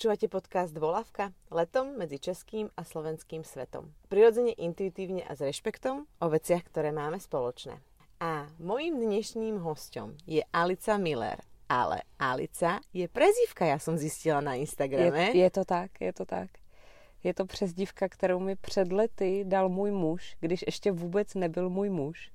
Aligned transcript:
Počúvate 0.00 0.32
podcast 0.32 0.72
Volavka 0.72 1.28
letom 1.52 1.92
medzi 2.00 2.16
českým 2.16 2.72
a 2.72 2.88
slovenským 2.88 3.44
svetom. 3.44 3.92
Prirodzene, 4.08 4.56
intuitívne 4.56 5.20
a 5.28 5.36
s 5.36 5.44
rešpektom 5.44 6.08
o 6.24 6.26
veciach, 6.32 6.64
ktoré 6.72 6.88
máme 6.88 7.20
spoločné. 7.20 7.76
A 8.16 8.48
mojím 8.56 8.96
dnešným 8.96 9.60
hostom 9.60 10.16
je 10.24 10.40
Alica 10.56 10.96
Miller. 10.96 11.44
Ale 11.68 12.00
Alica 12.16 12.80
je 12.96 13.12
prezivka, 13.12 13.68
já 13.68 13.76
jsem 13.76 14.00
zjistila 14.00 14.40
na 14.40 14.56
Instagrame. 14.56 15.36
Je, 15.36 15.44
je 15.44 15.50
to 15.52 15.68
tak, 15.68 16.00
je 16.00 16.12
to 16.16 16.24
tak. 16.24 16.48
Je 17.20 17.34
to 17.36 17.44
přezdívka, 17.44 18.08
kterou 18.08 18.40
mi 18.40 18.56
před 18.56 18.92
lety 18.92 19.44
dal 19.44 19.68
můj 19.68 19.90
muž, 19.90 20.36
když 20.40 20.64
ještě 20.66 20.92
vůbec 20.92 21.34
nebyl 21.34 21.68
můj 21.68 21.90
muž. 21.90 22.32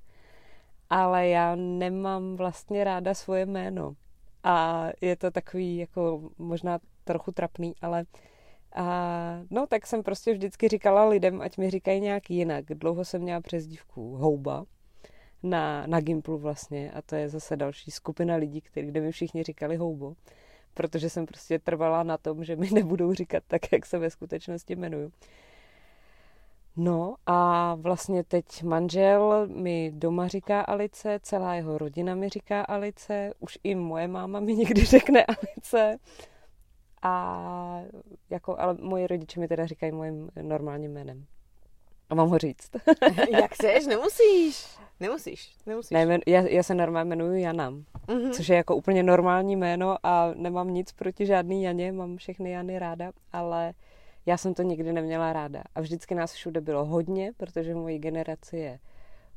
Ale 0.90 1.28
já 1.28 1.54
nemám 1.58 2.36
vlastně 2.36 2.84
ráda 2.84 3.14
svoje 3.14 3.46
jméno. 3.46 3.98
A 4.44 4.86
je 5.00 5.16
to 5.16 5.30
takový 5.30 5.76
jako 5.76 6.30
možná 6.38 6.78
trochu 7.06 7.32
trapný, 7.32 7.74
ale 7.82 8.04
a, 8.74 9.40
no 9.50 9.66
tak 9.66 9.86
jsem 9.86 10.02
prostě 10.02 10.32
vždycky 10.32 10.68
říkala 10.68 11.08
lidem, 11.08 11.40
ať 11.40 11.58
mi 11.58 11.70
říkají 11.70 12.00
nějak 12.00 12.30
jinak. 12.30 12.64
Dlouho 12.64 13.04
jsem 13.04 13.22
měla 13.22 13.40
přezdívku 13.40 14.16
Houba 14.16 14.64
na, 15.42 15.86
na 15.86 16.00
Gimplu 16.00 16.38
vlastně 16.38 16.92
a 16.92 17.02
to 17.02 17.16
je 17.16 17.28
zase 17.28 17.56
další 17.56 17.90
skupina 17.90 18.36
lidí, 18.36 18.60
který, 18.60 18.86
kde 18.86 19.00
mi 19.00 19.12
všichni 19.12 19.42
říkali 19.42 19.76
Houbo, 19.76 20.14
protože 20.74 21.10
jsem 21.10 21.26
prostě 21.26 21.58
trvala 21.58 22.02
na 22.02 22.18
tom, 22.18 22.44
že 22.44 22.56
mi 22.56 22.70
nebudou 22.74 23.14
říkat 23.14 23.44
tak, 23.46 23.72
jak 23.72 23.86
se 23.86 23.98
ve 23.98 24.10
skutečnosti 24.10 24.72
jmenuju. 24.72 25.12
No 26.76 27.14
a 27.26 27.74
vlastně 27.74 28.24
teď 28.24 28.62
manžel 28.62 29.46
mi 29.46 29.92
doma 29.94 30.28
říká 30.28 30.60
Alice, 30.60 31.18
celá 31.22 31.54
jeho 31.54 31.78
rodina 31.78 32.14
mi 32.14 32.28
říká 32.28 32.62
Alice, 32.62 33.32
už 33.38 33.58
i 33.64 33.74
moje 33.74 34.08
máma 34.08 34.40
mi 34.40 34.54
někdy 34.54 34.84
řekne 34.84 35.24
Alice. 35.24 35.98
A 37.06 37.82
jako, 38.30 38.58
ale 38.58 38.76
moji 38.80 39.06
rodiče 39.06 39.40
mi 39.40 39.48
teda 39.48 39.66
říkají 39.66 39.92
mojím 39.92 40.30
normálním 40.42 40.92
jménem. 40.92 41.26
A 42.10 42.14
mám 42.14 42.28
ho 42.28 42.38
říct. 42.38 42.70
Jak 43.40 43.54
chceš, 43.54 43.86
nemusíš. 43.86 44.66
Nemusíš, 45.00 45.56
nemusíš. 45.66 45.90
Ne, 45.90 46.18
já, 46.26 46.40
já 46.40 46.62
se 46.62 46.74
normálně 46.74 47.08
jmenuji 47.08 47.42
Jana, 47.42 47.70
mm-hmm. 47.70 48.30
což 48.30 48.48
je 48.48 48.56
jako 48.56 48.76
úplně 48.76 49.02
normální 49.02 49.56
jméno 49.56 49.96
a 50.02 50.32
nemám 50.34 50.74
nic 50.74 50.92
proti 50.92 51.26
žádný 51.26 51.62
Janě, 51.62 51.92
mám 51.92 52.16
všechny 52.16 52.50
Jany 52.50 52.78
ráda, 52.78 53.12
ale 53.32 53.74
já 54.26 54.36
jsem 54.36 54.54
to 54.54 54.62
nikdy 54.62 54.92
neměla 54.92 55.32
ráda. 55.32 55.62
A 55.74 55.80
vždycky 55.80 56.14
nás 56.14 56.32
všude 56.32 56.60
bylo 56.60 56.84
hodně, 56.84 57.32
protože 57.36 57.74
v 57.74 57.76
mojí 57.76 57.98
generaci 57.98 58.56
je 58.56 58.78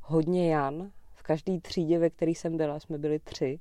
hodně 0.01 0.51
Jan. 0.51 0.91
V 1.13 1.23
každé 1.23 1.59
třídě, 1.59 1.99
ve 1.99 2.09
které 2.09 2.31
jsem 2.31 2.57
byla, 2.57 2.79
jsme 2.79 2.97
byli 2.97 3.19
tři. 3.19 3.59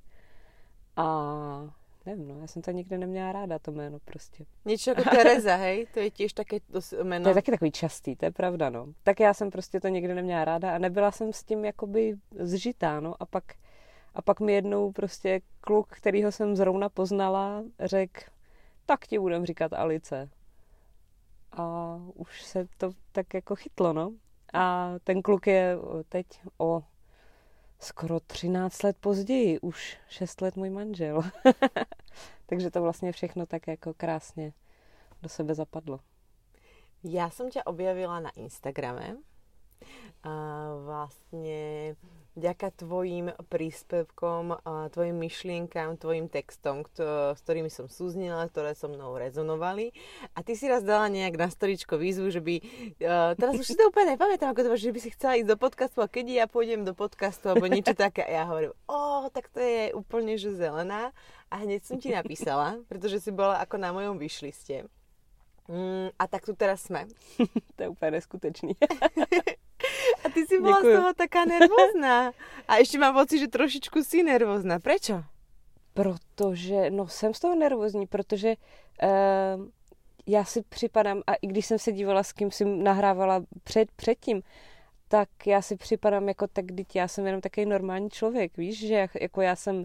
A 0.97 1.78
nevím, 2.09 2.29
no, 2.29 2.41
já 2.41 2.47
jsem 2.47 2.63
to 2.63 2.71
nikdy 2.71 2.99
neměla 2.99 3.33
ráda, 3.33 3.59
to 3.59 3.73
jméno 3.73 3.99
prostě. 4.05 4.45
Něco 4.65 4.91
jako 4.91 5.03
Tereza, 5.11 5.57
hej? 5.57 5.87
To 5.95 6.01
je 6.01 6.11
těž 6.11 6.33
také 6.33 6.57
jméno. 7.03 7.23
To 7.23 7.29
je 7.29 7.35
taky 7.35 7.51
takový 7.51 7.71
častý, 7.71 8.17
to 8.17 8.25
je 8.25 8.31
pravda, 8.31 8.71
no. 8.71 8.87
Tak 9.03 9.21
já 9.21 9.35
jsem 9.35 9.51
prostě 9.51 9.81
to 9.81 9.89
nikdy 9.89 10.15
neměla 10.15 10.45
ráda 10.45 10.75
a 10.75 10.79
nebyla 10.79 11.11
jsem 11.11 11.33
s 11.33 11.45
tím 11.45 11.65
jakoby 11.65 12.17
zžitá, 12.39 13.01
no. 13.01 13.15
A 13.23 13.27
pak, 13.27 13.45
a 14.15 14.23
pak 14.23 14.41
mi 14.41 14.53
jednou 14.53 14.93
prostě 14.93 15.41
kluk, 15.61 15.89
kterýho 15.89 16.33
jsem 16.33 16.57
zrovna 16.57 16.89
poznala, 16.89 17.63
řekl, 17.81 18.21
tak 18.87 19.07
ti 19.07 19.19
budem 19.19 19.47
říkat 19.47 19.73
Alice. 19.73 20.31
A 21.53 21.97
už 22.15 22.43
se 22.43 22.67
to 22.79 22.91
tak 23.13 23.35
jako 23.35 23.57
chytlo, 23.57 23.93
no. 23.93 24.13
A 24.53 24.95
ten 25.05 25.23
kluk 25.23 25.47
je 25.47 25.77
teď 26.09 26.27
o 26.59 26.83
skoro 27.81 28.21
13 28.21 28.83
let 28.83 28.97
později, 29.01 29.61
už 29.61 29.99
6 30.09 30.41
let 30.41 30.57
můj 30.57 30.71
manžel. 30.71 31.23
Takže 32.47 32.71
to 32.71 32.83
vlastně 32.83 33.13
všechno 33.13 33.47
tak 33.47 33.67
jako 33.67 33.95
krásně 33.95 34.53
do 35.23 35.29
sebe 35.29 35.55
zapadlo. 35.55 36.01
Já 37.05 37.31
jsem 37.31 37.51
tě 37.51 37.63
objavila 37.65 38.21
na 38.21 38.31
Instagrame. 38.31 39.17
A 40.23 40.31
vlastně 40.85 41.97
vďaka 42.39 42.71
tvojim 42.79 43.35
príspevkom, 43.51 44.63
tvojim 44.95 45.17
myšlienkám, 45.19 45.99
tvojim 45.99 46.31
textom, 46.31 46.87
s 46.95 47.39
ktorými 47.43 47.67
som 47.67 47.91
súznila, 47.91 48.47
ktoré 48.47 48.79
so 48.79 48.87
mnou 48.87 49.19
rezonovali. 49.19 49.91
A 50.39 50.47
ty 50.47 50.55
si 50.55 50.71
raz 50.71 50.87
dala 50.87 51.11
nejak 51.11 51.35
na 51.35 51.51
storičko 51.51 51.99
výzvu, 51.99 52.31
že 52.31 52.39
by, 52.39 52.55
uh, 52.63 53.35
teraz 53.35 53.59
už 53.59 53.67
si 53.67 53.75
to 53.75 53.91
úplne 53.91 54.15
nepamätám, 54.15 54.55
ako 54.55 54.63
to 54.65 54.79
že 54.79 54.95
by 54.95 55.01
si 55.03 55.11
chcela 55.11 55.35
ísť 55.43 55.51
do 55.51 55.59
podcastu 55.59 55.99
a 56.01 56.07
keď 56.07 56.27
ja 56.31 56.47
pôjdem 56.47 56.87
do 56.87 56.95
podcastu 56.95 57.51
alebo 57.51 57.67
niečo 57.67 57.99
také. 57.99 58.23
A 58.23 58.31
ja 58.31 58.45
hovorím, 58.47 58.73
o, 58.87 59.27
tak 59.35 59.51
to 59.51 59.59
je 59.59 59.91
úplne 59.93 60.39
že 60.39 60.55
zelená. 60.55 61.11
A 61.49 61.65
hneď 61.65 61.83
som 61.83 61.97
ti 61.97 62.13
napísala, 62.13 62.79
pretože 62.87 63.25
si 63.25 63.31
bola 63.33 63.59
ako 63.65 63.81
na 63.81 63.91
mojom 63.91 64.21
vyšliste. 64.21 64.85
Mm, 65.69 66.13
a 66.19 66.25
tak 66.29 66.45
tu 66.45 66.53
teraz 66.53 66.83
jsme. 66.83 67.09
to 67.77 67.83
je 67.83 67.89
úplně 67.89 68.11
neskutečný. 68.11 68.73
A 70.25 70.29
ty 70.29 70.47
si 70.47 70.61
byla 70.61 70.77
Děkuju. 70.77 70.97
z 70.97 70.99
toho 71.01 71.15
taká 71.15 71.45
nervózná. 71.45 72.33
A 72.69 72.77
ještě 72.77 72.99
mám 72.99 73.15
pocit, 73.15 73.39
že 73.39 73.49
trošičku 73.49 74.05
si 74.05 74.23
nervózná. 74.23 74.79
Prečo? 74.79 75.23
Protože, 75.95 76.91
no 76.91 77.09
jsem 77.09 77.35
z 77.35 77.41
toho 77.41 77.55
nervózní, 77.55 78.07
protože 78.07 78.55
uh, 79.03 79.67
já 80.27 80.45
si 80.45 80.63
připadám, 80.63 81.23
a 81.27 81.35
i 81.35 81.47
když 81.47 81.67
jsem 81.67 81.79
se 81.79 81.93
dívala, 81.93 82.23
s 82.23 82.33
kým 82.33 82.51
jsem 82.51 82.85
nahrávala 82.85 83.43
před, 83.65 83.91
předtím, 83.93 84.43
tak 85.09 85.29
já 85.47 85.63
si 85.63 85.77
připadám 85.77 86.29
jako 86.29 86.47
tak, 86.47 86.65
když 86.65 86.87
já 86.95 87.09
jsem 87.09 87.27
jenom 87.27 87.41
takový 87.41 87.67
normální 87.67 88.11
člověk, 88.11 88.57
víš, 88.57 88.87
že 88.87 89.09
jako 89.21 89.41
já 89.41 89.57
jsem 89.57 89.77
uh, 89.77 89.85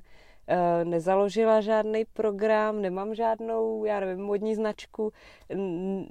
nezaložila 0.83 1.61
žádný 1.61 2.05
program, 2.13 2.81
nemám 2.81 3.15
žádnou, 3.15 3.85
já 3.85 3.99
nevím, 3.99 4.25
modní 4.25 4.55
značku, 4.55 5.13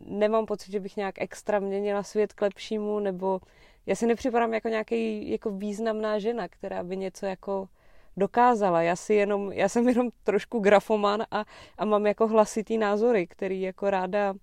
nemám 0.06 0.46
pocit, 0.46 0.72
že 0.72 0.80
bych 0.80 0.96
nějak 0.96 1.14
extra 1.18 1.58
měnila 1.58 2.02
svět 2.02 2.32
k 2.32 2.42
lepšímu, 2.42 2.98
nebo 2.98 3.40
já 3.86 3.94
si 3.94 4.06
nepřipadám 4.06 4.54
jako 4.54 4.68
nějaký 4.68 5.30
jako 5.30 5.50
významná 5.50 6.18
žena, 6.18 6.48
která 6.48 6.82
by 6.82 6.96
něco 6.96 7.26
jako 7.26 7.68
dokázala. 8.16 8.82
Já, 8.82 8.96
si 8.96 9.14
jenom, 9.14 9.52
já 9.52 9.68
jsem 9.68 9.88
jenom 9.88 10.10
trošku 10.24 10.58
grafoman 10.58 11.22
a, 11.30 11.44
a 11.78 11.84
mám 11.84 12.06
jako 12.06 12.28
hlasitý 12.28 12.78
názory, 12.78 13.26
který 13.26 13.60
jako 13.60 13.90
ráda 13.90 14.34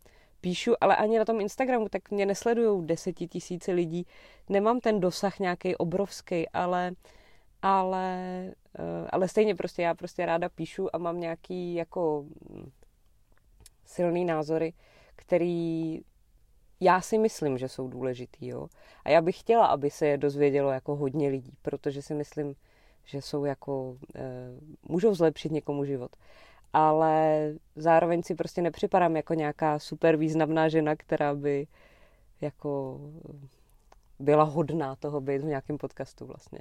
píšu, 0.41 0.73
ale 0.81 0.95
ani 0.95 1.19
na 1.19 1.25
tom 1.25 1.41
Instagramu, 1.41 1.89
tak 1.89 2.11
mě 2.11 2.25
nesledují 2.25 2.85
desetitisíce 2.85 3.71
lidí. 3.71 4.07
Nemám 4.49 4.79
ten 4.79 4.99
dosah 4.99 5.39
nějaký 5.39 5.75
obrovský, 5.75 6.49
ale, 6.49 6.91
ale, 7.61 8.17
eh, 8.79 9.07
ale 9.09 9.27
stejně 9.27 9.55
prostě 9.55 9.81
já 9.81 9.93
prostě 9.95 10.25
ráda 10.25 10.49
píšu 10.49 10.95
a 10.95 10.97
mám 10.97 11.19
nějaký 11.19 11.73
jako 11.73 12.25
hm, 12.49 12.71
silný 13.85 14.25
názory, 14.25 14.73
který 15.15 16.01
já 16.79 17.01
si 17.01 17.17
myslím, 17.17 17.57
že 17.57 17.67
jsou 17.67 17.87
důležitý. 17.87 18.47
Jo? 18.47 18.67
A 19.03 19.09
já 19.09 19.21
bych 19.21 19.39
chtěla, 19.39 19.65
aby 19.65 19.89
se 19.89 20.07
je 20.07 20.17
dozvědělo 20.17 20.71
jako 20.71 20.95
hodně 20.95 21.29
lidí, 21.29 21.53
protože 21.61 22.01
si 22.01 22.13
myslím, 22.13 22.55
že 23.05 23.21
jsou 23.21 23.45
jako, 23.45 23.97
e, 24.15 24.21
můžou 24.89 25.15
zlepšit 25.15 25.51
někomu 25.51 25.85
život. 25.85 26.15
Ale 26.73 27.53
zároveň 27.75 28.23
si 28.23 28.35
prostě 28.35 28.61
nepřipadám 28.61 29.15
jako 29.15 29.33
nějaká 29.33 29.79
super 29.79 30.17
významná 30.17 30.69
žena, 30.69 30.95
která 30.95 31.35
by 31.35 31.67
jako 32.41 32.99
byla 34.19 34.43
hodná 34.43 34.95
toho 34.95 35.21
být 35.21 35.41
v 35.41 35.45
nějakém 35.45 35.77
podcastu 35.77 36.25
vlastně. 36.25 36.59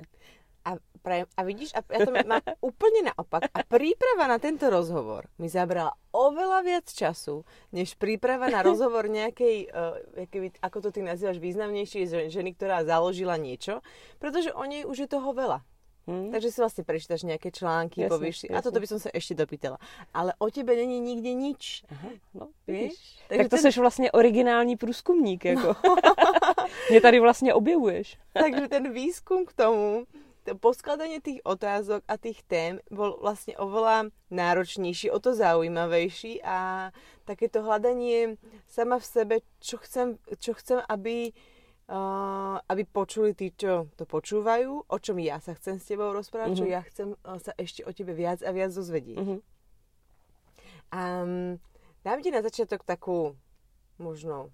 A, 0.69 0.77
prajem, 1.01 1.25
a 1.33 1.41
vidíš, 1.49 1.73
a 1.73 1.81
ja 1.81 2.05
to 2.05 2.13
mám 2.13 2.45
úplne 2.69 3.09
naopak. 3.09 3.49
A 3.57 3.65
príprava 3.65 4.29
na 4.29 4.37
tento 4.37 4.69
rozhovor 4.69 5.25
mi 5.41 5.49
zabrala 5.49 5.97
oveľa 6.13 6.61
viac 6.61 6.87
času, 6.93 7.49
než 7.73 7.97
príprava 7.97 8.53
na 8.53 8.61
rozhovor 8.69 9.09
nejakej, 9.09 9.73
uh, 9.73 10.61
ako 10.61 10.79
to 10.85 10.89
ty 10.93 11.01
nazývaš, 11.01 11.41
významnejšej 11.41 12.29
ženy, 12.29 12.53
ktorá 12.53 12.85
založila 12.85 13.41
niečo, 13.41 13.81
pretože 14.21 14.53
o 14.53 14.61
nej 14.69 14.85
už 14.85 15.09
je 15.09 15.09
toho 15.09 15.33
veľa. 15.33 15.65
Hmm. 16.09 16.33
Takže 16.33 16.49
si 16.49 16.59
vlastne 16.65 16.85
prečítaš 16.89 17.29
nejaké 17.29 17.53
články, 17.53 18.01
jasne, 18.01 18.17
povieš 18.17 18.37
si, 18.41 18.47
a 18.49 18.65
toto 18.65 18.81
by 18.81 18.89
som 18.89 18.97
sa 18.97 19.13
ešte 19.13 19.37
dopýtala. 19.37 19.77
Ale 20.17 20.33
o 20.41 20.49
tebe 20.49 20.73
není 20.73 21.05
nikde 21.05 21.37
nič. 21.37 21.85
Aha, 21.93 22.17
no, 22.33 22.49
víš? 22.65 22.97
Takže 23.29 23.45
tak 23.45 23.53
to 23.53 23.57
ten... 23.61 23.63
seš 23.63 23.79
vlastně 23.79 24.09
originální 24.13 24.77
průzkumník, 24.77 25.45
jako. 25.45 25.77
No. 25.85 25.97
Mě 26.91 27.01
tady 27.01 27.21
vlastně 27.21 27.55
objevuješ. 27.55 28.17
Takže 28.33 28.69
ten 28.69 28.93
výskum 28.93 29.45
k 29.45 29.53
tomu 29.53 30.07
poskladanie 30.57 31.21
tých 31.21 31.45
otázok 31.45 32.01
a 32.09 32.15
tých 32.17 32.41
tém 32.49 32.81
bol 32.89 33.21
vlastne 33.21 33.53
oveľa 33.61 34.09
náročnejší, 34.33 35.13
o 35.13 35.19
to 35.21 35.37
zaujímavejší 35.37 36.41
a 36.41 36.91
takéto 37.29 37.61
hľadanie 37.61 38.41
sama 38.65 38.97
v 38.97 39.07
sebe, 39.07 39.35
čo 39.61 39.77
chcem, 39.83 40.17
čo 40.41 40.57
chcem 40.57 40.81
aby, 40.89 41.37
uh, 41.93 42.57
aby 42.65 42.83
počuli 42.89 43.37
tí, 43.37 43.53
čo 43.53 43.93
to 44.01 44.09
počúvajú, 44.09 44.89
o 44.89 44.97
čom 44.97 45.17
ja 45.21 45.43
sa 45.43 45.53
chcem 45.53 45.77
s 45.77 45.89
tebou 45.89 46.15
rozprávať, 46.17 46.57
mm-hmm. 46.57 46.63
čo 46.63 46.67
mhm. 46.69 46.73
ja 46.73 46.81
chcem 46.89 47.09
sa 47.45 47.53
ešte 47.61 47.85
o 47.85 47.91
tebe 47.93 48.17
viac 48.17 48.41
a 48.41 48.51
viac 48.55 48.73
dozvedieť. 48.73 49.21
Mm-hmm. 49.21 49.41
Um, 50.89 51.61
dám 52.01 52.19
ti 52.25 52.33
na 52.33 52.41
začiatok 52.41 52.81
takú 52.89 53.37
možno 54.01 54.49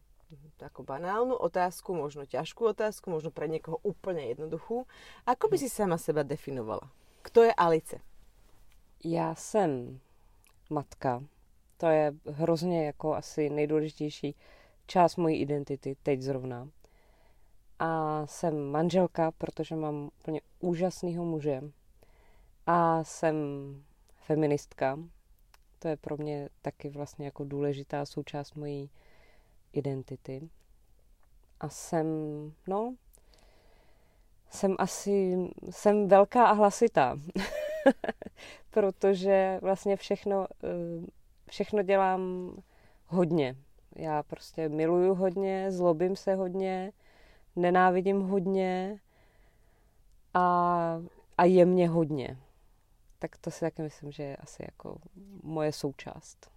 takú 0.57 0.83
banálnu 0.83 1.35
otázku, 1.35 1.95
možno 1.95 2.27
ťažkú 2.27 2.71
otázku, 2.71 3.11
možno 3.11 3.31
pre 3.31 3.49
niekoho 3.49 3.81
úplne 3.83 4.29
jednoduchú. 4.31 4.87
Ako 5.27 5.45
by 5.49 5.57
si 5.59 5.69
sama 5.69 5.99
seba 5.99 6.23
definovala? 6.23 6.91
Kto 7.23 7.43
je 7.43 7.53
Alice? 7.55 7.97
Já 9.05 9.35
jsem 9.35 10.01
matka. 10.71 11.23
To 11.77 11.87
je 11.87 12.13
hrozně 12.27 12.87
jako 12.87 13.15
asi 13.15 13.51
nejdůležitější 13.51 14.35
část 14.87 15.17
mojí 15.17 15.41
identity 15.41 15.97
teď 16.03 16.21
zrovna. 16.21 16.69
A 17.79 18.23
jsem 18.27 18.71
manželka, 18.71 19.31
protože 19.31 19.77
mám 19.77 20.11
úplně 20.21 20.41
úžasného 20.61 21.25
muže. 21.25 21.61
A 22.67 23.05
jsem 23.05 23.37
feministka. 24.17 24.99
To 25.79 25.89
je 25.89 25.97
pro 25.97 26.17
mě 26.17 26.49
taky 26.63 26.89
vlastně 26.89 27.25
jako 27.25 27.45
důležitá 27.45 28.07
součást 28.07 28.55
mojí 28.55 28.91
identity. 29.77 30.49
A 31.61 31.69
jsem, 31.69 32.07
no, 32.69 32.95
jsem 34.51 34.77
asi, 34.79 35.37
jsem 35.71 36.09
velká 36.09 36.47
a 36.47 36.53
hlasitá. 36.53 37.17
protože 38.71 39.59
vlastně 39.63 39.97
všechno, 39.97 40.47
eh, 40.65 41.07
všechno 41.49 41.83
dělám 41.83 42.53
hodně. 43.07 43.57
Já 43.97 44.23
prostě 44.23 44.69
miluju 44.69 45.15
hodně, 45.15 45.73
zlobím 45.73 46.17
se 46.17 46.35
hodně, 46.35 46.93
nenávidím 47.57 48.21
hodně 48.21 49.01
a, 50.35 51.03
a 51.39 51.45
je 51.45 51.65
mě 51.65 51.89
hodně. 51.89 52.39
Tak 53.19 53.37
to 53.37 53.51
si 53.51 53.61
taky 53.61 53.83
myslím, 53.83 54.13
že 54.13 54.23
je 54.23 54.37
asi 54.37 54.63
jako 54.63 54.97
moje 55.43 55.73
součást. 55.73 56.54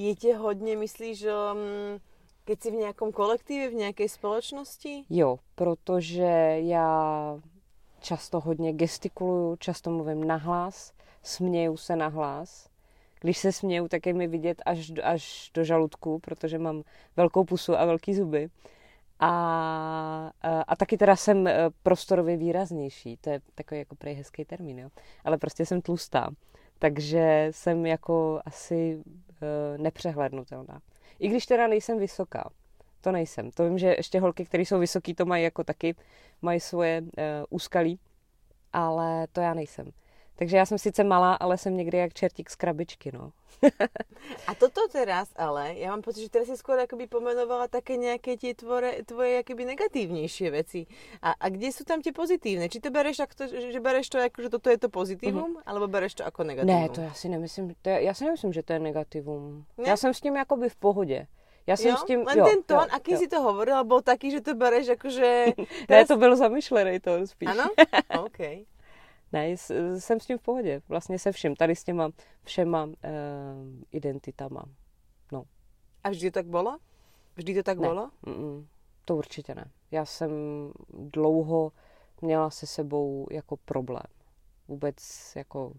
Je 0.00 0.14
tě 0.14 0.36
hodně, 0.36 0.76
myslíš, 0.76 1.18
že 1.18 1.32
mm, 1.52 1.98
keď 2.44 2.62
jsi 2.62 2.70
v 2.70 2.74
nějakom 2.74 3.12
kolektivě, 3.12 3.70
v 3.70 3.74
nějaké 3.74 4.08
společnosti? 4.08 5.04
Jo, 5.10 5.38
protože 5.54 6.56
já 6.58 7.38
často 8.00 8.40
hodně 8.40 8.72
gestikuluju, 8.72 9.56
často 9.56 9.90
mluvím 9.90 10.26
nahlas, 10.26 10.92
směju 11.22 11.76
se 11.76 11.96
nahlas. 11.96 12.68
Když 13.20 13.38
se 13.38 13.52
směju, 13.52 13.88
tak 13.88 14.06
je 14.06 14.14
mi 14.14 14.26
vidět 14.26 14.62
až, 14.66 14.92
až 15.02 15.50
do 15.54 15.64
žaludku, 15.64 16.18
protože 16.18 16.58
mám 16.58 16.82
velkou 17.16 17.44
pusu 17.44 17.76
a 17.78 17.84
velký 17.84 18.14
zuby. 18.14 18.48
A, 19.20 19.30
a, 20.42 20.60
a 20.62 20.76
taky 20.76 20.96
teda 20.96 21.16
jsem 21.16 21.46
e, 21.46 21.70
prostorově 21.82 22.36
výraznější, 22.36 23.16
to 23.16 23.30
je 23.30 23.40
takový 23.54 23.78
jako 23.78 23.94
prej 23.94 24.14
hezký 24.14 24.44
termín, 24.44 24.78
jo? 24.78 24.88
ale 25.24 25.38
prostě 25.38 25.66
jsem 25.66 25.82
tlustá, 25.82 26.30
takže 26.78 27.48
jsem 27.50 27.86
jako 27.86 28.40
asi 28.44 29.02
nepřehlednutelná. 29.76 30.80
I 31.18 31.28
když 31.28 31.46
teda 31.46 31.66
nejsem 31.66 31.98
vysoká, 31.98 32.50
to 33.00 33.12
nejsem. 33.12 33.50
To 33.50 33.64
vím, 33.64 33.78
že 33.78 33.94
ještě 33.96 34.20
holky, 34.20 34.44
které 34.44 34.62
jsou 34.62 34.78
vysoký, 34.78 35.14
to 35.14 35.26
mají 35.26 35.44
jako 35.44 35.64
taky, 35.64 35.94
mají 36.42 36.60
svoje 36.60 37.00
uh, 37.02 37.08
úskalí, 37.50 37.98
ale 38.72 39.26
to 39.32 39.40
já 39.40 39.54
nejsem. 39.54 39.90
Takže 40.38 40.56
já 40.56 40.66
jsem 40.66 40.78
sice 40.78 41.04
malá, 41.04 41.34
ale 41.34 41.58
jsem 41.58 41.76
někdy 41.76 41.98
jak 41.98 42.14
čertík 42.14 42.50
z 42.50 42.56
krabičky, 42.56 43.12
no. 43.12 43.32
a 44.46 44.54
toto 44.54 44.88
teraz 44.92 45.28
ale, 45.36 45.74
já 45.74 45.90
mám 45.90 46.02
pocit, 46.02 46.22
že 46.22 46.30
teraz 46.30 46.48
si 46.48 46.56
skoro 46.56 46.78
jakoby 46.78 47.06
pomenovala 47.06 47.68
také 47.68 47.96
nějaké 47.96 48.36
ti 48.36 48.54
tvore, 48.54 48.92
tvoje 49.06 49.32
jakoby 49.32 49.64
negativnější 49.64 50.50
věci. 50.50 50.86
A, 51.22 51.30
a 51.40 51.48
kde 51.48 51.66
jsou 51.66 51.84
tam 51.84 52.02
ti 52.02 52.12
pozitivné? 52.12 52.68
Či 52.68 52.80
to 52.80 52.90
bereš, 52.90 53.16
tak 53.16 53.34
to, 53.34 53.46
že 53.46 53.80
bereš 53.80 54.08
to 54.08 54.18
jako, 54.18 54.42
že 54.42 54.48
toto 54.48 54.70
je 54.70 54.78
to 54.78 54.88
pozitivum, 54.88 55.54
mm-hmm. 55.54 55.62
alebo 55.66 55.88
bereš 55.88 56.14
to 56.14 56.22
jako 56.22 56.44
negativum? 56.44 56.80
Ne, 56.80 56.88
to 56.88 57.00
já 57.00 57.12
si 57.14 57.28
nemyslím, 57.28 57.74
to 57.82 57.88
je, 57.88 58.02
já 58.02 58.14
si 58.14 58.24
nemyslím, 58.24 58.52
že 58.52 58.62
to 58.62 58.72
je 58.72 58.78
negativum. 58.78 59.64
Ne? 59.78 59.88
Já 59.88 59.96
jsem 59.96 60.14
s 60.14 60.20
tím 60.20 60.36
jakoby 60.36 60.68
v 60.68 60.76
pohodě. 60.76 61.26
Já 61.66 61.76
jsem 61.76 61.90
jo? 61.90 61.96
s 61.96 62.04
tím, 62.04 62.22
len 62.26 62.38
jo, 62.38 62.44
ten 62.44 62.62
tón, 62.62 62.78
jo, 62.78 62.88
aký 62.90 63.12
jo. 63.12 63.18
si 63.18 63.28
to 63.28 63.42
hovorila, 63.42 63.84
byl 63.84 64.00
taký, 64.02 64.30
že 64.30 64.40
to 64.40 64.54
bereš 64.54 64.86
jakože... 64.86 65.46
Teraz... 65.86 66.00
ne, 66.00 66.06
to 66.06 66.16
byl 66.16 66.36
zamýšlený 66.36 67.00
tón 67.00 67.26
spíš. 67.26 67.48
Ano? 67.48 67.64
OK. 68.24 68.38
Ne, 69.32 69.50
jsem 69.98 70.20
s 70.20 70.26
tím 70.26 70.38
v 70.38 70.42
pohodě, 70.42 70.82
vlastně 70.88 71.18
se 71.18 71.32
vším, 71.32 71.56
tady 71.56 71.76
s 71.76 71.84
těma 71.84 72.10
všema 72.42 72.84
uh, 72.84 72.92
identitama. 73.90 74.64
No. 75.32 75.44
A 76.04 76.10
vždy 76.10 76.30
to 76.30 76.34
tak 76.34 76.46
bylo? 76.46 76.78
Vždy 77.36 77.54
to 77.54 77.62
tak 77.62 77.78
ne. 77.78 77.88
bylo? 77.88 78.10
Mm-mm, 78.26 78.66
to 79.04 79.16
určitě 79.16 79.54
ne. 79.54 79.70
Já 79.90 80.04
jsem 80.04 80.30
dlouho 80.92 81.72
měla 82.20 82.50
se 82.50 82.66
sebou 82.66 83.26
jako 83.30 83.56
problém. 83.56 84.06
Vůbec 84.68 84.96
jako 85.36 85.72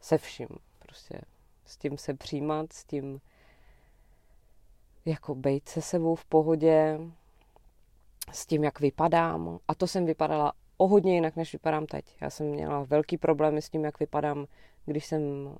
se 0.00 0.18
vším. 0.18 0.48
Prostě 0.78 1.20
s 1.64 1.76
tím 1.76 1.98
se 1.98 2.14
přijímat, 2.14 2.72
s 2.72 2.84
tím 2.84 3.20
jako 5.04 5.34
bejt 5.34 5.68
se 5.68 5.82
sebou 5.82 6.14
v 6.14 6.24
pohodě, 6.24 7.00
s 8.32 8.46
tím, 8.46 8.64
jak 8.64 8.80
vypadám. 8.80 9.58
A 9.68 9.74
to 9.74 9.86
jsem 9.86 10.06
vypadala 10.06 10.52
o 10.76 10.86
hodně 10.86 11.14
jinak, 11.14 11.36
než 11.36 11.52
vypadám 11.52 11.86
teď. 11.86 12.04
Já 12.20 12.30
jsem 12.30 12.46
měla 12.46 12.82
velký 12.82 13.16
problémy 13.16 13.62
s 13.62 13.68
tím, 13.68 13.84
jak 13.84 14.00
vypadám, 14.00 14.46
když 14.86 15.06
jsem 15.06 15.22
uh, 15.22 15.54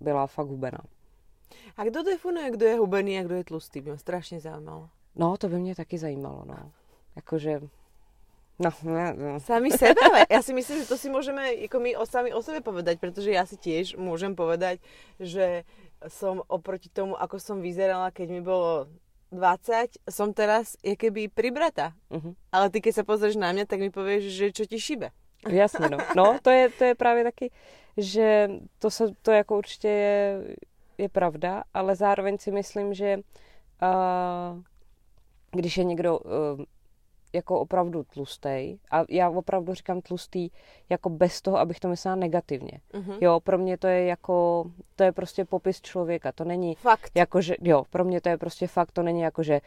byla 0.00 0.26
fakt 0.26 0.46
hubená. 0.46 0.80
A 1.76 1.84
kdo 1.84 2.02
definuje, 2.02 2.50
kdo 2.50 2.66
je 2.66 2.76
hubený 2.76 3.18
a 3.18 3.22
kdo 3.22 3.34
je 3.34 3.44
tlustý? 3.44 3.80
Mě 3.80 3.98
strašně 3.98 4.40
zajímalo. 4.40 4.88
No, 5.16 5.36
to 5.36 5.48
by 5.48 5.58
mě 5.58 5.74
taky 5.74 5.98
zajímalo, 5.98 6.44
no. 6.46 6.72
Jakože 7.16 7.60
No, 8.60 8.68
ne, 8.84 9.14
no. 9.16 9.40
Sami 9.40 9.72
sebe, 9.72 9.96
ale 10.04 10.28
ja 10.28 10.44
si 10.44 10.52
myslím, 10.52 10.84
že 10.84 10.92
to 10.92 11.00
si 11.00 11.08
môžeme 11.08 11.64
jako 11.64 11.80
my 11.80 11.96
o, 11.96 12.04
sami 12.04 12.28
o 12.28 12.44
sebe 12.44 12.60
povedať, 12.60 13.00
pretože 13.00 13.32
ja 13.32 13.48
si 13.48 13.56
tiež 13.56 13.96
môžem 13.96 14.36
povedať, 14.36 14.84
že 15.16 15.64
som 16.12 16.44
oproti 16.44 16.92
tomu, 16.92 17.16
ako 17.16 17.40
som 17.40 17.64
vyzerala, 17.64 18.12
keď 18.12 18.28
mi 18.28 18.44
bolo 18.44 18.92
20, 19.32 19.98
som 20.10 20.34
teraz 20.34 20.76
je 20.82 20.98
keby 20.98 21.30
pribrata. 21.30 21.94
Uh-huh. 22.10 22.34
Ale 22.52 22.70
ty, 22.70 22.82
keď 22.82 22.92
sa 23.00 23.04
pozrieš 23.06 23.38
na 23.38 23.54
mňa, 23.54 23.64
tak 23.66 23.78
mi 23.78 23.90
povieš, 23.90 24.22
že 24.26 24.46
čo 24.50 24.66
ti 24.66 24.78
šibe. 24.80 25.10
Jasně, 25.48 25.88
no. 25.88 25.98
No, 26.16 26.38
to 26.42 26.50
je, 26.50 26.68
to 26.68 26.84
je 26.84 26.94
právě 26.94 27.24
taky, 27.24 27.50
že 27.96 28.50
to, 28.78 28.90
se, 28.90 29.04
to 29.22 29.30
jako 29.30 29.58
určitě 29.58 29.88
je, 29.88 30.44
je 30.98 31.08
pravda, 31.08 31.64
ale 31.74 31.96
zároveň 31.96 32.38
si 32.38 32.50
myslím, 32.50 32.94
že 32.94 33.16
uh, 33.16 34.62
když 35.50 35.76
je 35.76 35.84
někdo 35.84 36.18
uh, 36.18 36.32
jako 37.32 37.60
opravdu 37.60 38.04
tlustý. 38.04 38.78
A 38.90 39.04
já 39.08 39.30
opravdu 39.30 39.74
říkám 39.74 40.00
tlustý 40.00 40.50
jako 40.88 41.08
bez 41.10 41.42
toho, 41.42 41.58
abych 41.58 41.80
to 41.80 41.88
myslela 41.88 42.16
negativně. 42.16 42.80
Uh-huh. 42.92 43.18
Jo, 43.20 43.40
pro 43.40 43.58
mě 43.58 43.78
to 43.78 43.86
je 43.86 44.04
jako, 44.04 44.64
to 44.96 45.04
je 45.04 45.12
prostě 45.12 45.44
popis 45.44 45.80
člověka, 45.80 46.32
to 46.32 46.44
není 46.44 46.74
fakt. 46.74 47.10
jako, 47.14 47.40
že, 47.40 47.56
jo, 47.60 47.84
pro 47.90 48.04
mě 48.04 48.20
to 48.20 48.28
je 48.28 48.38
prostě 48.38 48.66
fakt, 48.66 48.92
to 48.92 49.02
není 49.02 49.20
jako, 49.20 49.42
že 49.42 49.60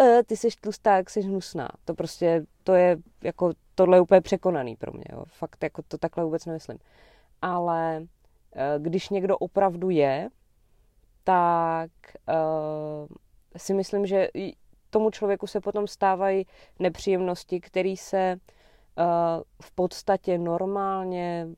e, 0.00 0.22
ty 0.22 0.36
jsi 0.36 0.48
tlustá, 0.60 0.96
jak 0.96 1.10
jsi 1.10 1.20
hnusná. 1.20 1.68
To 1.84 1.94
prostě, 1.94 2.46
to 2.64 2.74
je 2.74 2.96
jako, 3.22 3.52
tohle 3.74 3.96
je 3.96 4.00
úplně 4.00 4.20
překonaný 4.20 4.76
pro 4.76 4.92
mě, 4.92 5.04
jo. 5.12 5.24
Fakt 5.26 5.62
jako 5.62 5.82
to 5.88 5.98
takhle 5.98 6.24
vůbec 6.24 6.46
nemyslím. 6.46 6.78
Ale 7.42 7.96
e, 7.96 8.78
když 8.78 9.08
někdo 9.08 9.38
opravdu 9.38 9.90
je, 9.90 10.28
tak 11.24 11.90
uh, 12.28 13.06
si 13.56 13.74
myslím, 13.74 14.06
že 14.06 14.28
tomu 14.90 15.10
člověku 15.10 15.46
se 15.46 15.60
potom 15.60 15.86
stávají 15.86 16.46
nepříjemnosti, 16.78 17.60
které 17.60 17.94
se 17.98 18.36
uh, 18.98 19.04
v 19.62 19.72
podstatě 19.72 20.38
normálně 20.38 21.48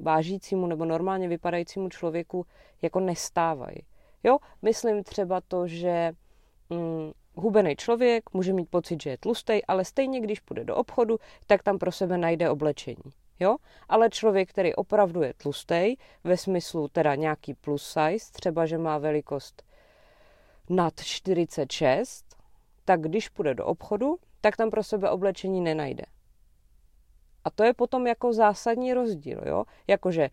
vážícímu 0.00 0.66
nebo 0.66 0.84
normálně 0.84 1.28
vypadajícímu 1.28 1.88
člověku 1.88 2.46
jako 2.82 3.00
nestávají. 3.00 3.78
Jo, 4.24 4.38
myslím 4.62 5.04
třeba 5.04 5.40
to, 5.40 5.66
že 5.66 6.12
hm, 6.72 7.12
hubený 7.34 7.76
člověk 7.76 8.24
může 8.32 8.52
mít 8.52 8.70
pocit, 8.70 9.02
že 9.02 9.10
je 9.10 9.18
tlustý, 9.18 9.64
ale 9.64 9.84
stejně, 9.84 10.20
když 10.20 10.40
půjde 10.40 10.64
do 10.64 10.76
obchodu, 10.76 11.18
tak 11.46 11.62
tam 11.62 11.78
pro 11.78 11.92
sebe 11.92 12.18
najde 12.18 12.50
oblečení. 12.50 13.12
Jo? 13.40 13.56
Ale 13.88 14.10
člověk, 14.10 14.50
který 14.50 14.74
opravdu 14.74 15.22
je 15.22 15.34
tlustý, 15.34 15.96
ve 16.24 16.36
smyslu 16.36 16.88
teda 16.88 17.14
nějaký 17.14 17.54
plus 17.54 17.82
size, 17.82 18.32
třeba, 18.32 18.66
že 18.66 18.78
má 18.78 18.98
velikost 18.98 19.62
nad 20.70 20.94
46, 21.00 22.27
tak 22.88 23.00
když 23.00 23.28
půjde 23.28 23.54
do 23.54 23.66
obchodu, 23.66 24.16
tak 24.40 24.56
tam 24.56 24.70
pro 24.70 24.82
sebe 24.82 25.10
oblečení 25.10 25.60
nenajde. 25.60 26.02
A 27.44 27.50
to 27.50 27.64
je 27.64 27.74
potom 27.74 28.06
jako 28.06 28.32
zásadní 28.32 28.94
rozdíl, 28.94 29.40
jo? 29.46 29.64
Jakože 29.86 30.30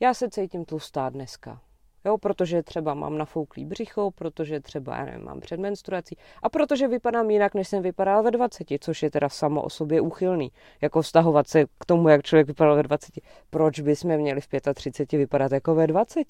já 0.00 0.14
se 0.14 0.30
cítím 0.30 0.64
tlustá 0.64 1.08
dneska, 1.08 1.60
jo? 2.04 2.18
Protože 2.18 2.62
třeba 2.62 2.94
mám 2.94 3.18
nafouklý 3.18 3.64
břicho, 3.64 4.10
protože 4.10 4.60
třeba, 4.60 4.96
já 4.96 5.04
nevím, 5.04 5.24
mám 5.24 5.40
před 5.40 5.60
menstruací 5.60 6.16
a 6.42 6.48
protože 6.48 6.88
vypadám 6.88 7.30
jinak, 7.30 7.54
než 7.54 7.68
jsem 7.68 7.82
vypadala 7.82 8.22
ve 8.22 8.30
20, 8.30 8.66
což 8.80 9.02
je 9.02 9.10
teda 9.10 9.28
samo 9.28 9.62
o 9.62 9.70
sobě 9.70 10.00
úchylný. 10.00 10.52
Jako 10.80 11.02
vztahovat 11.02 11.48
se 11.48 11.64
k 11.78 11.84
tomu, 11.86 12.08
jak 12.08 12.22
člověk 12.22 12.46
vypadal 12.46 12.76
ve 12.76 12.82
20. 12.82 13.14
Proč 13.50 13.80
bychom 13.80 14.16
měli 14.16 14.40
v 14.40 14.48
35 14.74 15.18
vypadat 15.18 15.52
jako 15.52 15.74
ve 15.74 15.86
20? 15.86 16.26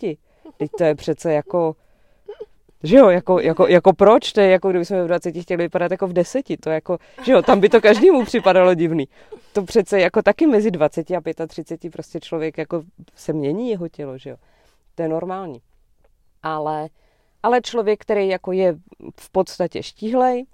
Teď 0.57 0.71
to 0.79 0.85
je 0.85 0.95
přece 0.95 1.33
jako 1.33 1.77
že 2.83 2.97
jo, 2.97 3.09
jako, 3.09 3.41
jako, 3.41 3.67
jako 3.67 3.93
proč? 3.93 4.33
To 4.33 4.41
je 4.41 4.51
jako 4.51 4.71
kdybychom 4.71 5.05
v 5.05 5.07
20 5.07 5.37
chtěli 5.43 5.65
vypadat 5.65 5.91
jako 5.91 6.07
v 6.07 6.13
deseti. 6.13 6.57
To 6.57 6.71
jako, 6.71 6.99
že 7.25 7.33
jo, 7.33 7.43
tam 7.43 7.61
by 7.61 7.69
to 7.69 7.81
každému 7.81 8.25
připadalo 8.25 8.75
divný. 8.75 9.09
To 9.53 9.63
přece 9.63 10.01
jako 10.01 10.23
taky 10.23 10.47
mezi 10.47 10.71
20 10.71 11.11
a 11.11 11.47
35 11.47 11.91
prostě 11.91 12.21
člověk 12.21 12.59
jako 12.59 12.83
se 13.15 13.33
mění 13.33 13.71
jeho 13.71 13.89
tělo, 13.89 14.19
že 14.19 14.31
jo. 14.31 14.37
To 14.95 15.03
je 15.03 15.09
normální. 15.09 15.61
Ale, 16.43 16.89
ale 17.43 17.61
člověk, 17.61 18.01
který 18.01 18.29
jako 18.29 18.53
je 18.53 18.77
v 19.21 19.31
podstatě 19.31 19.83
štíhlej, 19.83 20.47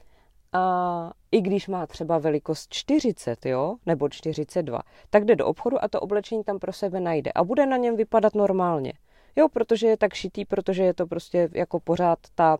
a 0.53 1.11
i 1.33 1.41
když 1.41 1.69
má 1.69 1.87
třeba 1.87 2.19
velikost 2.19 2.73
40, 2.73 3.47
jo, 3.47 3.77
nebo 3.87 4.09
42, 4.09 4.81
tak 5.11 5.25
jde 5.25 5.37
do 5.37 5.47
obchodu 5.47 5.85
a 5.85 5.89
to 5.89 6.01
oblečení 6.01 6.45
tam 6.45 6.59
pro 6.59 6.73
sebe 6.73 7.01
najde 7.01 7.33
a 7.35 7.45
bude 7.45 7.67
na 7.67 7.77
něm 7.77 7.97
vypadat 7.97 8.35
normálně. 8.35 8.93
Jo, 9.37 9.49
protože 9.49 9.87
je 9.87 9.97
tak 9.97 10.15
šitý, 10.15 10.45
protože 10.45 10.83
je 10.83 10.95
to 10.95 11.07
prostě 11.07 11.49
jako 11.53 11.81
pořád 11.81 12.19
ta 12.35 12.59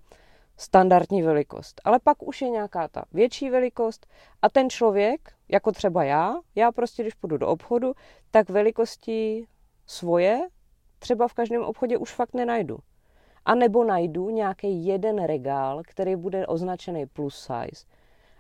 standardní 0.57 1.23
velikost. 1.23 1.81
Ale 1.85 1.99
pak 1.99 2.23
už 2.23 2.43
je 2.43 2.51
nějaká 2.51 2.89
ta 2.89 3.05
větší 3.13 3.51
velikost 3.51 4.07
a 4.43 4.49
ten 4.49 4.71
člověk, 4.71 5.33
jako 5.49 5.73
třeba 5.73 6.05
já, 6.05 6.35
já 6.55 6.73
prostě, 6.73 7.03
když 7.03 7.15
půjdu 7.15 7.37
do 7.37 7.49
obchodu, 7.49 7.93
tak 8.31 8.51
velikosti 8.51 9.47
svoje 9.87 10.41
třeba 10.99 11.29
v 11.29 11.35
každém 11.35 11.63
obchodě 11.63 11.99
už 11.99 12.13
fakt 12.13 12.35
nenajdu. 12.35 12.79
A 13.45 13.55
nebo 13.55 13.85
najdu 13.85 14.31
nějaký 14.31 14.87
jeden 14.87 15.25
regál, 15.25 15.83
který 15.87 16.17
bude 16.17 16.47
označený 16.47 17.07
plus 17.07 17.39
size. 17.39 17.87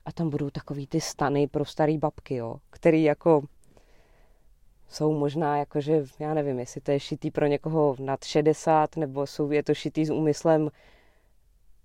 A 0.04 0.12
tam 0.12 0.30
budou 0.30 0.50
takový 0.50 0.86
ty 0.86 1.00
stany 1.00 1.48
pro 1.48 1.64
starý 1.64 1.98
babky, 1.98 2.34
jo, 2.34 2.56
který 2.70 3.02
jako 3.02 3.42
jsou 4.92 5.12
možná 5.12 5.56
jakože, 5.56 6.04
já 6.18 6.34
nevím, 6.34 6.58
jestli 6.58 6.80
to 6.80 6.90
je 6.90 7.00
šitý 7.00 7.30
pro 7.30 7.46
někoho 7.46 7.96
nad 7.98 8.24
60, 8.24 8.96
nebo 8.96 9.26
jsou, 9.26 9.50
je 9.50 9.62
to 9.62 9.74
šitý 9.74 10.04
s 10.04 10.10
úmyslem, 10.10 10.70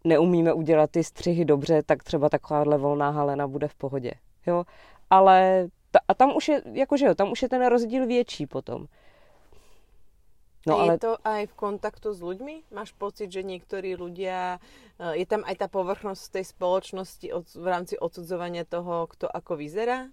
neumíme 0.03 0.53
udělat 0.53 0.91
ty 0.91 1.03
střihy 1.03 1.45
dobře, 1.45 1.83
tak 1.83 2.03
třeba 2.03 2.29
takováhle 2.29 2.77
volná 2.77 3.09
halena 3.09 3.47
bude 3.47 3.67
v 3.67 3.75
pohodě. 3.75 4.11
Jo? 4.47 4.63
Ale 5.09 5.67
ta, 5.91 5.99
a 6.07 6.13
tam 6.13 6.35
už 6.35 6.47
je, 6.47 6.61
jakože 6.73 7.05
jo, 7.05 7.15
tam 7.15 7.31
už 7.31 7.41
je 7.41 7.49
ten 7.49 7.65
rozdíl 7.65 8.07
větší 8.07 8.45
potom. 8.45 8.87
No, 10.67 10.79
a 10.79 10.83
je 10.83 10.89
ale... 10.89 10.97
to 10.99 11.15
aj 11.23 11.47
v 11.47 11.53
kontaktu 11.55 12.11
s 12.11 12.19
ľuďmi? 12.19 12.75
Máš 12.75 12.91
pocit, 12.91 13.31
že 13.31 13.39
niektorí 13.39 13.95
ľudia, 13.95 14.59
eh, 14.99 15.23
je 15.23 15.25
tam 15.25 15.47
aj 15.47 15.63
tá 15.63 15.67
povrchnosť 15.71 16.23
tej 16.27 16.45
spoločnosti 16.51 17.27
od, 17.31 17.47
v 17.55 17.67
rámci 17.67 17.95
odsudzovania 17.95 18.67
toho, 18.67 19.07
kto 19.07 19.31
ako 19.31 19.55
vyzerá? 19.55 20.11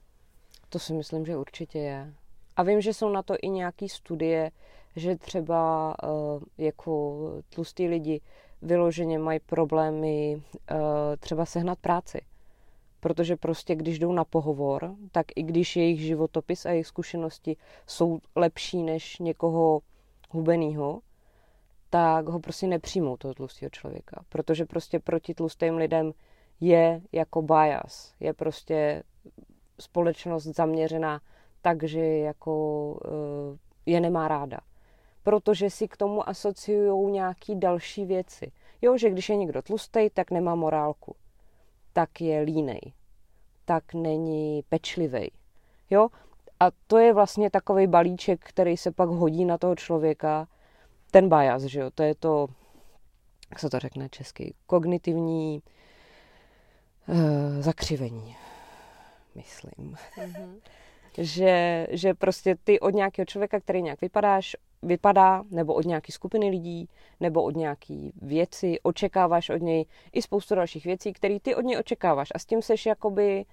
To 0.70 0.78
si 0.78 0.94
myslím, 0.94 1.26
že 1.26 1.36
určitě 1.36 1.78
je. 1.78 2.14
A 2.56 2.62
vím, 2.62 2.80
že 2.80 2.94
jsou 2.94 3.08
na 3.08 3.22
to 3.22 3.34
i 3.42 3.48
nějaké 3.48 3.88
studie, 3.88 4.50
že 4.96 5.16
třeba 5.16 5.94
uh, 6.02 6.42
jako 6.58 7.18
tlustí 7.54 7.88
lidi 7.88 8.20
vyloženě 8.62 9.18
mají 9.18 9.40
problémy 9.40 10.36
uh, 10.36 10.78
třeba 11.18 11.46
sehnat 11.46 11.78
práci. 11.78 12.20
Protože 13.00 13.36
prostě, 13.36 13.74
když 13.74 13.98
jdou 13.98 14.12
na 14.12 14.24
pohovor, 14.24 14.94
tak 15.12 15.26
i 15.36 15.42
když 15.42 15.76
jejich 15.76 16.00
životopis 16.00 16.66
a 16.66 16.70
jejich 16.70 16.86
zkušenosti 16.86 17.56
jsou 17.86 18.18
lepší 18.36 18.82
než 18.82 19.18
někoho 19.18 19.80
hubenýho, 20.30 21.00
tak 21.90 22.28
ho 22.28 22.40
prostě 22.40 22.66
nepřijmou 22.66 23.16
toho 23.16 23.34
tlustého 23.34 23.70
člověka. 23.70 24.24
Protože 24.28 24.64
prostě 24.64 24.98
proti 24.98 25.34
tlustým 25.34 25.76
lidem 25.76 26.12
je 26.60 27.00
jako 27.12 27.42
bias. 27.42 28.14
Je 28.20 28.32
prostě 28.32 29.02
společnost 29.80 30.44
zaměřená 30.44 31.20
tak, 31.64 31.82
že 31.82 32.18
jako 32.18 32.54
uh, 32.92 33.56
je 33.86 34.00
nemá 34.00 34.28
ráda. 34.28 34.58
Protože 35.22 35.70
si 35.70 35.88
k 35.88 35.96
tomu 35.96 36.28
asociují 36.28 37.12
nějaký 37.12 37.56
další 37.56 38.04
věci. 38.04 38.52
Jo, 38.82 38.96
že 38.98 39.10
když 39.10 39.28
je 39.28 39.36
někdo 39.36 39.62
tlustý, 39.62 40.10
tak 40.14 40.30
nemá 40.30 40.54
morálku. 40.54 41.16
Tak 41.92 42.20
je 42.20 42.40
línej. 42.40 42.80
Tak 43.64 43.94
není 43.94 44.62
pečlivý. 44.68 45.30
Jo, 45.90 46.08
a 46.60 46.70
to 46.86 46.98
je 46.98 47.12
vlastně 47.12 47.50
takový 47.50 47.86
balíček, 47.86 48.44
který 48.44 48.76
se 48.76 48.90
pak 48.90 49.08
hodí 49.08 49.44
na 49.44 49.58
toho 49.58 49.76
člověka, 49.76 50.48
ten 51.10 51.28
bias, 51.28 51.62
že 51.62 51.80
jo, 51.80 51.90
to 51.90 52.02
je 52.02 52.14
to, 52.14 52.46
jak 53.50 53.58
se 53.58 53.70
to 53.70 53.78
řekne 53.78 54.08
česky, 54.08 54.54
kognitivní 54.66 55.62
uh, 57.08 57.16
zakřivení, 57.60 58.36
myslím. 59.34 59.96
Mm-hmm. 60.16 60.60
Že, 61.18 61.86
že 61.90 62.14
prostě 62.14 62.56
ty 62.64 62.80
od 62.80 62.90
nějakého 62.90 63.26
člověka, 63.26 63.60
který 63.60 63.82
nějak 63.82 64.00
vypadáš, 64.00 64.56
vypadá, 64.82 65.44
nebo 65.50 65.74
od 65.74 65.84
nějaké 65.84 66.12
skupiny 66.12 66.50
lidí, 66.50 66.88
nebo 67.20 67.42
od 67.42 67.56
nějaké 67.56 68.10
věci, 68.22 68.80
očekáváš 68.82 69.50
od 69.50 69.62
něj 69.62 69.86
i 70.12 70.22
spoustu 70.22 70.54
dalších 70.54 70.84
věcí, 70.84 71.12
které 71.12 71.40
ty 71.40 71.54
od 71.54 71.64
něj 71.64 71.78
očekáváš. 71.78 72.28
A 72.34 72.38
s 72.38 72.46
tím 72.46 72.62
seš 72.62 72.86
jakoby, 72.86 73.44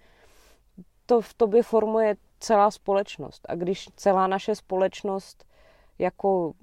to 1.06 1.22
v 1.22 1.34
tobě 1.34 1.64
formuje 1.64 2.16
celá 2.40 2.72
společnost. 2.72 3.46
A 3.50 3.56
když 3.56 3.90
celá 3.96 4.28
naše 4.28 4.56
společnost 4.56 5.46
jako 6.00 6.54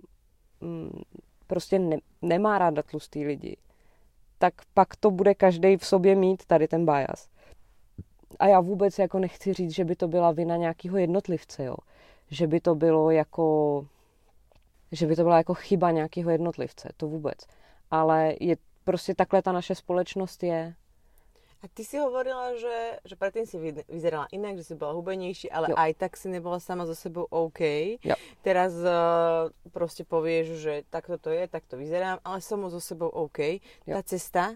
mm, 0.61 1.03
prostě 1.47 1.79
ne, 1.79 1.97
nemá 2.23 2.59
ráda 2.59 2.83
tlustý 2.83 3.27
lidi, 3.27 3.57
tak 4.39 4.55
pak 4.75 4.97
to 4.97 5.11
bude 5.11 5.35
každý 5.35 5.77
v 5.77 5.87
sobě 5.87 6.15
mít 6.15 6.45
tady 6.47 6.69
ten 6.69 6.85
bias. 6.87 7.29
A 8.39 8.47
já 8.47 8.61
vůbec 8.61 8.99
jako 8.99 9.19
nechci 9.19 9.53
říct, 9.53 9.75
že 9.75 9.85
by 9.85 9.97
to 9.97 10.09
byla 10.09 10.33
vina 10.33 10.57
nějakého 10.57 10.99
jednotlivce, 10.99 11.65
jo. 11.65 11.77
Že 12.31 12.47
by 12.47 12.61
to 12.61 12.75
bylo 12.75 13.11
jako, 13.11 13.87
že 14.93 15.07
by 15.07 15.17
to 15.17 15.23
byla 15.23 15.37
jako 15.37 15.55
chyba 15.55 15.91
nějakého 15.91 16.31
jednotlivce, 16.31 16.89
to 16.97 17.07
vůbec. 17.07 17.39
Ale 17.91 18.35
je 18.41 18.57
prostě 18.85 19.15
takhle 19.15 19.43
ta 19.43 19.53
naše 19.53 19.75
společnost 19.75 20.43
je 20.43 20.75
a 21.59 21.67
ty 21.67 21.83
si 21.83 21.99
hovorila, 21.99 22.55
že, 22.55 23.03
že 23.03 23.19
predtým 23.19 23.43
si 23.43 23.59
vyzerala 23.91 24.31
inak, 24.31 24.63
že 24.63 24.65
si 24.71 24.75
bola 24.79 24.95
hubenejší, 24.95 25.51
ale 25.51 25.67
jo. 25.71 25.75
aj 25.75 25.91
tak 25.99 26.15
si 26.15 26.31
nebola 26.31 26.63
sama 26.63 26.87
so 26.87 26.95
sebou 26.95 27.27
OK. 27.35 27.61
Jo. 27.99 28.15
Teraz 28.47 28.79
uh, 28.79 29.51
proste 29.75 30.07
povieš, 30.07 30.47
že 30.63 30.75
takto 30.87 31.19
to 31.19 31.35
je, 31.35 31.51
takto 31.51 31.75
vyzerám, 31.75 32.23
ale 32.23 32.39
som 32.39 32.63
so 32.71 32.79
sebou 32.79 33.11
OK. 33.11 33.59
Jo. 33.91 33.99
Tá 33.99 34.07
cesta 34.07 34.55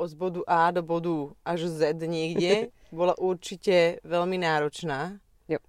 od 0.00 0.14
bodu 0.16 0.40
A 0.48 0.70
do 0.70 0.82
bodu 0.82 1.36
až 1.44 1.68
Z 1.68 2.00
niekde 2.08 2.72
bola 2.92 3.12
určite 3.20 4.00
veľmi 4.00 4.40
náročná. 4.40 5.20
Jo. 5.44 5.60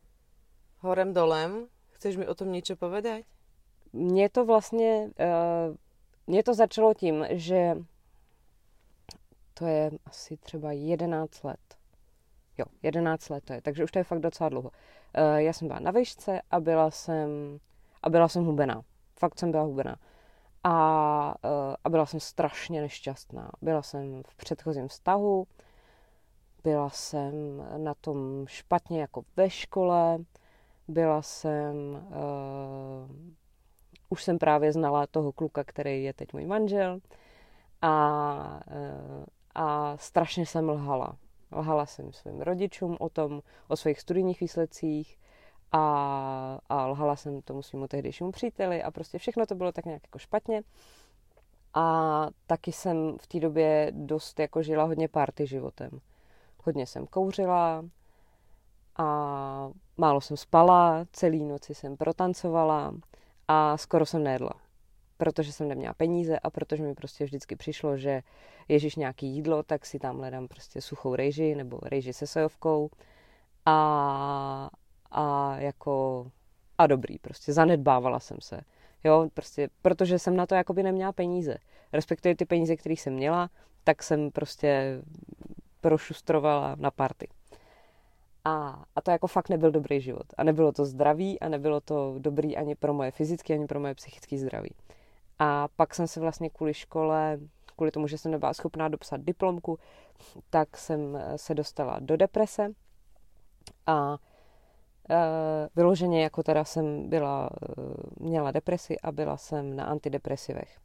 Horem 0.79 1.11
dolem. 1.11 1.67
Chceš 1.99 2.15
mi 2.15 2.25
o 2.25 2.33
tom 2.33 2.49
niečo 2.49 2.79
povedať? 2.79 3.27
Mně 3.93 4.29
to 4.29 4.45
vlastně, 4.45 5.09
uh, 5.19 5.75
mě 6.27 6.43
to 6.43 6.53
začalo 6.53 6.93
tím, 6.93 7.25
že 7.29 7.75
to 9.53 9.65
je 9.65 9.91
asi 10.05 10.37
třeba 10.37 10.71
11 10.71 11.43
let. 11.43 11.59
Jo, 12.57 12.65
11 12.83 13.29
let 13.29 13.43
to 13.43 13.53
je, 13.53 13.61
takže 13.61 13.83
už 13.83 13.91
to 13.91 13.99
je 13.99 14.03
fakt 14.03 14.19
docela 14.19 14.49
dlouho. 14.49 14.71
Uh, 14.71 15.35
já 15.35 15.53
jsem 15.53 15.67
byla 15.67 15.79
na 15.79 15.91
výšce 15.91 16.41
a 16.51 16.59
byla 16.59 16.91
jsem, 16.91 17.59
a 18.03 18.09
byla 18.09 18.27
jsem 18.27 18.45
hubená. 18.45 18.81
Fakt 19.19 19.39
jsem 19.39 19.51
byla 19.51 19.63
hubená. 19.63 19.95
A, 20.63 21.35
uh, 21.43 21.75
a 21.83 21.89
byla 21.89 22.05
jsem 22.05 22.19
strašně 22.19 22.81
nešťastná. 22.81 23.51
Byla 23.61 23.81
jsem 23.81 24.23
v 24.27 24.35
předchozím 24.35 24.87
vztahu, 24.87 25.47
byla 26.63 26.89
jsem 26.89 27.33
na 27.77 27.93
tom 27.93 28.45
špatně 28.47 29.01
jako 29.01 29.23
ve 29.35 29.49
škole, 29.49 30.17
byla 30.87 31.21
jsem, 31.21 31.75
uh, 32.07 33.15
už 34.09 34.23
jsem 34.23 34.37
právě 34.37 34.71
znala 34.71 35.07
toho 35.07 35.31
kluka, 35.31 35.63
který 35.63 36.03
je 36.03 36.13
teď 36.13 36.33
můj 36.33 36.45
manžel 36.45 36.99
a 37.81 38.59
uh, 38.67 39.25
a 39.55 39.97
strašně 39.97 40.45
jsem 40.45 40.69
lhala. 40.69 41.17
Lhala 41.51 41.85
jsem 41.85 42.13
svým 42.13 42.41
rodičům 42.41 42.97
o 42.99 43.09
tom, 43.09 43.41
o 43.67 43.75
svých 43.75 43.99
studijních 43.99 44.39
výsledcích 44.39 45.19
a, 45.71 46.59
a 46.69 46.87
lhala 46.87 47.15
jsem 47.15 47.41
tomu 47.41 47.61
svým 47.61 47.87
tehdejšímu 47.87 48.31
příteli 48.31 48.83
a 48.83 48.91
prostě 48.91 49.17
všechno 49.17 49.45
to 49.45 49.55
bylo 49.55 49.71
tak 49.71 49.85
nějak 49.85 50.03
jako 50.03 50.19
špatně. 50.19 50.61
A 51.73 52.27
taky 52.47 52.71
jsem 52.71 53.17
v 53.21 53.27
té 53.27 53.39
době 53.39 53.91
dost 53.95 54.39
jako 54.39 54.63
žila 54.63 54.83
hodně 54.83 55.07
party 55.07 55.47
životem. 55.47 55.99
Hodně 56.63 56.87
jsem 56.87 57.07
kouřila 57.07 57.85
a 58.97 59.69
málo 59.97 60.21
jsem 60.21 60.37
spala, 60.37 61.05
celý 61.11 61.45
noci 61.45 61.75
jsem 61.75 61.97
protancovala 61.97 62.93
a 63.47 63.77
skoro 63.77 64.05
jsem 64.05 64.23
nejedla 64.23 64.53
protože 65.21 65.53
jsem 65.53 65.67
neměla 65.67 65.93
peníze 65.93 66.39
a 66.39 66.49
protože 66.49 66.83
mi 66.83 66.95
prostě 66.95 67.25
vždycky 67.25 67.55
přišlo, 67.55 67.97
že 67.97 68.21
ježíš 68.67 68.95
nějaký 68.95 69.27
jídlo, 69.27 69.63
tak 69.63 69.85
si 69.85 69.99
tam 69.99 70.17
hledám 70.17 70.47
prostě 70.47 70.81
suchou 70.81 71.15
rejži 71.15 71.55
nebo 71.55 71.79
rejži 71.83 72.13
se 72.13 72.27
sojovkou 72.27 72.89
a, 73.65 74.69
a 75.11 75.55
jako 75.57 76.25
a 76.77 76.87
dobrý, 76.87 77.19
prostě 77.19 77.53
zanedbávala 77.53 78.19
jsem 78.19 78.37
se. 78.41 78.61
Jo, 79.03 79.29
prostě, 79.33 79.69
protože 79.81 80.19
jsem 80.19 80.35
na 80.35 80.45
to 80.45 80.55
jakoby 80.55 80.83
neměla 80.83 81.11
peníze. 81.11 81.57
Respektive 81.93 82.35
ty 82.35 82.45
peníze, 82.45 82.75
které 82.75 82.93
jsem 82.93 83.13
měla, 83.13 83.49
tak 83.83 84.03
jsem 84.03 84.31
prostě 84.31 85.01
prošustrovala 85.81 86.75
na 86.79 86.91
party. 86.91 87.27
A, 88.45 88.83
a 88.95 89.01
to 89.01 89.11
jako 89.11 89.27
fakt 89.27 89.49
nebyl 89.49 89.71
dobrý 89.71 90.01
život. 90.01 90.25
A 90.37 90.43
nebylo 90.43 90.71
to 90.71 90.85
zdravý 90.85 91.39
a 91.39 91.49
nebylo 91.49 91.81
to 91.81 92.15
dobrý 92.17 92.57
ani 92.57 92.75
pro 92.75 92.93
moje 92.93 93.11
fyzické, 93.11 93.53
ani 93.53 93.67
pro 93.67 93.79
moje 93.79 93.95
psychické 93.95 94.37
zdraví. 94.37 94.73
A 95.39 95.67
pak 95.75 95.95
jsem 95.95 96.07
se 96.07 96.19
vlastně 96.19 96.49
kvůli 96.49 96.73
škole, 96.73 97.39
kvůli 97.75 97.91
tomu, 97.91 98.07
že 98.07 98.17
jsem 98.17 98.31
nebyla 98.31 98.53
schopná 98.53 98.87
dopsat 98.87 99.21
diplomku, 99.21 99.79
tak 100.49 100.77
jsem 100.77 101.17
se 101.35 101.53
dostala 101.53 101.99
do 101.99 102.17
deprese 102.17 102.71
a 103.87 104.17
vyloženě 105.75 106.23
jako 106.23 106.43
teda 106.43 106.63
jsem 106.63 107.09
byla, 107.09 107.49
eh, 107.61 107.83
měla 108.19 108.51
depresi 108.51 108.99
a 108.99 109.11
byla 109.11 109.37
jsem 109.37 109.75
na 109.75 109.85
antidepresivech. 109.85 110.79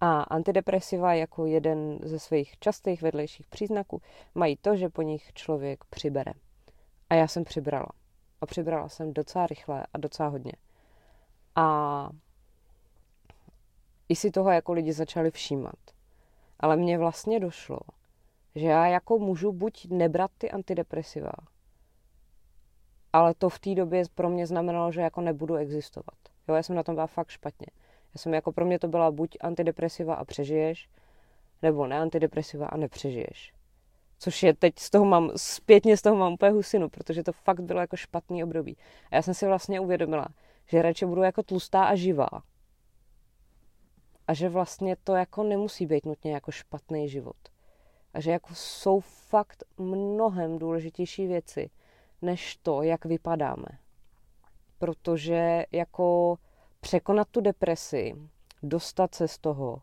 A 0.00 0.22
antidepresiva 0.22 1.14
jako 1.14 1.46
jeden 1.46 1.98
ze 2.02 2.18
svých 2.18 2.58
častých 2.58 3.02
vedlejších 3.02 3.46
příznaků 3.46 4.02
mají 4.34 4.56
to, 4.56 4.76
že 4.76 4.88
po 4.88 5.02
nich 5.02 5.32
člověk 5.32 5.84
přibere. 5.84 6.32
A 7.10 7.14
já 7.14 7.28
jsem 7.28 7.44
přibrala. 7.44 7.88
A 8.40 8.46
přibrala 8.46 8.88
jsem 8.88 9.12
docela 9.12 9.46
rychle 9.46 9.86
a 9.92 9.98
docela 9.98 10.28
hodně. 10.28 10.52
A 11.56 12.08
i 14.08 14.16
si 14.16 14.30
toho 14.30 14.50
jako 14.50 14.72
lidi 14.72 14.92
začali 14.92 15.30
všímat. 15.30 15.78
Ale 16.60 16.76
mně 16.76 16.98
vlastně 16.98 17.40
došlo, 17.40 17.78
že 18.54 18.66
já 18.66 18.86
jako 18.86 19.18
můžu 19.18 19.52
buď 19.52 19.86
nebrat 19.90 20.30
ty 20.38 20.50
antidepresiva, 20.50 21.32
ale 23.12 23.34
to 23.34 23.48
v 23.48 23.58
té 23.58 23.74
době 23.74 24.04
pro 24.14 24.28
mě 24.28 24.46
znamenalo, 24.46 24.92
že 24.92 25.00
jako 25.00 25.20
nebudu 25.20 25.56
existovat. 25.56 26.14
Jo, 26.48 26.54
já 26.54 26.62
jsem 26.62 26.76
na 26.76 26.82
tom 26.82 26.94
byla 26.94 27.06
fakt 27.06 27.28
špatně. 27.28 27.66
Já 28.14 28.18
jsem 28.18 28.34
jako 28.34 28.52
pro 28.52 28.64
mě 28.64 28.78
to 28.78 28.88
byla 28.88 29.10
buď 29.10 29.36
antidepresiva 29.40 30.14
a 30.14 30.24
přežiješ, 30.24 30.88
nebo 31.62 31.86
ne 31.86 32.00
antidepresiva 32.00 32.66
a 32.66 32.76
nepřežiješ. 32.76 33.52
Což 34.18 34.42
je 34.42 34.54
teď 34.54 34.78
z 34.78 34.90
toho 34.90 35.04
mám, 35.04 35.30
zpětně 35.36 35.96
z 35.96 36.02
toho 36.02 36.16
mám 36.16 36.32
úplně 36.32 36.52
husinu, 36.52 36.88
protože 36.88 37.22
to 37.22 37.32
fakt 37.32 37.60
bylo 37.60 37.80
jako 37.80 37.96
špatný 37.96 38.44
období. 38.44 38.76
A 39.10 39.16
já 39.16 39.22
jsem 39.22 39.34
si 39.34 39.46
vlastně 39.46 39.80
uvědomila, 39.80 40.26
že 40.66 40.82
radši 40.82 41.06
budu 41.06 41.22
jako 41.22 41.42
tlustá 41.42 41.84
a 41.84 41.94
živá. 41.94 42.28
A 44.26 44.34
že 44.34 44.48
vlastně 44.48 44.96
to 45.04 45.14
jako 45.14 45.42
nemusí 45.42 45.86
být 45.86 46.06
nutně 46.06 46.32
jako 46.32 46.50
špatný 46.50 47.08
život. 47.08 47.36
A 48.14 48.20
že 48.20 48.30
jako 48.30 48.54
jsou 48.54 49.00
fakt 49.00 49.64
mnohem 49.78 50.58
důležitější 50.58 51.26
věci, 51.26 51.70
než 52.22 52.56
to, 52.56 52.82
jak 52.82 53.04
vypadáme. 53.04 53.66
Protože 54.78 55.64
jako 55.72 56.36
překonat 56.80 57.28
tu 57.30 57.40
depresi, 57.40 58.14
dostat 58.62 59.14
se 59.14 59.28
z 59.28 59.38
toho, 59.38 59.82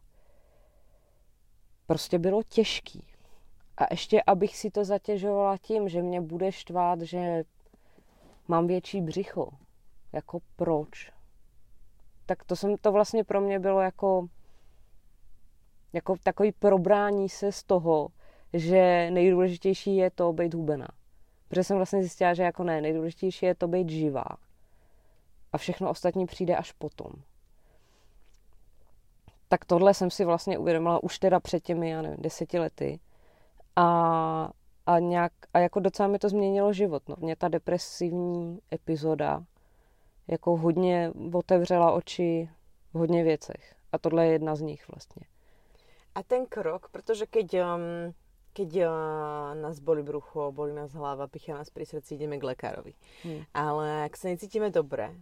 prostě 1.87 2.19
bylo 2.19 2.43
těžký. 2.43 3.07
A 3.77 3.83
ještě, 3.91 4.21
abych 4.27 4.57
si 4.57 4.71
to 4.71 4.85
zatěžovala 4.85 5.57
tím, 5.57 5.89
že 5.89 6.01
mě 6.01 6.21
bude 6.21 6.51
štvát, 6.51 7.01
že 7.01 7.43
mám 8.47 8.67
větší 8.67 9.01
břicho. 9.01 9.49
Jako 10.13 10.39
proč? 10.55 11.11
Tak 12.25 12.43
to, 12.43 12.55
jsem, 12.55 12.77
to 12.77 12.91
vlastně 12.91 13.23
pro 13.23 13.41
mě 13.41 13.59
bylo 13.59 13.81
jako, 13.81 14.27
jako 15.93 16.15
takový 16.23 16.51
probrání 16.51 17.29
se 17.29 17.51
z 17.51 17.63
toho, 17.63 18.09
že 18.53 19.11
nejdůležitější 19.11 19.95
je 19.95 20.11
to 20.11 20.33
být 20.33 20.53
hubená. 20.53 20.87
Protože 21.47 21.63
jsem 21.63 21.77
vlastně 21.77 22.01
zjistila, 22.01 22.33
že 22.33 22.43
jako 22.43 22.63
ne, 22.63 22.81
nejdůležitější 22.81 23.45
je 23.45 23.55
to 23.55 23.67
být 23.67 23.89
živá. 23.89 24.25
A 25.53 25.57
všechno 25.57 25.89
ostatní 25.89 26.25
přijde 26.25 26.55
až 26.57 26.71
potom. 26.71 27.11
Tak 29.49 29.65
tohle 29.65 29.93
jsem 29.93 30.11
si 30.11 30.25
vlastně 30.25 30.57
uvědomila 30.57 31.03
už 31.03 31.19
teda 31.19 31.39
před 31.39 31.63
těmi, 31.63 31.89
já 31.89 32.01
nevím, 32.01 32.21
deseti 32.21 32.59
lety. 32.59 32.99
A, 33.75 34.49
a, 34.85 34.99
nějak, 34.99 35.31
a 35.53 35.59
jako 35.59 35.79
docela 35.79 36.07
mi 36.07 36.19
to 36.19 36.29
změnilo 36.29 36.73
život. 36.73 37.09
No. 37.09 37.15
Mě 37.19 37.35
ta 37.35 37.47
depresivní 37.47 38.59
epizoda 38.73 39.43
jako 40.27 40.57
hodně 40.57 41.11
otevřela 41.33 41.91
oči 41.91 42.49
v 42.93 42.97
hodně 42.97 43.23
věcech. 43.23 43.75
A 43.91 43.97
tohle 43.97 44.25
je 44.25 44.31
jedna 44.31 44.55
z 44.55 44.61
nich 44.61 44.87
vlastně. 44.87 45.21
A 46.15 46.23
ten 46.23 46.45
krok, 46.45 46.89
protože 46.89 47.25
keď 47.25 47.53
um, 47.53 48.13
keď 48.57 48.89
uh, 48.89 48.89
nás 49.53 49.77
boli 49.77 50.01
brucho, 50.01 50.49
boli 50.49 50.73
nás 50.73 50.89
hlava, 50.97 51.29
pichá 51.29 51.53
nás 51.53 51.69
pri 51.69 51.85
srdci, 51.85 52.17
ideme 52.17 52.41
k 52.41 52.49
lekárovi. 52.49 52.97
Hmm. 53.21 53.45
Ale 53.53 54.09
ak 54.09 54.17
sa 54.17 54.33
necítime 54.33 54.73
dobre 54.73 55.13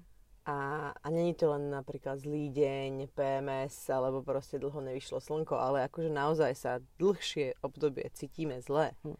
a, 0.48 0.92
a 0.96 1.08
není 1.12 1.36
to 1.36 1.52
len 1.52 1.68
napríklad 1.68 2.24
zlý 2.24 2.48
deň, 2.56 3.12
PMS, 3.12 3.92
alebo 3.92 4.24
proste 4.24 4.56
dlho 4.56 4.80
nevyšlo 4.80 5.20
slnko, 5.20 5.60
ale 5.60 5.84
akože 5.92 6.08
naozaj 6.08 6.52
sa 6.56 6.72
dlhšie 6.96 7.60
obdobie 7.60 8.08
cítime 8.16 8.64
zle, 8.64 8.96
hmm. 9.04 9.20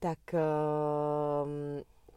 tak, 0.00 0.22
uh, 0.32 1.44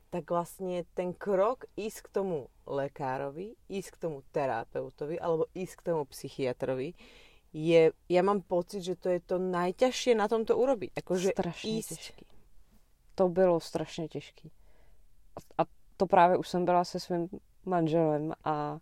tak 0.07 0.23
vlastne 0.31 0.87
ten 0.95 1.11
krok 1.11 1.67
ísť 1.75 2.07
k 2.07 2.09
tomu 2.15 2.47
lekárovi, 2.63 3.59
ísť 3.67 3.99
k 3.99 4.01
tomu 4.07 4.23
terapeutovi 4.31 5.19
alebo 5.19 5.51
ísť 5.51 5.83
k 5.83 5.85
tomu 5.91 6.07
psychiatrovi 6.07 6.95
je, 7.53 7.91
ja 8.09 8.21
mám 8.21 8.41
pocit, 8.41 8.81
že 8.81 8.95
to 8.95 9.09
je 9.09 9.19
to 9.19 9.41
najťažšie 9.41 10.13
na 10.15 10.27
tomto 10.27 10.57
urobiť. 10.57 10.91
Akože 10.95 11.29
strašně 11.33 11.71
ísť. 11.79 11.89
těžký. 11.89 12.25
To 13.15 13.29
bylo 13.29 13.59
strašně 13.59 14.07
těžký. 14.07 14.51
A, 15.35 15.63
a 15.63 15.65
to 15.97 16.05
právě 16.05 16.37
už 16.37 16.49
jsem 16.49 16.65
byla 16.65 16.83
se 16.83 16.99
svým 16.99 17.29
manželem 17.65 18.33
a, 18.43 18.79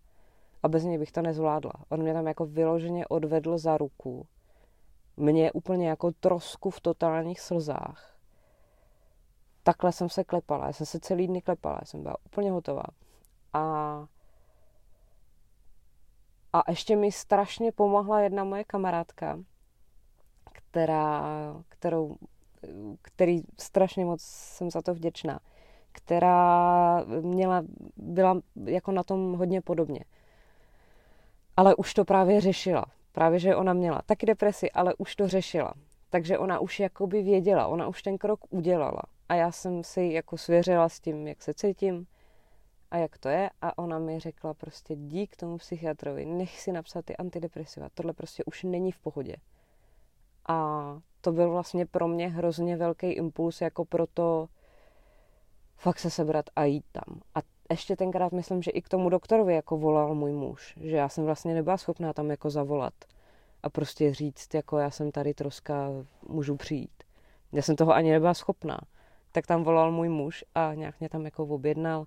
a 0.63 0.67
bez 0.67 0.83
něj 0.83 0.97
bych 0.97 1.11
to 1.11 1.21
nezvládla. 1.21 1.73
On 1.89 2.01
mě 2.01 2.13
tam 2.13 2.27
jako 2.27 2.45
vyloženě 2.45 3.07
odvedl 3.07 3.57
za 3.57 3.77
ruku. 3.77 4.27
Mě 5.17 5.51
úplně 5.51 5.89
jako 5.89 6.11
trosku 6.11 6.69
v 6.69 6.81
totálních 6.81 7.39
slzách. 7.39 8.17
Takhle 9.63 9.91
jsem 9.91 10.09
se 10.09 10.23
klepala. 10.23 10.67
Já 10.67 10.73
jsem 10.73 10.85
se 10.85 10.99
celý 10.99 11.27
dny 11.27 11.41
klepala. 11.41 11.77
Já 11.81 11.85
jsem 11.85 12.03
byla 12.03 12.15
úplně 12.25 12.51
hotová. 12.51 12.83
A 13.53 14.05
a 16.53 16.71
ještě 16.71 16.95
mi 16.95 17.11
strašně 17.11 17.71
pomohla 17.71 18.21
jedna 18.21 18.43
moje 18.43 18.63
kamarádka, 18.63 19.39
která, 20.53 21.23
kterou, 21.69 22.15
který 23.01 23.41
strašně 23.57 24.05
moc 24.05 24.21
jsem 24.21 24.71
za 24.71 24.81
to 24.81 24.93
vděčná, 24.93 25.39
která 25.91 27.03
měla, 27.21 27.63
byla 27.97 28.41
jako 28.65 28.91
na 28.91 29.03
tom 29.03 29.33
hodně 29.33 29.61
podobně. 29.61 29.99
Ale 31.57 31.75
už 31.75 31.93
to 31.93 32.05
právě 32.05 32.41
řešila. 32.41 32.85
Právě, 33.11 33.39
že 33.39 33.55
ona 33.55 33.73
měla 33.73 34.01
taky 34.05 34.25
depresi, 34.25 34.71
ale 34.71 34.93
už 34.97 35.15
to 35.15 35.27
řešila. 35.27 35.73
Takže 36.09 36.37
ona 36.37 36.59
už 36.59 36.79
jakoby 36.79 37.23
věděla, 37.23 37.67
ona 37.67 37.87
už 37.87 38.01
ten 38.01 38.17
krok 38.17 38.39
udělala. 38.49 39.01
A 39.29 39.35
já 39.35 39.51
jsem 39.51 39.83
si 39.83 40.03
jako 40.03 40.37
svěřila 40.37 40.89
s 40.89 40.99
tím, 40.99 41.27
jak 41.27 41.43
se 41.43 41.53
cítím, 41.53 42.07
a 42.91 42.97
jak 42.97 43.17
to 43.17 43.29
je 43.29 43.49
a 43.61 43.77
ona 43.77 43.99
mi 43.99 44.19
řekla 44.19 44.53
prostě 44.53 44.95
dík 44.95 45.35
tomu 45.35 45.57
psychiatrovi, 45.57 46.25
nech 46.25 46.59
si 46.59 46.71
napsat 46.71 47.05
ty 47.05 47.17
antidepresiva, 47.17 47.89
tohle 47.93 48.13
prostě 48.13 48.43
už 48.43 48.63
není 48.63 48.91
v 48.91 48.99
pohodě. 48.99 49.35
A 50.47 50.99
to 51.21 51.31
byl 51.31 51.51
vlastně 51.51 51.85
pro 51.85 52.07
mě 52.07 52.29
hrozně 52.29 52.77
velký 52.77 53.07
impuls 53.07 53.61
jako 53.61 53.85
pro 53.85 54.07
to 54.07 54.47
fakt 55.77 55.99
se 55.99 56.09
sebrat 56.09 56.45
a 56.55 56.63
jít 56.63 56.85
tam. 56.91 57.21
A 57.35 57.39
ještě 57.69 57.95
tenkrát 57.95 58.31
myslím, 58.31 58.61
že 58.61 58.71
i 58.71 58.81
k 58.81 58.89
tomu 58.89 59.09
doktorovi 59.09 59.55
jako 59.55 59.77
volal 59.77 60.15
můj 60.15 60.31
muž, 60.31 60.77
že 60.81 60.95
já 60.95 61.09
jsem 61.09 61.25
vlastně 61.25 61.53
nebyla 61.53 61.77
schopná 61.77 62.13
tam 62.13 62.29
jako 62.29 62.49
zavolat 62.49 62.93
a 63.63 63.69
prostě 63.69 64.13
říct, 64.13 64.53
jako 64.53 64.77
já 64.77 64.91
jsem 64.91 65.11
tady 65.11 65.33
troska, 65.33 65.89
můžu 66.29 66.55
přijít. 66.55 67.03
Já 67.51 67.61
jsem 67.61 67.75
toho 67.75 67.93
ani 67.93 68.11
nebyla 68.11 68.33
schopná. 68.33 68.79
Tak 69.31 69.47
tam 69.47 69.63
volal 69.63 69.91
můj 69.91 70.09
muž 70.09 70.45
a 70.55 70.73
nějak 70.73 70.99
mě 70.99 71.09
tam 71.09 71.25
jako 71.25 71.43
objednal 71.43 72.05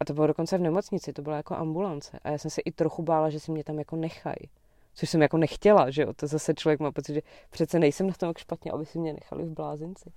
a 0.00 0.04
to 0.04 0.14
bylo 0.14 0.26
dokonce 0.26 0.58
v 0.58 0.60
nemocnici, 0.60 1.12
to 1.12 1.22
byla 1.22 1.36
jako 1.36 1.56
ambulance. 1.56 2.18
A 2.22 2.30
já 2.30 2.38
jsem 2.38 2.50
se 2.50 2.60
i 2.60 2.72
trochu 2.72 3.02
bála, 3.02 3.30
že 3.30 3.40
si 3.40 3.52
mě 3.52 3.64
tam 3.64 3.78
jako 3.78 3.96
nechají. 3.96 4.50
Což 4.94 5.10
jsem 5.10 5.22
jako 5.22 5.36
nechtěla, 5.36 5.90
že 5.90 6.02
jo. 6.02 6.12
To 6.12 6.26
zase 6.26 6.54
člověk 6.54 6.80
má 6.80 6.92
pocit, 6.92 7.14
že 7.14 7.20
přece 7.50 7.78
nejsem 7.78 8.06
na 8.06 8.12
tom 8.12 8.28
tak 8.28 8.38
špatně, 8.38 8.70
aby 8.70 8.86
si 8.86 8.98
mě 8.98 9.12
nechali 9.12 9.44
v 9.44 9.50
blázinci. 9.50 10.12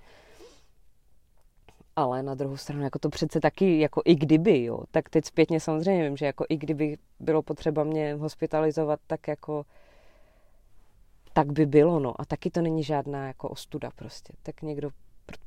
Ale 1.96 2.24
na 2.24 2.36
druhou 2.36 2.58
stranu, 2.58 2.84
jako 2.84 3.00
to 3.00 3.10
přece 3.10 3.40
taky, 3.40 3.80
jako 3.80 4.02
i 4.06 4.16
kdyby, 4.16 4.64
jo, 4.64 4.80
tak 4.92 5.10
teď 5.10 5.26
zpětně 5.26 5.60
samozřejmě 5.60 6.04
vím, 6.04 6.18
že 6.18 6.26
jako 6.26 6.46
i 6.50 6.58
kdyby 6.58 6.98
bylo 7.20 7.42
potřeba 7.42 7.84
mě 7.84 8.14
hospitalizovat, 8.14 9.00
tak 9.08 9.28
jako 9.28 9.66
tak 11.34 11.52
by 11.52 11.66
bylo, 11.66 12.00
no. 12.00 12.22
A 12.22 12.26
taky 12.26 12.52
to 12.52 12.62
není 12.62 12.84
žádná 12.84 13.28
jako 13.28 13.50
ostuda 13.50 13.90
prostě. 13.96 14.34
Tak 14.44 14.62
někdo 14.62 14.90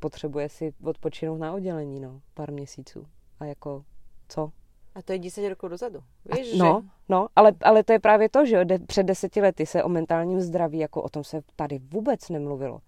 potřebuje 0.01 0.49
si 0.49 0.73
odpočinout 0.85 1.39
na 1.39 1.53
oddělení, 1.53 2.01
no, 2.01 2.21
pár 2.35 2.53
měsíců. 2.53 3.07
A 3.41 3.45
jako 3.45 3.85
co? 4.29 4.51
A 4.95 5.03
to 5.03 5.13
je 5.13 5.19
10 5.19 5.49
rokov 5.49 5.71
dozadu. 5.71 6.03
Víš, 6.25 6.53
a, 6.53 6.57
no, 6.57 6.81
že... 6.85 6.91
no, 7.09 7.29
ale, 7.37 7.53
ale 7.63 7.85
to 7.85 7.93
je 7.93 7.99
právě 7.99 8.29
to, 8.29 8.47
že 8.47 8.65
de, 8.65 8.79
před 8.79 9.03
deseti 9.03 9.41
lety 9.41 9.67
se 9.67 9.83
o 9.83 9.89
mentálním 9.89 10.41
zdraví, 10.41 10.79
jako 10.79 11.03
o 11.03 11.09
tom 11.09 11.25
se 11.25 11.43
tady 11.57 11.79
vůbec 11.79 12.29
nemluvilo. 12.29 12.81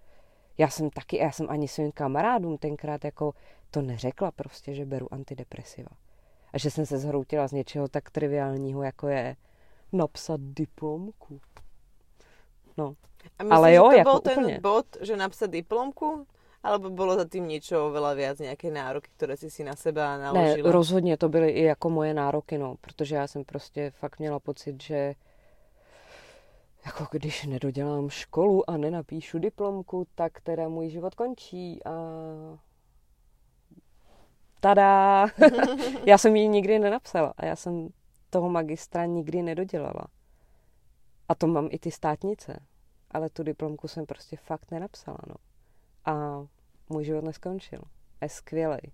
Já 0.59 0.69
jsem 0.69 0.91
taky, 0.91 1.17
já 1.17 1.33
jsem 1.33 1.47
ani 1.51 1.69
svým 1.69 1.93
kamarádům 1.93 2.59
tenkrát 2.59 3.05
jako 3.05 3.35
to 3.71 3.83
neřekla 3.83 4.31
prostě, 4.31 4.75
že 4.75 4.85
beru 4.85 5.15
antidepresiva. 5.15 5.91
A 6.53 6.59
že 6.59 6.71
jsem 6.71 6.87
se 6.87 6.99
zhroutila 6.99 7.49
z 7.49 7.53
něčeho 7.53 7.89
tak 7.89 8.11
triviálního, 8.11 8.83
jako 8.83 9.09
je 9.09 9.37
napsat 9.93 10.41
diplomku. 10.41 11.41
No. 12.77 12.95
A 13.39 13.43
myslíš, 13.43 13.57
ale 13.57 13.75
jo, 13.75 13.85
že 13.85 13.95
to 13.95 13.99
jako 13.99 14.11
bol 14.11 14.21
ten 14.21 14.39
úplně. 14.39 14.61
bod, 14.61 14.87
že 15.01 15.17
napsat 15.17 15.51
diplomku? 15.51 16.27
Alebo 16.67 16.91
bylo 16.91 17.15
za 17.15 17.25
tým 17.25 17.47
niečo 17.47 17.87
oveľa 17.87 18.15
viac, 18.15 18.39
nějaké 18.39 18.71
nároky, 18.71 19.11
které 19.17 19.37
si 19.37 19.51
si 19.51 19.65
na 19.65 19.77
seba 19.77 20.19
naložila? 20.19 20.67
Ne, 20.67 20.73
rozhodně 20.73 21.17
to 21.17 21.29
byly 21.29 21.51
i 21.51 21.63
jako 21.63 21.91
moje 21.91 22.15
nároky, 22.15 22.59
no, 22.59 22.75
protože 22.81 23.17
já 23.17 23.27
jsem 23.27 23.45
prostě 23.45 23.91
fakt 23.91 24.19
měla 24.19 24.41
pocit, 24.41 24.83
že 24.83 25.15
jako 26.87 27.07
když 27.11 27.47
nedodělám 27.47 28.11
školu 28.11 28.71
a 28.71 28.77
nenapíšu 28.77 29.39
diplomku, 29.39 30.07
tak 30.15 30.41
teda 30.41 30.69
můj 30.69 30.89
život 30.89 31.15
končí 31.15 31.85
a 31.85 31.93
tada! 34.61 35.27
já 36.07 36.19
jsem 36.19 36.37
ji 36.37 36.49
nikdy 36.49 36.79
nenapsala 36.79 37.35
a 37.37 37.47
já 37.47 37.57
jsem 37.57 37.89
toho 38.31 38.51
magistra 38.51 39.05
nikdy 39.05 39.43
nedodělala. 39.43 40.07
A 41.29 41.35
to 41.35 41.47
mám 41.47 41.69
i 41.71 41.79
ty 41.79 41.91
státnice. 41.91 42.61
Ale 43.11 43.31
tu 43.31 43.43
diplomku 43.43 43.89
jsem 43.89 44.07
prostě 44.07 44.37
fakt 44.37 44.71
nenapsala, 44.71 45.19
no. 45.29 45.35
A 46.05 46.47
můj 46.89 47.05
život 47.05 47.25
neskončil. 47.25 47.83
Je 48.23 48.29
skvělý. 48.29 48.93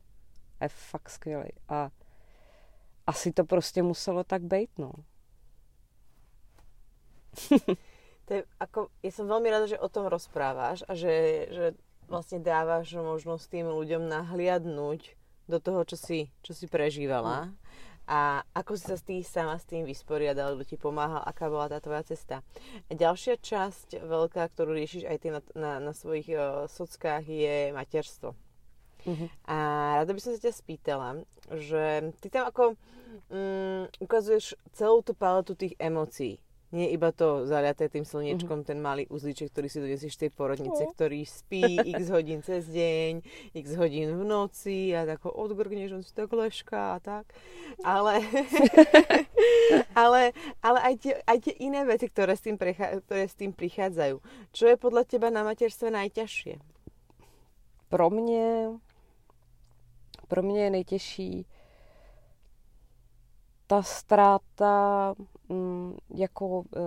Je 0.61 0.69
fakt 0.69 1.11
skvělý. 1.11 1.51
A 1.69 1.91
asi 3.07 3.33
to 3.33 3.45
prostě 3.45 3.83
muselo 3.83 4.25
tak 4.25 4.43
být, 4.43 4.71
no. 4.79 4.93
to 8.25 8.31
je 8.35 8.43
ako, 8.61 8.93
ja 9.03 9.11
som 9.11 9.25
veľmi 9.25 9.49
rada, 9.49 9.67
že 9.67 9.81
o 9.81 9.89
tom 9.89 10.07
rozprávaš 10.07 10.85
a 10.85 10.93
že, 10.93 11.49
že 11.49 11.67
vlastne 12.07 12.45
dávaš 12.45 12.93
možnosť 12.93 13.45
tým 13.49 13.67
ľuďom 13.73 14.05
nahliadnúť 14.05 15.17
do 15.49 15.59
toho, 15.59 15.83
čo 15.89 15.97
si, 15.97 16.19
čo 16.45 16.53
si 16.55 16.69
prežívala. 16.69 17.49
Mm. 17.49 17.53
A 18.13 18.45
ako 18.53 18.77
si 18.77 18.85
sa 18.93 19.01
ty 19.01 19.25
sama 19.25 19.57
s 19.57 19.65
tým 19.65 19.89
vysporiadala, 19.89 20.53
kto 20.61 20.65
ti 20.69 20.77
pomáhal, 20.77 21.25
aká 21.25 21.49
bola 21.49 21.73
tá 21.73 21.81
tvoja 21.81 22.05
cesta. 22.05 22.45
A 22.87 22.93
ďalšia 22.93 23.41
časť 23.41 24.05
veľká, 24.05 24.53
ktorú 24.53 24.77
riešiš 24.77 25.09
aj 25.09 25.17
ty 25.17 25.29
na, 25.33 25.41
na, 25.57 25.73
na 25.81 25.93
svojich 25.97 26.29
uh, 26.37 26.69
sockách, 26.69 27.25
je 27.25 27.73
materstvo. 27.73 28.37
Uh-huh. 29.09 29.29
A 29.49 29.57
rada 30.05 30.13
by 30.13 30.21
som 30.21 30.37
sa 30.37 30.45
ťa 30.45 30.53
spýtala, 30.53 31.25
že 31.57 32.13
ty 32.21 32.29
tam 32.29 32.53
ako 32.53 32.77
um, 33.33 33.89
ukazuješ 33.97 34.61
celú 34.77 35.01
tú 35.01 35.17
paletu 35.17 35.57
tých 35.57 35.73
emócií 35.81 36.37
nie 36.73 36.89
iba 36.89 37.13
to 37.13 37.45
zaliaté 37.45 37.93
tým 37.93 38.09
slniečkom, 38.09 38.65
mm-hmm. 38.65 38.71
ten 38.73 38.79
malý 38.81 39.05
uzlíček, 39.13 39.53
ktorý 39.53 39.69
si 39.69 39.79
donesieš 39.85 40.17
z 40.17 40.21
tej 40.27 40.31
porodnice, 40.33 40.89
no. 40.89 40.91
ktorý 40.97 41.21
spí 41.29 41.77
x 42.01 42.09
hodín 42.09 42.41
cez 42.41 42.65
deň, 42.65 43.21
x 43.53 43.67
hodín 43.77 44.17
v 44.17 44.23
noci 44.25 44.97
a 44.97 45.05
tak 45.05 45.21
ho 45.29 45.31
odgrgneš, 45.37 45.93
on 45.93 46.03
si 46.03 46.17
tak 46.17 46.33
lešká 46.33 46.97
a 46.97 46.99
tak. 46.99 47.29
Ale, 47.85 48.25
ale, 50.03 50.33
ale 50.65 50.79
aj, 50.81 50.95
tie, 50.97 51.15
aj 51.29 51.39
tie 51.45 51.55
iné 51.61 51.85
veci, 51.85 52.09
ktoré 52.09 52.33
s, 52.33 52.43
tým 52.43 52.57
prechá, 52.57 53.05
ktoré 53.05 53.29
s 53.29 53.37
tým 53.37 53.53
prichádzajú. 53.53 54.17
Čo 54.57 54.65
je 54.73 54.77
podľa 54.81 55.05
teba 55.05 55.29
na 55.29 55.45
materstve 55.45 55.93
najťažšie? 55.93 56.57
Pro 57.93 58.09
mě, 58.11 58.69
pro 60.29 60.43
mě 60.43 60.65
je 60.65 60.71
nejtěžší 60.71 61.47
ta 63.73 63.83
ztráta 63.83 65.15
mm, 65.49 65.97
jako 66.15 66.65
e, 66.77 66.81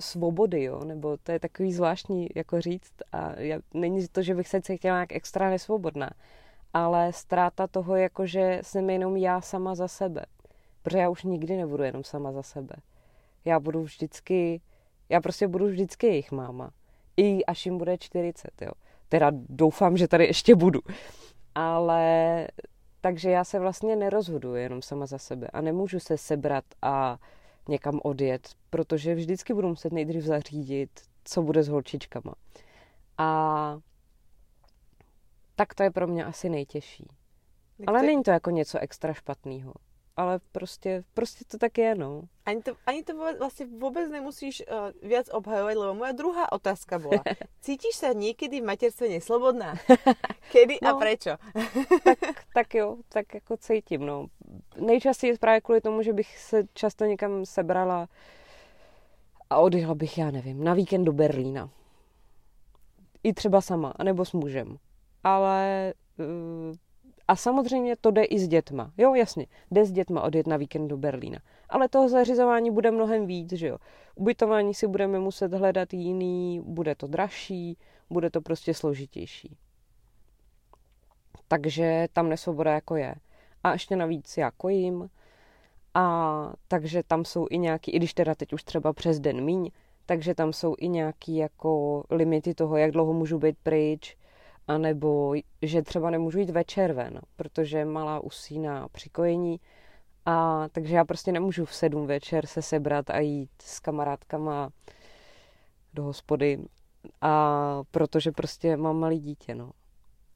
svobody, 0.00 0.62
jo, 0.62 0.84
nebo 0.84 1.16
to 1.16 1.32
je 1.32 1.40
takový 1.40 1.72
zvláštní 1.72 2.28
jako 2.34 2.60
říct 2.60 2.92
a 3.12 3.40
já, 3.40 3.58
není 3.74 4.08
to, 4.08 4.22
že 4.22 4.34
bych 4.34 4.48
se 4.48 4.60
cítila 4.60 4.96
nějak 4.96 5.12
extra 5.12 5.50
nesvobodná, 5.50 6.10
ale 6.74 7.12
ztráta 7.12 7.66
toho, 7.66 7.96
jako 7.96 8.26
že 8.26 8.60
jsem 8.62 8.90
jenom 8.90 9.16
já 9.16 9.40
sama 9.40 9.74
za 9.74 9.88
sebe. 9.88 10.26
Protože 10.82 10.98
já 10.98 11.08
už 11.08 11.22
nikdy 11.22 11.56
nebudu 11.56 11.82
jenom 11.82 12.04
sama 12.04 12.32
za 12.32 12.42
sebe. 12.42 12.76
Já 13.44 13.60
budu 13.60 13.82
vždycky, 13.82 14.60
já 15.08 15.20
prostě 15.20 15.48
budu 15.48 15.66
vždycky 15.66 16.06
jejich 16.06 16.32
máma. 16.32 16.70
I 17.16 17.44
až 17.44 17.66
jim 17.66 17.78
bude 17.78 17.98
40, 17.98 18.62
jo. 18.62 18.72
Teda 19.08 19.30
doufám, 19.32 19.96
že 19.96 20.08
tady 20.08 20.26
ještě 20.26 20.54
budu. 20.54 20.80
Ale 21.54 22.46
takže 23.00 23.30
já 23.30 23.44
se 23.44 23.58
vlastně 23.58 23.96
nerozhoduji 23.96 24.62
jenom 24.62 24.82
sama 24.82 25.06
za 25.06 25.18
sebe 25.18 25.48
a 25.52 25.60
nemůžu 25.60 26.00
se 26.00 26.18
sebrat 26.18 26.64
a 26.82 27.18
někam 27.68 28.00
odjet, 28.02 28.48
protože 28.70 29.14
vždycky 29.14 29.54
budu 29.54 29.68
muset 29.68 29.92
nejdřív 29.92 30.24
zařídit, 30.24 30.90
co 31.24 31.42
bude 31.42 31.62
s 31.62 31.68
holčičkama. 31.68 32.34
A 33.18 33.78
tak 35.56 35.74
to 35.74 35.82
je 35.82 35.90
pro 35.90 36.06
mě 36.06 36.24
asi 36.24 36.48
nejtěžší. 36.48 37.08
Ale 37.86 38.02
není 38.02 38.22
to 38.22 38.30
jako 38.30 38.50
něco 38.50 38.78
extra 38.78 39.12
špatného 39.12 39.72
ale 40.20 40.40
prostě, 40.52 41.04
prostě 41.14 41.44
to 41.44 41.58
tak 41.58 41.78
je, 41.78 41.94
no. 41.94 42.22
Ani 42.46 42.62
to, 42.62 42.72
ani 42.86 43.02
to 43.02 43.12
vlastně 43.38 43.66
vůbec 43.66 44.10
nemusíš 44.10 44.62
uh, 44.72 45.08
viac 45.08 45.28
obhajovat, 45.32 45.76
lebo 45.76 45.94
moja 45.94 46.12
druhá 46.12 46.52
otázka 46.52 46.98
byla. 46.98 47.22
Cítíš 47.60 47.96
se 47.96 48.14
někdy 48.14 48.60
v 48.60 48.64
materstve 48.64 49.08
neslobodná? 49.08 49.74
Kedy 50.52 50.78
no, 50.82 50.88
a 50.90 50.98
prečo? 50.98 51.30
tak, 52.04 52.18
tak 52.54 52.74
jo, 52.74 52.96
tak 53.08 53.34
jako 53.34 53.56
cítím, 53.56 54.06
no. 54.06 54.26
Nejčastěji 54.76 55.38
právě 55.38 55.60
kvůli 55.60 55.80
tomu, 55.80 56.02
že 56.02 56.12
bych 56.12 56.38
se 56.38 56.62
často 56.74 57.04
někam 57.04 57.46
sebrala 57.46 58.08
a 59.50 59.58
odjela 59.58 59.94
bych, 59.94 60.18
já 60.18 60.30
nevím, 60.30 60.64
na 60.64 60.74
víkend 60.74 61.04
do 61.04 61.12
Berlína. 61.12 61.70
I 63.22 63.32
třeba 63.32 63.60
sama, 63.60 63.94
nebo 64.04 64.24
s 64.24 64.32
mužem. 64.32 64.76
Ale 65.24 65.92
uh, 66.18 66.76
a 67.30 67.36
samozřejmě 67.36 67.96
to 67.96 68.10
jde 68.10 68.24
i 68.24 68.38
s 68.38 68.48
dětma. 68.48 68.92
Jo, 68.98 69.14
jasně, 69.14 69.46
jde 69.70 69.84
s 69.84 69.92
dětma 69.92 70.22
odjet 70.22 70.46
na 70.46 70.56
víkend 70.56 70.88
do 70.88 70.96
Berlína. 70.96 71.38
Ale 71.68 71.88
toho 71.88 72.08
zařizování 72.08 72.70
bude 72.70 72.90
mnohem 72.90 73.26
víc, 73.26 73.52
že 73.52 73.66
jo. 73.66 73.78
Ubytování 74.14 74.74
si 74.74 74.86
budeme 74.86 75.18
muset 75.18 75.54
hledat 75.54 75.92
jiný, 75.92 76.62
bude 76.64 76.94
to 76.94 77.06
dražší, 77.06 77.78
bude 78.10 78.30
to 78.30 78.40
prostě 78.40 78.74
složitější. 78.74 79.56
Takže 81.48 82.08
tam 82.12 82.28
nesvoboda 82.28 82.72
jako 82.72 82.96
je. 82.96 83.14
A 83.64 83.72
ještě 83.72 83.96
navíc 83.96 84.36
já 84.36 84.50
kojím, 84.50 85.10
a 85.94 86.52
takže 86.68 87.02
tam 87.02 87.24
jsou 87.24 87.46
i 87.50 87.58
nějaký, 87.58 87.90
i 87.90 87.96
když 87.96 88.14
teda 88.14 88.34
teď 88.34 88.52
už 88.52 88.64
třeba 88.64 88.92
přes 88.92 89.20
den 89.20 89.44
míň, 89.44 89.70
takže 90.06 90.34
tam 90.34 90.52
jsou 90.52 90.74
i 90.78 90.88
nějaký 90.88 91.36
jako 91.36 92.04
limity 92.10 92.54
toho, 92.54 92.76
jak 92.76 92.90
dlouho 92.90 93.12
můžu 93.12 93.38
být 93.38 93.56
pryč, 93.62 94.16
anebo 94.74 95.34
že 95.62 95.82
třeba 95.82 96.10
nemůžu 96.10 96.38
jít 96.38 96.50
večer 96.50 96.92
ven, 96.92 97.20
protože 97.36 97.84
malá 97.84 98.20
usíná 98.20 98.88
při 98.88 99.10
kojení, 99.10 99.60
a 100.26 100.68
takže 100.72 100.94
já 100.96 101.04
prostě 101.04 101.32
nemůžu 101.32 101.64
v 101.64 101.74
sedm 101.74 102.06
večer 102.06 102.46
se 102.46 102.62
sebrat 102.62 103.10
a 103.10 103.18
jít 103.18 103.50
s 103.62 103.80
kamarádkama 103.80 104.70
do 105.94 106.02
hospody, 106.02 106.58
a 107.20 107.82
protože 107.90 108.32
prostě 108.32 108.76
mám 108.76 108.98
malý 108.98 109.20
dítě, 109.20 109.54
no. 109.54 109.70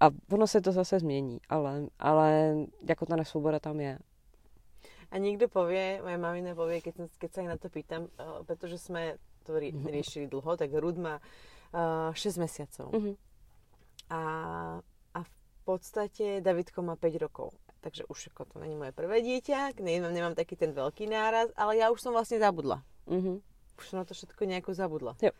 A 0.01 0.11
ono 0.33 0.47
se 0.47 0.61
to 0.61 0.73
zase 0.73 0.99
změní, 0.99 1.39
ale, 1.49 1.87
ale 1.99 2.57
jako 2.89 3.07
ta 3.07 3.17
nesvoboda 3.17 3.61
tam 3.61 3.81
je. 3.81 3.99
A 5.11 5.19
někdo 5.19 5.49
pově, 5.49 6.01
moje 6.03 6.19
mamina 6.19 6.55
pově, 6.55 6.81
keď, 6.81 6.95
keď 7.19 7.33
sa 7.33 7.43
na 7.43 7.57
to 7.57 7.69
pýtam, 7.69 8.03
uh, 8.03 8.43
protože 8.47 8.79
jsme 8.79 9.15
to 9.47 9.53
mhm. 9.53 9.87
riešili 9.87 10.27
dlho, 10.27 10.57
tak 10.57 10.71
Rud 10.75 10.99
má 10.99 11.21
uh, 11.75 12.15
6 12.15 12.37
mesiacov. 12.37 12.93
Mm-hmm. 12.93 13.17
A, 14.11 14.21
a 15.15 15.21
v 15.23 15.33
podstate 15.65 16.45
Davidko 16.45 16.85
má 16.85 16.97
5 16.97 17.25
rokov. 17.25 17.57
Takže 17.85 18.09
už 18.09 18.33
ako 18.33 18.49
to 18.49 18.57
není 18.65 18.77
moje 18.77 18.97
prvé 18.97 19.21
dieťa, 19.21 19.77
nemám, 19.77 20.13
nemám 20.13 20.35
taký 20.37 20.57
ten 20.57 20.73
veľký 20.73 21.05
náraz, 21.05 21.53
ale 21.53 21.77
ja 21.77 21.93
už 21.93 22.01
som 22.01 22.17
vlastne 22.17 22.41
zabudla. 22.41 22.81
Mm-hmm. 23.05 23.37
Už 23.77 23.85
som 23.85 24.01
na 24.01 24.09
to 24.09 24.17
všetko 24.17 24.41
nejako 24.49 24.73
zabudla. 24.73 25.13
Jo. 25.21 25.37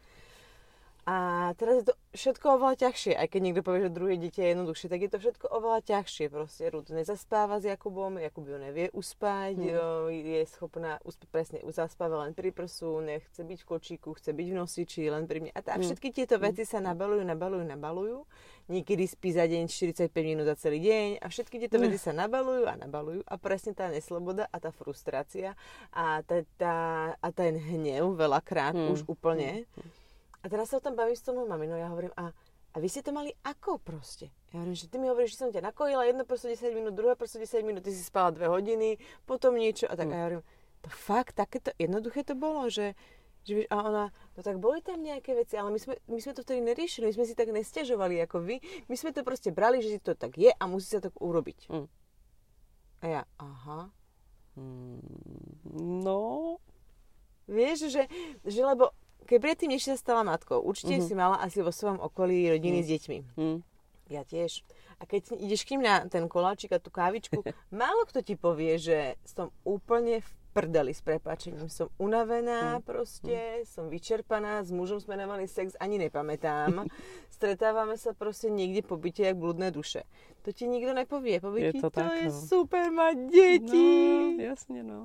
A 1.05 1.53
teraz 1.61 1.85
je 1.85 1.87
to 1.93 1.95
všetko 2.17 2.57
oveľa 2.57 2.89
ťažšie. 2.89 3.13
Aj 3.13 3.29
keď 3.29 3.41
niekto 3.45 3.61
povie, 3.61 3.85
že 3.85 3.93
druhé 3.93 4.17
dieťa 4.17 4.41
je 4.41 4.51
jednoduchšie, 4.57 4.89
tak 4.89 5.01
je 5.05 5.11
to 5.13 5.19
všetko 5.21 5.47
oveľa 5.53 5.81
ťažšie. 5.85 6.25
Proste 6.33 6.65
Rud 6.73 6.89
nezaspáva 6.89 7.61
s 7.61 7.69
Jakubom, 7.69 8.17
Jakub 8.17 8.49
ju 8.49 8.57
nevie 8.57 8.89
uspať, 8.97 9.53
mm. 9.61 9.77
je 10.09 10.41
schopná 10.49 10.97
uspať 11.05 11.29
presne, 11.29 11.59
zaspáva 11.69 12.25
len 12.25 12.33
pri 12.33 12.57
prsu, 12.57 13.05
nechce 13.05 13.37
byť 13.37 13.59
v 13.61 13.67
kočíku, 13.69 14.17
chce 14.17 14.33
byť 14.33 14.47
v 14.49 14.57
nosiči, 14.57 15.03
len 15.13 15.29
pri 15.29 15.45
mne. 15.45 15.53
A, 15.53 15.61
tá, 15.61 15.77
mm. 15.77 15.85
všetky 15.85 16.09
tieto 16.09 16.41
mhm. 16.41 16.43
veci 16.49 16.65
sa 16.65 16.81
nabalujú, 16.81 17.21
nabalujú, 17.21 17.65
nabalujú. 17.69 18.19
Niekedy 18.65 19.05
spí 19.05 19.29
za 19.29 19.45
deň 19.45 19.69
45 19.69 20.09
minút 20.25 20.49
za 20.49 20.57
celý 20.57 20.81
deň 20.81 21.21
a 21.21 21.29
všetky 21.29 21.61
tieto 21.61 21.77
mm. 21.77 21.83
veci 21.85 21.99
sa 22.01 22.17
nabalujú 22.17 22.65
a 22.65 22.81
nabalujú 22.81 23.21
a 23.29 23.35
presne 23.37 23.77
tá 23.77 23.93
nesloboda 23.93 24.49
a 24.49 24.57
tá 24.57 24.73
frustrácia 24.73 25.53
a, 25.93 26.25
tá, 26.25 26.41
tá, 26.57 26.77
a 27.21 27.29
ten 27.29 27.61
hnev 27.61 28.17
veľakrát 28.17 28.73
mm. 28.73 28.89
už 28.89 29.05
úplne 29.05 29.69
mm 29.77 30.04
a 30.45 30.49
teraz 30.53 30.69
sa 30.69 30.77
o 30.77 30.85
tom 30.85 30.93
bavím 30.93 31.17
s 31.17 31.25
tou 31.25 31.33
mojou 31.33 31.49
maminou, 31.49 31.81
ja 31.81 31.89
hovorím, 31.89 32.13
a, 32.21 32.29
a 32.71 32.77
vy 32.77 32.89
ste 32.93 33.01
to 33.01 33.17
mali 33.17 33.33
ako 33.41 33.81
proste? 33.81 34.29
Ja 34.53 34.61
hovorím, 34.61 34.77
že 34.77 34.93
ty 34.93 35.01
mi 35.01 35.09
hovoríš, 35.09 35.41
že 35.41 35.41
som 35.41 35.49
ťa 35.49 35.65
nakojila, 35.65 36.05
jedno 36.05 36.29
proste 36.29 36.53
10 36.53 36.77
minút, 36.77 36.93
druhé 36.93 37.17
proste 37.17 37.41
10 37.41 37.65
minút, 37.65 37.81
ty 37.81 37.97
si 37.97 38.05
spala 38.05 38.29
2 38.37 38.45
hodiny, 38.53 39.01
potom 39.25 39.57
niečo 39.57 39.89
a 39.89 39.97
tak. 39.97 40.07
Mm. 40.07 40.13
A 40.13 40.15
ja 40.15 40.25
hovorím, 40.29 40.45
to 40.85 40.89
fakt, 40.93 41.33
takéto 41.41 41.73
jednoduché 41.81 42.29
to 42.29 42.37
bolo, 42.37 42.69
že, 42.69 42.93
že 43.49 43.65
a 43.73 43.77
ona, 43.89 44.05
no 44.37 44.41
tak 44.45 44.61
boli 44.61 44.85
tam 44.85 45.01
nejaké 45.01 45.33
veci, 45.33 45.57
ale 45.57 45.73
my 45.73 45.81
sme, 45.81 45.97
my 46.13 46.21
sme 46.21 46.37
to 46.37 46.45
vtedy 46.45 46.61
neriešili, 46.61 47.09
my 47.09 47.17
sme 47.17 47.25
si 47.25 47.33
tak 47.33 47.49
nestiažovali 47.49 48.21
ako 48.29 48.45
vy, 48.45 48.61
my 48.93 48.95
sme 49.01 49.17
to 49.17 49.25
proste 49.25 49.49
brali, 49.49 49.81
že 49.81 49.97
to 49.97 50.13
tak 50.13 50.37
je 50.37 50.53
a 50.53 50.65
musí 50.69 50.93
sa 50.93 51.01
tak 51.01 51.17
urobiť. 51.17 51.73
Mm. 51.73 51.89
A 53.01 53.05
ja, 53.09 53.23
aha. 53.41 53.89
Mm, 54.61 55.01
no. 56.05 56.61
Vieš, 57.45 57.93
že, 57.93 58.09
že 58.45 58.61
lebo 58.65 58.93
keď 59.25 59.39
predtým, 59.41 59.73
než 59.73 59.89
sa 59.89 59.97
stala 59.97 60.23
matkou, 60.23 60.61
určite 60.61 61.01
mm-hmm. 61.01 61.09
si 61.09 61.15
mala 61.17 61.37
asi 61.41 61.65
vo 61.65 61.73
svojom 61.73 61.99
okolí 62.01 62.49
rodiny 62.53 62.81
mm. 62.81 62.85
s 62.85 62.89
deťmi. 62.89 63.19
Mm. 63.41 63.59
Ja 64.13 64.23
tiež. 64.23 64.61
A 65.01 65.09
keď 65.09 65.35
ideš 65.41 65.65
k 65.65 65.75
ním 65.77 65.89
na 65.89 66.05
ten 66.07 66.29
koláčik 66.29 66.77
a 66.77 66.79
tú 66.79 66.93
kávičku, 66.93 67.41
málo 67.73 68.05
kto 68.07 68.21
ti 68.21 68.37
povie, 68.37 68.77
že 68.77 69.17
som 69.25 69.51
úplne 69.65 70.21
v 70.21 70.31
prdeli 70.55 70.95
s 70.95 71.03
prepáčením. 71.03 71.67
Som 71.67 71.91
unavená 71.99 72.79
mm. 72.79 72.83
proste, 72.87 73.35
mm. 73.35 73.67
som 73.67 73.85
vyčerpaná, 73.91 74.63
s 74.63 74.71
mužom 74.71 75.03
sme 75.03 75.19
nemali 75.19 75.51
sex, 75.51 75.75
ani 75.83 75.99
nepamätám. 75.99 76.87
Stretávame 77.35 77.99
sa 77.99 78.15
proste 78.15 78.55
niekde 78.55 78.87
po 78.87 78.95
byte, 78.95 79.27
jak 79.27 79.35
blúdne 79.35 79.75
duše. 79.75 80.07
To 80.47 80.55
ti 80.55 80.71
nikto 80.71 80.95
nepovie. 80.95 81.43
Povie 81.43 81.75
je 81.75 81.83
to, 81.83 81.91
to 81.91 81.99
tak, 81.99 82.23
je 82.23 82.31
no. 82.31 82.39
super 82.39 82.95
mať 82.95 83.17
deti. 83.27 83.91
No, 84.39 84.39
jasne, 84.39 84.81
no. 84.87 85.01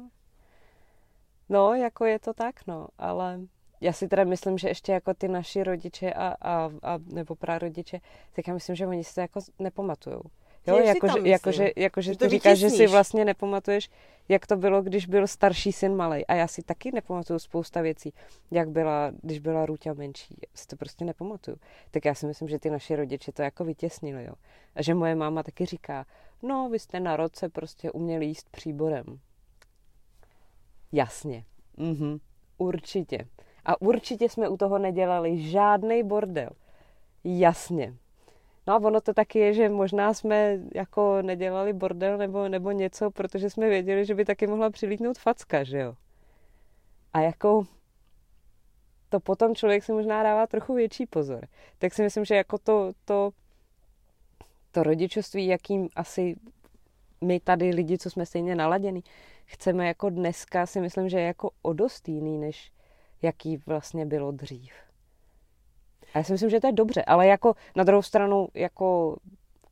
No, 1.49 1.73
jako 1.73 2.05
je 2.05 2.19
to 2.21 2.31
tak, 2.37 2.61
no, 2.69 2.93
ale 3.01 3.49
já 3.81 3.93
si 3.93 4.07
teda 4.07 4.23
myslím, 4.23 4.57
že 4.57 4.67
ještě 4.67 4.91
jako 4.91 5.13
ty 5.13 5.27
naši 5.27 5.63
rodiče 5.63 6.13
a, 6.13 6.35
a, 6.41 6.71
a 6.83 6.99
nebo 7.05 7.35
prarodiče, 7.35 7.99
tak 8.33 8.47
já 8.47 8.53
myslím, 8.53 8.75
že 8.75 8.87
oni 8.87 9.03
si 9.03 9.15
to 9.15 9.21
jako 9.21 9.39
nepamatujou. 9.59 10.21
Jo, 10.67 10.77
jakože 10.77 11.17
jako, 11.17 11.27
jako, 11.27 11.51
že, 11.51 11.71
jako, 11.75 12.01
že 12.01 12.17
ty 12.17 12.29
říkáš, 12.29 12.57
že 12.57 12.69
si 12.69 12.87
vlastně 12.87 13.25
nepamatuješ, 13.25 13.89
jak 14.29 14.47
to 14.47 14.55
bylo, 14.55 14.81
když 14.81 15.05
byl 15.05 15.27
starší 15.27 15.71
syn 15.71 15.95
malý. 15.95 16.25
A 16.25 16.33
já 16.33 16.47
si 16.47 16.61
taky 16.63 16.91
nepamatuju 16.91 17.39
spousta 17.39 17.81
věcí, 17.81 18.13
jak 18.51 18.69
byla, 18.69 19.11
když 19.21 19.39
byla 19.39 19.65
Růťa 19.65 19.93
menší. 19.93 20.35
Já 20.41 20.47
si 20.53 20.67
to 20.67 20.75
prostě 20.75 21.05
nepamatuju. 21.05 21.57
Tak 21.91 22.05
já 22.05 22.15
si 22.15 22.25
myslím, 22.25 22.47
že 22.47 22.59
ty 22.59 22.69
naši 22.69 22.95
rodiče 22.95 23.31
to 23.31 23.41
jako 23.41 23.63
vytěsnili, 23.63 24.23
jo. 24.23 24.33
A 24.75 24.81
že 24.81 24.93
moje 24.93 25.15
máma 25.15 25.43
taky 25.43 25.65
říká, 25.65 26.05
no, 26.43 26.69
vy 26.69 26.79
jste 26.79 26.99
na 26.99 27.15
roce 27.15 27.49
prostě 27.49 27.91
uměli 27.91 28.25
jíst 28.25 28.49
příborem. 28.49 29.19
Jasně. 30.91 31.45
Mhm. 31.77 32.19
Určitě. 32.57 33.27
A 33.65 33.81
určitě 33.81 34.29
jsme 34.29 34.49
u 34.49 34.57
toho 34.57 34.77
nedělali 34.77 35.41
žádný 35.41 36.03
bordel. 36.03 36.49
Jasně. 37.23 37.93
No 38.67 38.73
a 38.73 38.77
ono 38.77 39.01
to 39.01 39.13
taky 39.13 39.39
je, 39.39 39.53
že 39.53 39.69
možná 39.69 40.13
jsme 40.13 40.59
jako 40.75 41.21
nedělali 41.21 41.73
bordel 41.73 42.17
nebo, 42.17 42.49
nebo 42.49 42.71
něco, 42.71 43.11
protože 43.11 43.49
jsme 43.49 43.69
věděli, 43.69 44.05
že 44.05 44.15
by 44.15 44.25
taky 44.25 44.47
mohla 44.47 44.69
přilítnout 44.69 45.17
facka, 45.17 45.63
že 45.63 45.79
jo. 45.79 45.95
A 47.13 47.19
jako 47.19 47.63
to 49.09 49.19
potom 49.19 49.55
člověk 49.55 49.83
si 49.83 49.91
možná 49.91 50.23
dává 50.23 50.47
trochu 50.47 50.73
větší 50.73 51.05
pozor. 51.05 51.47
Tak 51.77 51.93
si 51.93 52.03
myslím, 52.03 52.25
že 52.25 52.35
jako 52.35 52.57
to, 52.57 52.91
to, 53.05 53.31
to 54.71 54.83
rodičovství, 54.83 55.47
jakým 55.47 55.89
asi 55.95 56.35
my 57.21 57.39
tady 57.39 57.69
lidi, 57.69 57.97
co 57.97 58.09
jsme 58.09 58.25
stejně 58.25 58.55
naladěni, 58.55 59.03
chceme 59.45 59.87
jako 59.87 60.09
dneska, 60.09 60.65
si 60.65 60.81
myslím, 60.81 61.09
že 61.09 61.19
je 61.19 61.25
jako 61.25 61.49
o 61.61 61.73
dost 61.73 62.09
jiný, 62.09 62.37
než 62.37 62.71
jaký 63.21 63.57
vlastně 63.65 64.05
bylo 64.05 64.31
dřív. 64.31 64.73
A 66.13 66.17
já 66.17 66.23
si 66.23 66.31
myslím, 66.31 66.49
že 66.49 66.59
to 66.59 66.67
je 66.67 66.73
dobře, 66.73 67.03
ale 67.03 67.27
jako 67.27 67.55
na 67.75 67.83
druhou 67.83 68.01
stranu, 68.01 68.47
jako 68.53 69.17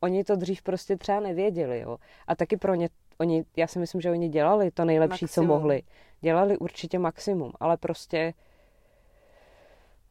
oni 0.00 0.24
to 0.24 0.36
dřív 0.36 0.62
prostě 0.62 0.96
třeba 0.96 1.20
nevěděli, 1.20 1.80
jo. 1.80 1.98
A 2.26 2.34
taky 2.34 2.56
pro 2.56 2.74
ně, 2.74 2.88
oni, 3.18 3.44
já 3.56 3.66
si 3.66 3.78
myslím, 3.78 4.00
že 4.00 4.10
oni 4.10 4.28
dělali 4.28 4.70
to 4.70 4.84
nejlepší, 4.84 5.24
maximum. 5.24 5.46
co 5.46 5.52
mohli. 5.54 5.82
Dělali 6.20 6.58
určitě 6.58 6.98
maximum, 6.98 7.52
ale 7.60 7.76
prostě 7.76 8.34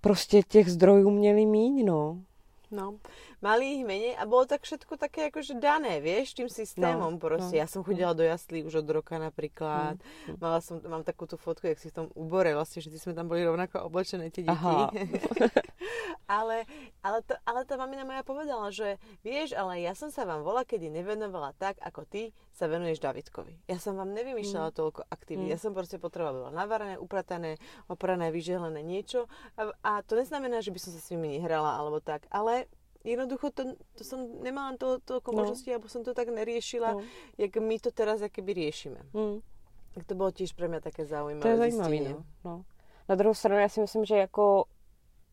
prostě 0.02 0.41
těch 0.43 0.71
zdrojů 0.71 1.10
měli 1.10 1.45
míň, 1.45 1.86
no. 1.86 2.17
No, 2.71 2.95
mali 3.38 3.80
ich 3.80 3.84
menej 3.86 4.17
a 4.17 4.26
bolo 4.26 4.50
tak 4.50 4.65
všetko 4.65 4.97
také 4.97 5.30
akože 5.30 5.62
dané, 5.62 6.02
vieš, 6.02 6.34
tým 6.34 6.50
systémom 6.50 7.17
no, 7.17 7.21
proste. 7.21 7.54
No, 7.54 7.62
ja 7.62 7.67
som 7.69 7.86
chodila 7.86 8.17
do 8.17 8.26
jaslí 8.26 8.65
už 8.65 8.82
od 8.82 8.89
roka 8.89 9.21
napríklad. 9.21 10.02
Mm, 10.02 10.34
mm. 10.34 10.38
Mala 10.41 10.60
som, 10.62 10.82
mám 10.82 11.06
takú 11.06 11.30
tú 11.30 11.38
fotku, 11.38 11.69
jak 11.69 11.78
si 11.78 11.93
v 11.93 11.97
tom 12.04 12.08
úbore, 12.17 12.50
vlastne, 12.58 12.82
že 12.82 12.89
sme 12.97 13.13
tam 13.13 13.30
boli 13.30 13.45
rovnako 13.45 13.86
oblečené 13.86 14.34
tie 14.34 14.41
deti. 14.41 14.76
ale, 16.38 16.65
ale, 17.06 17.17
to, 17.21 17.38
ale 17.45 17.62
tá 17.63 17.78
mamina 17.78 18.04
moja 18.04 18.26
povedala, 18.26 18.73
že 18.73 18.97
vieš, 19.21 19.54
ale 19.54 19.86
ja 19.86 19.93
som 19.93 20.10
sa 20.10 20.26
vám 20.26 20.41
volá, 20.41 20.65
kedy 20.65 20.89
nevenovala 20.89 21.54
tak, 21.62 21.78
ako 21.86 22.10
ty 22.10 22.34
sa 22.58 22.65
venuješ 22.65 22.97
Davidkovi. 23.06 23.69
Ja 23.69 23.78
som 23.78 24.02
vám 24.02 24.17
nevymýšľala 24.17 24.73
mm. 24.73 24.78
toľko 24.82 25.02
aktivít. 25.13 25.45
Mm. 25.45 25.54
Ja 25.54 25.60
som 25.62 25.78
proste 25.78 26.02
potrebovala 26.02 26.50
navarené, 26.50 26.97
upratané, 26.97 27.62
oprané, 27.86 28.34
vyžehlené 28.34 28.82
niečo. 28.82 29.30
A, 29.54 29.69
a 29.86 29.91
to 30.02 30.17
neznamená, 30.17 30.65
že 30.65 30.73
by 30.73 30.80
som 30.82 30.89
sa 30.89 30.97
s 30.97 31.13
nimi 31.13 31.38
nehrala 31.38 31.78
alebo 31.78 32.02
tak, 32.02 32.26
ale 32.34 32.65
jednoducho 33.08 33.50
to, 33.56 33.63
to 33.96 34.04
som 34.04 34.20
nemala 34.43 34.76
to, 34.76 35.00
toľko 35.00 35.30
no. 35.32 35.36
možností, 35.39 35.72
alebo 35.72 35.88
som 35.88 36.04
to 36.04 36.12
tak 36.12 36.28
neriešila, 36.28 37.00
no. 37.00 37.02
jak 37.39 37.56
my 37.56 37.80
to 37.80 37.96
teraz 37.96 38.20
akoby 38.20 38.67
riešime. 38.67 39.00
Mm. 39.15 39.39
Tak 39.96 40.04
to 40.04 40.13
bylo 40.13 40.30
tiež 40.30 40.54
pre 40.54 40.67
mňa 40.67 40.84
také 40.84 41.08
zaujímavé 41.08 41.41
To 41.41 41.50
je 41.50 41.58
zajímavé, 41.58 41.98
no. 42.13 42.22
no. 42.43 42.56
Na 43.10 43.15
druhou 43.15 43.34
stranu 43.34 43.62
já 43.62 43.70
si 43.70 43.82
myslím, 43.82 44.06
že 44.06 44.15
jako 44.17 44.65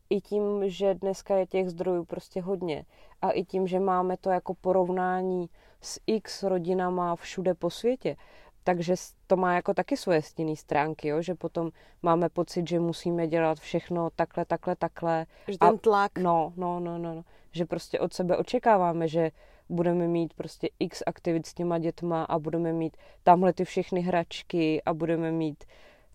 i 0.09 0.21
tím, 0.21 0.69
že 0.69 0.93
dneska 0.93 1.35
je 1.35 1.47
těch 1.47 1.69
zdrojů 1.69 2.05
prostě 2.05 2.41
hodně 2.41 2.85
a 3.21 3.31
i 3.31 3.43
tím, 3.43 3.67
že 3.67 3.79
máme 3.79 4.17
to 4.17 4.29
jako 4.29 4.53
porovnání 4.53 5.49
s 5.81 5.99
x 6.07 6.43
rodinama 6.43 7.15
všude 7.15 7.53
po 7.53 7.69
světě, 7.69 8.15
takže 8.65 8.95
to 9.27 9.37
má 9.37 9.55
jako 9.55 9.73
taky 9.73 9.97
svoje 9.97 10.21
stinné 10.21 10.55
stránky, 10.55 11.07
jo? 11.07 11.21
že 11.21 11.35
potom 11.35 11.69
máme 12.01 12.29
pocit, 12.29 12.67
že 12.67 12.79
musíme 12.79 13.27
dělat 13.27 13.59
všechno 13.59 14.09
takhle, 14.15 14.45
takhle, 14.45 14.75
takhle. 14.75 15.25
Že 15.47 15.57
ten 15.57 15.77
tlak. 15.77 16.11
A, 16.17 16.21
no, 16.21 16.53
no, 16.57 16.79
no, 16.79 16.97
no, 16.97 17.15
no. 17.15 17.23
Že 17.51 17.65
prostě 17.65 17.99
od 17.99 18.13
sebe 18.13 18.37
očekáváme, 18.37 19.07
že 19.07 19.31
budeme 19.69 20.07
mít 20.07 20.33
prostě 20.33 20.69
x 20.79 21.03
aktivit 21.05 21.45
s 21.45 21.53
těma 21.53 21.77
dětma 21.77 22.23
a 22.23 22.39
budeme 22.39 22.73
mít 22.73 22.97
tamhle 23.23 23.53
ty 23.53 23.65
všechny 23.65 24.01
hračky 24.01 24.81
a 24.85 24.93
budeme 24.93 25.31
mít 25.31 25.63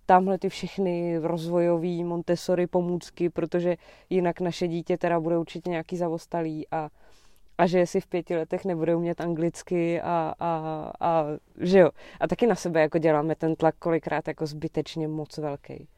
tamhle 0.06 0.38
ty 0.38 0.48
všechny 0.48 1.18
rozvojové 1.18 2.04
Montessori 2.04 2.66
pomůcky, 2.66 3.30
protože 3.30 3.76
jinak 4.10 4.40
naše 4.40 4.68
dítě 4.68 4.98
teda 4.98 5.20
bude 5.20 5.38
určitě 5.38 5.70
nějaký 5.70 5.96
zavostalý 5.96 6.66
a 6.70 6.90
a 7.60 7.66
že 7.66 7.86
si 7.86 8.00
v 8.00 8.06
pěti 8.06 8.36
letech 8.36 8.64
nebude 8.64 8.96
umět 8.96 9.20
anglicky 9.20 10.00
a, 10.00 10.34
a, 10.40 10.52
a 11.00 11.24
že 11.58 11.78
jo. 11.78 11.90
A 12.20 12.28
taky 12.28 12.46
na 12.46 12.54
sebe 12.54 12.80
jako 12.80 12.98
děláme 12.98 13.34
ten 13.34 13.56
tlak 13.56 13.74
kolikrát 13.78 14.28
jako 14.28 14.46
zbytečně 14.46 15.08
moc 15.08 15.38
velký. 15.38 15.88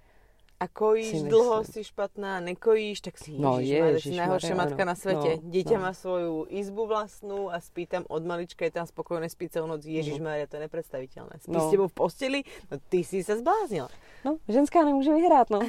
A 0.61 0.69
kojíš 0.69 1.23
dlho, 1.23 1.65
si 1.65 1.85
špatná, 1.85 2.41
nekojíš, 2.41 3.01
tak 3.01 3.19
si 3.19 3.35
no, 3.35 3.59
je, 3.59 3.99
si 3.99 4.15
najhoršia 4.15 4.55
matka 4.55 4.87
na 4.87 4.95
svete. 4.95 5.43
No, 5.43 5.51
Dieťa 5.51 5.75
no. 5.75 5.83
má 5.83 5.91
svoju 5.91 6.47
izbu 6.55 6.87
vlastnú 6.87 7.51
a 7.51 7.59
spí 7.59 7.83
tam 7.83 8.07
od 8.07 8.23
malička, 8.23 8.63
je 8.63 8.79
tam 8.79 8.87
spokojné, 8.87 9.27
spí 9.27 9.51
celú 9.51 9.67
noc. 9.67 9.83
Ježiš 9.83 10.23
Maria, 10.23 10.47
to 10.47 10.63
je 10.63 10.71
nepredstaviteľné. 10.71 11.43
Spí 11.43 11.51
no. 11.51 11.67
s 11.67 11.71
tebou 11.75 11.91
v 11.91 11.97
posteli, 11.99 12.41
no 12.71 12.79
ty 12.79 13.03
si 13.03 13.27
sa 13.27 13.35
zbláznila. 13.35 13.91
No, 14.23 14.39
ženská 14.47 14.87
nemůže 14.87 15.11
vyhrát, 15.11 15.51
no. 15.51 15.67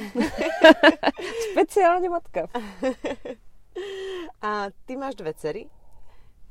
Speciálně 1.52 2.08
matka. 2.10 2.46
a 4.42 4.66
ty 4.86 4.96
máš 4.96 5.14
dve 5.14 5.34
dcery, 5.34 5.66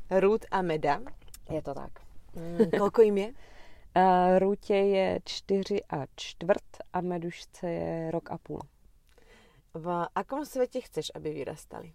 Ruth 0.10 0.46
a 0.52 0.62
Meda. 0.62 1.02
Je 1.50 1.62
to 1.62 1.74
tak. 1.74 1.92
Mm, 2.36 2.72
kolko 2.80 3.02
jim 3.02 3.18
je? 3.18 3.28
Uh, 3.28 3.34
Rutě 4.40 4.76
je 4.76 5.20
čtyři 5.26 5.84
a 5.90 6.06
čtvrt 6.16 6.78
a 6.94 7.02
Medušce 7.02 7.70
je 7.70 8.12
rok 8.12 8.32
a 8.32 8.38
půl. 8.38 8.62
V 9.74 10.08
akom 10.16 10.46
světě 10.46 10.82
chceš, 10.82 11.12
aby 11.16 11.34
vyrastali? 11.34 11.94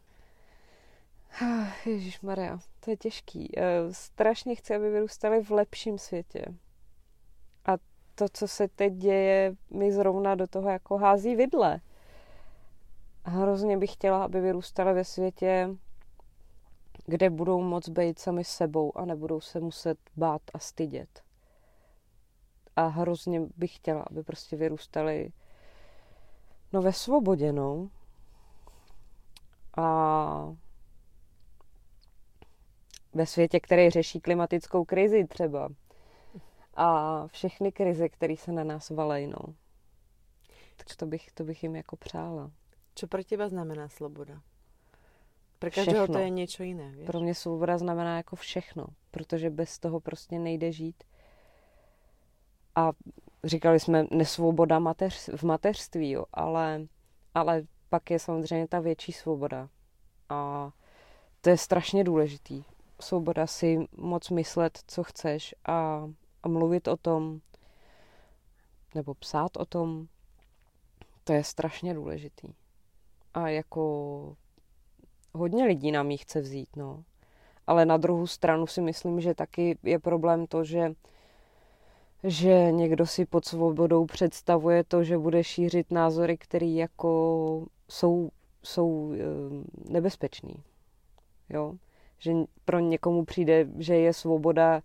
Uh, 1.43 1.67
Ježíš 1.87 2.21
Maria, 2.21 2.59
to 2.81 2.91
je 2.91 2.97
těžký. 2.97 3.53
Uh, 3.57 3.93
strašně 3.93 4.55
chci, 4.55 4.75
aby 4.75 4.91
vyrůstali 4.91 5.43
v 5.43 5.51
lepším 5.51 5.99
světě. 5.99 6.45
A 7.67 7.73
to, 8.15 8.27
co 8.33 8.49
se 8.49 8.69
teď 8.69 8.93
děje, 8.93 9.55
mi 9.71 9.93
zrovna 9.93 10.35
do 10.35 10.47
toho 10.47 10.71
jako 10.71 10.97
hází 10.97 11.37
vidle. 11.37 11.81
Hrozně 13.25 13.79
bych 13.79 13.93
chtěla, 13.93 14.25
aby 14.25 14.41
vyrůstali 14.41 14.95
ve 14.95 15.05
světě, 15.05 15.69
kde 17.09 17.31
budou 17.31 17.63
moc 17.63 17.89
být 17.89 18.19
sami 18.19 18.45
sebou 18.45 18.99
a 18.99 19.05
nebudou 19.05 19.41
se 19.41 19.61
muset 19.61 19.99
bát 20.17 20.43
a 20.55 20.59
stydět. 20.59 21.23
A 22.77 22.87
hrozně 22.87 23.41
bych 23.57 23.77
chtěla, 23.77 24.03
aby 24.03 24.23
prostě 24.23 24.57
vyrůstali 24.57 25.33
no 26.73 26.83
ve 26.83 26.93
svobodě, 26.93 27.53
no. 27.53 27.91
A 29.77 30.55
ve 33.15 33.27
světě, 33.27 33.61
který 33.61 33.91
řeší 33.91 34.21
klimatickou 34.21 34.85
krizi 34.85 35.25
třeba. 35.25 35.69
A 36.75 37.27
všechny 37.27 37.73
krize, 37.73 38.09
které 38.09 38.37
se 38.37 38.53
na 38.53 38.65
nás 38.65 38.91
valej, 38.91 39.27
no. 39.27 39.55
Tak 40.77 40.97
to 40.97 41.07
bych, 41.07 41.33
to 41.33 41.45
bych 41.45 41.63
jim 41.63 41.77
jako 41.77 41.97
přála. 41.97 42.51
Co 42.95 43.07
pro 43.07 43.23
těba 43.23 43.49
znamená 43.49 43.89
sloboda? 43.89 44.41
Pro 45.59 45.71
každého 45.71 46.05
všechno. 46.05 46.15
to 46.15 46.19
je 46.19 46.31
něco 46.31 46.63
jiné. 46.63 46.91
Víš? 46.91 47.07
Pro 47.07 47.21
mě 47.21 47.35
svoboda 47.35 47.79
znamená 47.79 48.17
jako 48.17 48.37
všechno, 48.37 48.87
protože 49.11 49.51
bez 49.51 49.79
toho 49.79 50.01
prostě 50.01 50.39
nejde 50.39 50.73
žít. 50.73 51.05
A 52.75 52.93
říkali 53.45 53.81
jsme 53.81 54.07
nesvoboda 54.11 54.79
mateř, 54.79 55.29
v 55.37 55.43
mateřství, 55.43 56.11
jo, 56.11 56.25
ale, 56.33 56.87
ale 57.35 57.63
pak 57.89 58.11
je 58.11 58.19
samozřejmě 58.19 58.69
ta 58.69 58.81
větší 58.81 59.13
svoboda. 59.13 59.69
A 60.29 60.71
to 61.41 61.51
je 61.51 61.59
strašně 61.59 62.05
důležitý. 62.05 62.65
Svoboda 63.01 63.47
si 63.47 63.79
moc 63.97 64.31
myslet, 64.31 64.79
co 64.87 65.05
chceš 65.05 65.55
a, 65.65 66.09
a 66.43 66.49
mluvit 66.49 66.89
o 66.89 66.97
tom, 66.97 67.41
nebo 68.95 69.15
psát 69.15 69.57
o 69.57 69.65
tom, 69.65 70.09
to 71.25 71.33
je 71.33 71.45
strašně 71.45 71.95
důležitý. 71.95 72.55
A 73.35 73.49
jako 73.49 74.37
hodně 75.33 75.65
lidí 75.65 75.93
nám 75.93 76.11
ji 76.11 76.17
chce 76.19 76.41
vzít, 76.41 76.69
no. 76.77 77.05
Ale 77.67 77.87
na 77.87 77.97
druhou 77.97 78.27
stranu 78.27 78.67
si 78.67 78.81
myslím, 78.81 79.21
že 79.21 79.35
taky 79.35 79.79
je 79.83 79.99
problém 79.99 80.47
to, 80.47 80.65
že 80.65 80.95
že 82.25 82.73
někdo 82.73 83.07
si 83.07 83.27
pod 83.27 83.45
svobodou 83.45 84.07
představuje 84.07 84.85
to, 84.85 85.05
že 85.05 85.19
bude 85.19 85.45
šířit 85.45 85.91
názory, 85.91 86.39
které 86.39 86.67
jako 86.67 87.67
jsou, 87.89 88.31
jsou 88.63 89.13
e, 89.13 89.19
nebezpečný. 89.93 90.55
Jo? 91.49 91.75
Že 92.19 92.33
pro 92.65 92.79
někomu 92.79 93.25
přijde, 93.25 93.67
že 93.79 93.95
je 93.95 94.13
svoboda 94.13 94.83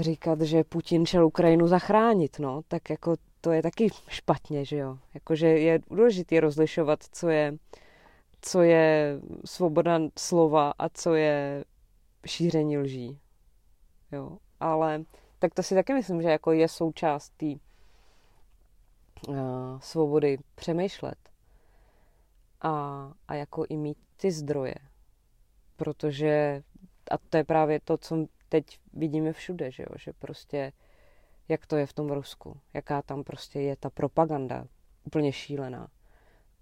říkat, 0.00 0.40
že 0.40 0.64
Putin 0.64 1.06
šel 1.06 1.26
Ukrajinu 1.26 1.68
zachránit, 1.68 2.38
no, 2.38 2.60
tak 2.68 2.90
jako 2.90 3.16
to 3.40 3.52
je 3.52 3.62
taky 3.62 3.88
špatně, 4.08 4.64
že 4.64 4.76
jo. 4.76 4.98
Jakože 5.14 5.46
je 5.46 5.80
důležité 5.90 6.40
rozlišovat, 6.40 6.98
co 7.12 7.28
je 7.28 7.56
co 8.42 8.62
je 8.62 9.20
svoboda 9.44 10.00
slova 10.18 10.72
a 10.78 10.88
co 10.88 11.14
je 11.14 11.64
šíření 12.26 12.78
lží. 12.78 13.20
Jo. 14.12 14.38
Ale 14.60 15.04
Tak 15.38 15.54
to 15.54 15.62
si 15.62 15.74
taky 15.74 15.94
myslím, 15.94 16.22
že 16.22 16.28
jako 16.28 16.52
je 16.52 16.68
součást 16.68 17.32
té 17.36 17.46
uh, 19.28 19.36
svobody 19.80 20.38
přemýšlet. 20.54 21.18
A, 22.60 23.12
a 23.28 23.34
jako 23.34 23.64
i 23.68 23.76
mít 23.76 23.98
ty 24.16 24.30
zdroje. 24.30 24.74
Protože, 25.76 26.62
a 27.10 27.18
to 27.18 27.36
je 27.36 27.44
právě 27.44 27.80
to, 27.80 27.98
co 27.98 28.26
teď 28.48 28.78
vidíme 28.92 29.32
všude, 29.32 29.70
že 29.70 29.82
jo, 29.82 29.96
že 29.98 30.12
prostě 30.12 30.72
jak 31.48 31.66
to 31.66 31.76
je 31.76 31.86
v 31.86 31.92
tom 31.92 32.10
Rusku, 32.10 32.60
jaká 32.74 33.02
tam 33.02 33.24
prostě 33.24 33.60
je 33.60 33.76
ta 33.76 33.90
propaganda 33.90 34.66
úplně 35.04 35.32
šílená 35.32 35.88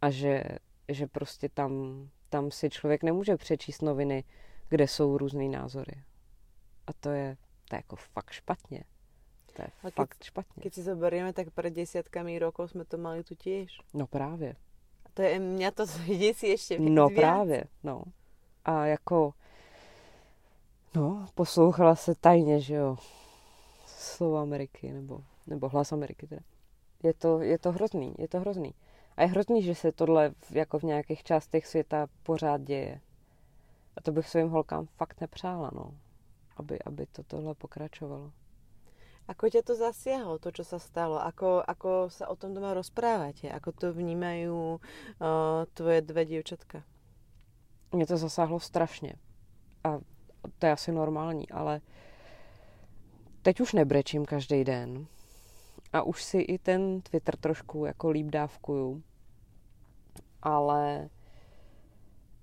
a 0.02 0.10
že, 0.10 0.44
že 0.88 1.06
prostě 1.06 1.48
tam, 1.48 2.02
tam 2.28 2.50
si 2.50 2.70
člověk 2.70 3.02
nemůže 3.02 3.36
přečíst 3.36 3.82
noviny, 3.82 4.24
kde 4.68 4.88
jsou 4.88 5.18
různý 5.18 5.48
názory. 5.48 6.02
A 6.86 6.92
to 6.92 7.08
je, 7.10 7.36
to 7.68 7.74
je 7.74 7.78
jako 7.78 7.96
fakt 7.96 8.30
špatně. 8.30 8.84
To 9.52 9.62
je 9.62 9.68
a 9.82 9.90
fakt 9.90 10.14
keď, 10.18 10.26
špatně. 10.26 10.60
Když 10.60 10.74
si 10.74 10.82
zoberieme, 10.82 11.32
tak 11.32 11.50
před 11.50 11.70
desiatkami 11.74 12.38
rokov 12.38 12.70
jsme 12.70 12.84
to 12.84 12.98
mali 12.98 13.24
tu 13.24 13.34
těž. 13.34 13.78
No 13.94 14.06
právě. 14.06 14.56
A 15.06 15.08
to 15.14 15.22
je, 15.22 15.38
mě 15.38 15.72
to 15.72 15.84
děsí 16.18 16.48
ještě 16.48 16.78
No 16.78 17.08
viac. 17.08 17.20
právě, 17.20 17.64
no. 17.82 18.02
A 18.64 18.86
jako, 18.86 19.34
no, 20.94 21.26
poslouchala 21.34 21.94
se 21.96 22.14
tajně, 22.14 22.60
že 22.60 22.74
jo, 22.74 22.96
slovo 23.86 24.36
Ameriky, 24.36 24.92
nebo, 24.92 25.24
nebo 25.46 25.68
hlas 25.68 25.92
Ameriky 25.92 26.26
teda. 26.26 26.42
Je 27.02 27.14
to, 27.14 27.40
je 27.40 27.58
to 27.58 27.72
hrozný, 27.72 28.14
je 28.18 28.28
to 28.28 28.40
hrozný. 28.40 28.74
A 29.18 29.22
je 29.22 29.34
hrozný, 29.34 29.62
že 29.62 29.74
se 29.74 29.92
tohle 29.92 30.30
v, 30.30 30.56
jako 30.56 30.78
v 30.78 30.82
nějakých 30.82 31.22
částech 31.22 31.66
světa 31.66 32.06
pořád 32.22 32.60
děje. 32.60 33.00
A 33.96 34.00
to 34.00 34.12
bych 34.12 34.28
svým 34.28 34.48
holkám 34.48 34.86
fakt 34.86 35.20
nepřála, 35.20 35.70
no. 35.74 35.94
Aby, 36.56 36.78
aby 36.78 37.06
to 37.06 37.22
tohle 37.22 37.54
pokračovalo. 37.54 38.30
Ako 39.28 39.50
ťa 39.50 39.60
to 39.60 39.76
zasiahlo, 39.76 40.40
to, 40.40 40.48
čo 40.48 40.64
sa 40.64 40.80
stalo? 40.80 41.20
Ako, 41.20 41.60
ako 41.60 42.08
sa 42.08 42.32
o 42.32 42.36
tom 42.38 42.56
doma 42.56 42.72
rozprávate? 42.72 43.52
Ako 43.52 43.76
to 43.76 43.92
vnímajú 43.92 44.80
uh, 44.80 45.68
tvoje 45.74 46.00
dve 46.00 46.24
dievčatka? 46.24 46.82
Mě 47.92 48.06
to 48.06 48.16
zasáhlo 48.16 48.60
strašně. 48.60 49.12
A 49.84 49.98
to 50.58 50.66
je 50.66 50.72
asi 50.72 50.92
normální, 50.92 51.50
ale 51.50 51.80
teď 53.42 53.60
už 53.60 53.72
nebrečím 53.72 54.24
každý 54.24 54.64
den. 54.64 55.06
A 55.92 56.02
už 56.02 56.22
si 56.22 56.38
i 56.38 56.58
ten 56.58 57.00
Twitter 57.00 57.36
trošku 57.36 57.84
jako 57.84 58.10
líp 58.10 58.26
dávkuju. 58.26 59.02
Ale 60.42 61.08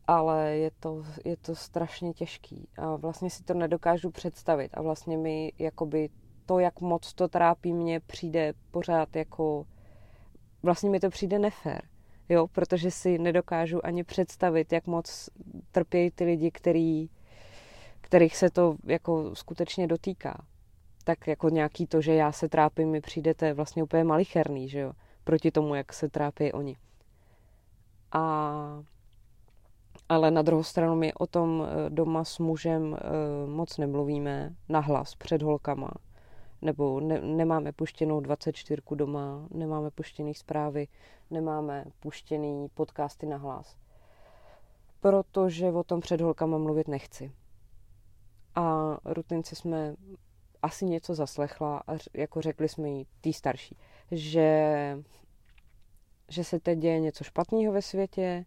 ale 0.07 0.57
je 0.57 0.71
to, 0.79 1.03
je 1.25 1.37
to 1.37 1.55
strašně 1.55 2.13
těžký 2.13 2.67
a 2.77 2.95
vlastně 2.95 3.29
si 3.29 3.43
to 3.43 3.53
nedokážu 3.53 4.11
představit 4.11 4.71
a 4.73 4.81
vlastně 4.81 5.17
mi 5.17 5.53
jakoby 5.59 6.09
to, 6.45 6.59
jak 6.59 6.81
moc 6.81 7.13
to 7.13 7.27
trápí, 7.27 7.73
mě 7.73 7.99
přijde 7.99 8.53
pořád 8.71 9.15
jako, 9.15 9.65
vlastně 10.63 10.89
mi 10.89 10.99
to 10.99 11.09
přijde 11.09 11.39
nefér, 11.39 11.81
jo, 12.29 12.47
protože 12.47 12.91
si 12.91 13.17
nedokážu 13.17 13.85
ani 13.85 14.03
představit, 14.03 14.73
jak 14.73 14.87
moc 14.87 15.29
trpějí 15.71 16.11
ty 16.11 16.23
lidi, 16.25 16.51
který, 16.51 17.09
kterých 18.01 18.37
se 18.37 18.49
to 18.49 18.75
jako 18.85 19.35
skutečně 19.35 19.87
dotýká. 19.87 20.45
Tak 21.03 21.27
jako 21.27 21.49
nějaký 21.49 21.87
to, 21.87 22.01
že 22.01 22.13
já 22.13 22.31
se 22.31 22.49
trápím, 22.49 22.89
mi 22.89 23.01
přijde, 23.01 23.33
to 23.33 23.45
je 23.45 23.53
vlastně 23.53 23.83
úplně 23.83 24.03
malicherný, 24.03 24.69
že 24.69 24.79
jo, 24.79 24.93
proti 25.23 25.51
tomu, 25.51 25.75
jak 25.75 25.93
se 25.93 26.09
trápí 26.09 26.51
oni. 26.51 26.77
A 28.15 28.83
ale 30.09 30.31
na 30.31 30.41
druhou 30.41 30.63
stranu 30.63 30.95
my 30.95 31.13
o 31.13 31.27
tom 31.27 31.67
eh, 31.67 31.89
doma 31.89 32.23
s 32.23 32.39
mužem 32.39 32.97
eh, 32.97 33.47
moc 33.47 33.77
nemluvíme 33.77 34.55
nahlas 34.69 35.15
před 35.15 35.41
holkama. 35.41 35.91
Nebo 36.61 36.99
ne, 36.99 37.21
nemáme 37.21 37.71
puštěnou 37.71 38.19
24 38.19 38.81
doma, 38.91 39.47
nemáme 39.51 39.91
puštěný 39.91 40.33
zprávy, 40.33 40.87
nemáme 41.31 41.85
puštěný 41.99 42.67
podcasty 42.73 43.25
nahlas. 43.25 43.77
Protože 44.99 45.71
o 45.71 45.83
tom 45.83 45.99
před 45.99 46.21
holkama 46.21 46.57
mluvit 46.57 46.87
nechci. 46.87 47.31
A 48.55 48.97
rutince 49.05 49.55
jsme 49.55 49.95
asi 50.61 50.85
něco 50.85 51.15
zaslechla 51.15 51.83
a 51.87 51.93
jako 52.13 52.41
řekli 52.41 52.69
jsme 52.69 52.89
jí, 52.89 53.07
tý 53.21 53.33
starší, 53.33 53.77
že, 54.11 54.97
že 56.29 56.43
se 56.43 56.59
teď 56.59 56.79
děje 56.79 56.99
něco 56.99 57.23
špatného 57.23 57.73
ve 57.73 57.81
světě, 57.81 58.45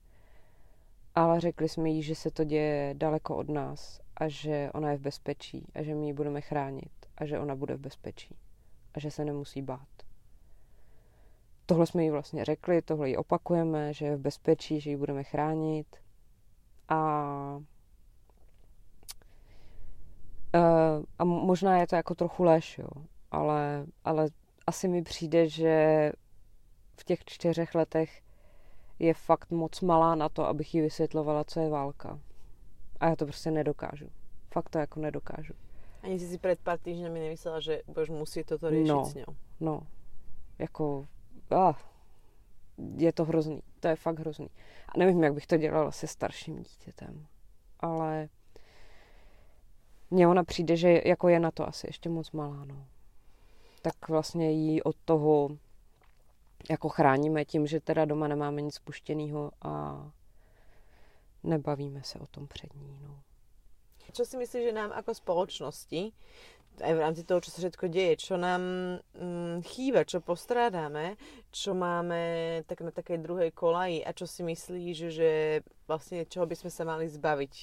ale 1.14 1.40
řekli 1.40 1.68
jsme 1.68 1.88
jí, 1.88 2.02
že 2.02 2.14
se 2.14 2.30
to 2.30 2.44
děje 2.44 2.94
daleko 2.98 3.36
od 3.36 3.48
nás 3.48 4.00
a 4.16 4.28
že 4.28 4.70
ona 4.74 4.90
je 4.90 4.96
v 4.96 5.00
bezpečí 5.00 5.66
a 5.74 5.82
že 5.82 5.94
my 5.94 6.06
ji 6.06 6.12
budeme 6.12 6.40
chránit 6.40 6.92
a 7.16 7.26
že 7.26 7.38
ona 7.38 7.56
bude 7.56 7.74
v 7.74 7.80
bezpečí 7.80 8.36
a 8.94 9.00
že 9.00 9.10
se 9.10 9.24
nemusí 9.24 9.62
bát. 9.62 9.88
Tohle 11.66 11.86
jsme 11.86 12.04
jí 12.04 12.10
vlastně 12.10 12.44
řekli, 12.44 12.82
tohle 12.82 13.08
jí 13.08 13.16
opakujeme, 13.16 13.92
že 13.92 14.06
je 14.06 14.16
v 14.16 14.20
bezpečí, 14.20 14.80
že 14.80 14.90
ji 14.90 14.96
budeme 14.96 15.24
chránit 15.24 15.96
a 16.88 17.60
a 21.18 21.24
možná 21.24 21.78
je 21.78 21.86
to 21.86 21.96
jako 21.96 22.14
trochu 22.14 22.42
lež, 22.42 22.78
jo, 22.78 22.88
ale, 23.30 23.86
ale 24.04 24.28
asi 24.66 24.88
mi 24.88 25.02
přijde, 25.02 25.48
že 25.48 26.12
v 27.00 27.04
těch 27.04 27.24
čtyřech 27.24 27.74
letech 27.74 28.22
je 28.98 29.14
fakt 29.14 29.50
moc 29.50 29.80
malá 29.80 30.14
na 30.14 30.28
to, 30.28 30.46
abych 30.46 30.74
jí 30.74 30.80
vysvětlovala, 30.80 31.44
co 31.44 31.60
je 31.60 31.68
válka. 31.68 32.20
A 33.00 33.08
já 33.08 33.16
to 33.16 33.24
prostě 33.24 33.50
nedokážu. 33.50 34.10
Fakt 34.52 34.68
to 34.68 34.78
jako 34.78 35.00
nedokážu. 35.00 35.54
Ani 36.02 36.18
jsi 36.18 36.28
si 36.28 36.38
před 36.38 36.60
pár 36.60 36.78
týždňami 36.78 37.20
nemyslela, 37.20 37.60
že 37.60 37.82
budeš 37.86 38.08
muset 38.08 38.46
toto 38.46 38.70
řešit 38.70 38.88
no, 38.88 39.04
s 39.04 39.14
ňou. 39.14 39.36
No, 39.60 39.80
jako, 40.58 41.06
ah, 41.50 41.74
je 42.96 43.12
to 43.12 43.24
hrozný. 43.24 43.62
To 43.80 43.88
je 43.88 43.96
fakt 43.96 44.18
hrozný. 44.18 44.50
A 44.88 44.98
nevím, 44.98 45.24
jak 45.24 45.34
bych 45.34 45.46
to 45.46 45.56
dělala 45.56 45.90
se 45.90 46.06
starším 46.06 46.62
dítětem. 46.62 47.26
Ale 47.80 48.28
mně 50.10 50.28
ona 50.28 50.44
přijde, 50.44 50.76
že 50.76 51.02
jako 51.04 51.28
je 51.28 51.40
na 51.40 51.50
to 51.50 51.68
asi 51.68 51.86
ještě 51.86 52.08
moc 52.08 52.32
malá, 52.32 52.64
no. 52.64 52.86
Tak 53.82 54.08
vlastně 54.08 54.50
jí 54.50 54.82
od 54.82 54.96
toho 55.04 55.48
jako 56.70 56.88
chráníme 56.88 57.44
tím, 57.44 57.66
že 57.66 57.80
teda 57.80 58.04
doma 58.04 58.28
nemáme 58.28 58.62
nic 58.62 58.78
puštěného 58.78 59.50
a 59.62 60.02
nebavíme 61.44 62.02
se 62.02 62.18
o 62.18 62.26
tom 62.26 62.46
před 62.46 62.74
ní. 62.74 62.98
No. 63.02 63.20
Čo 64.12 64.24
si 64.24 64.36
myslíš, 64.36 64.64
že 64.64 64.72
nám 64.72 64.90
jako 64.90 65.14
společnosti, 65.14 66.12
aj 66.82 66.94
v 66.94 66.98
rámci 66.98 67.22
toho, 67.24 67.40
čo 67.40 67.50
sa 67.50 67.58
všetko 67.58 67.86
deje, 67.90 68.14
čo 68.16 68.34
nám 68.38 68.62
mm, 69.14 69.62
chýba, 69.66 70.06
čo 70.06 70.22
postrádáme, 70.22 71.18
čo 71.50 71.74
máme 71.74 72.62
tak 72.66 72.80
na 72.80 72.90
takej 72.94 73.18
druhej 73.18 73.50
kolaji 73.50 74.06
a 74.06 74.14
čo 74.14 74.26
si 74.26 74.46
myslíš, 74.46 74.96
že 75.10 75.30
vlastne 75.90 76.24
čoho 76.24 76.46
by 76.46 76.54
sme 76.54 76.70
sa 76.70 76.82
mali 76.86 77.10
zbaviť? 77.10 77.54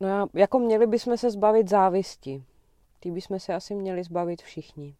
No 0.00 0.28
jako 0.34 0.58
měli 0.58 0.86
bychom 0.86 1.16
se 1.16 1.30
zbavit 1.30 1.68
závisti. 1.68 2.42
Ty 3.00 3.10
bychom 3.10 3.40
se 3.40 3.54
asi 3.54 3.74
měli 3.74 4.04
zbavit 4.04 4.42
všichni 4.42 4.96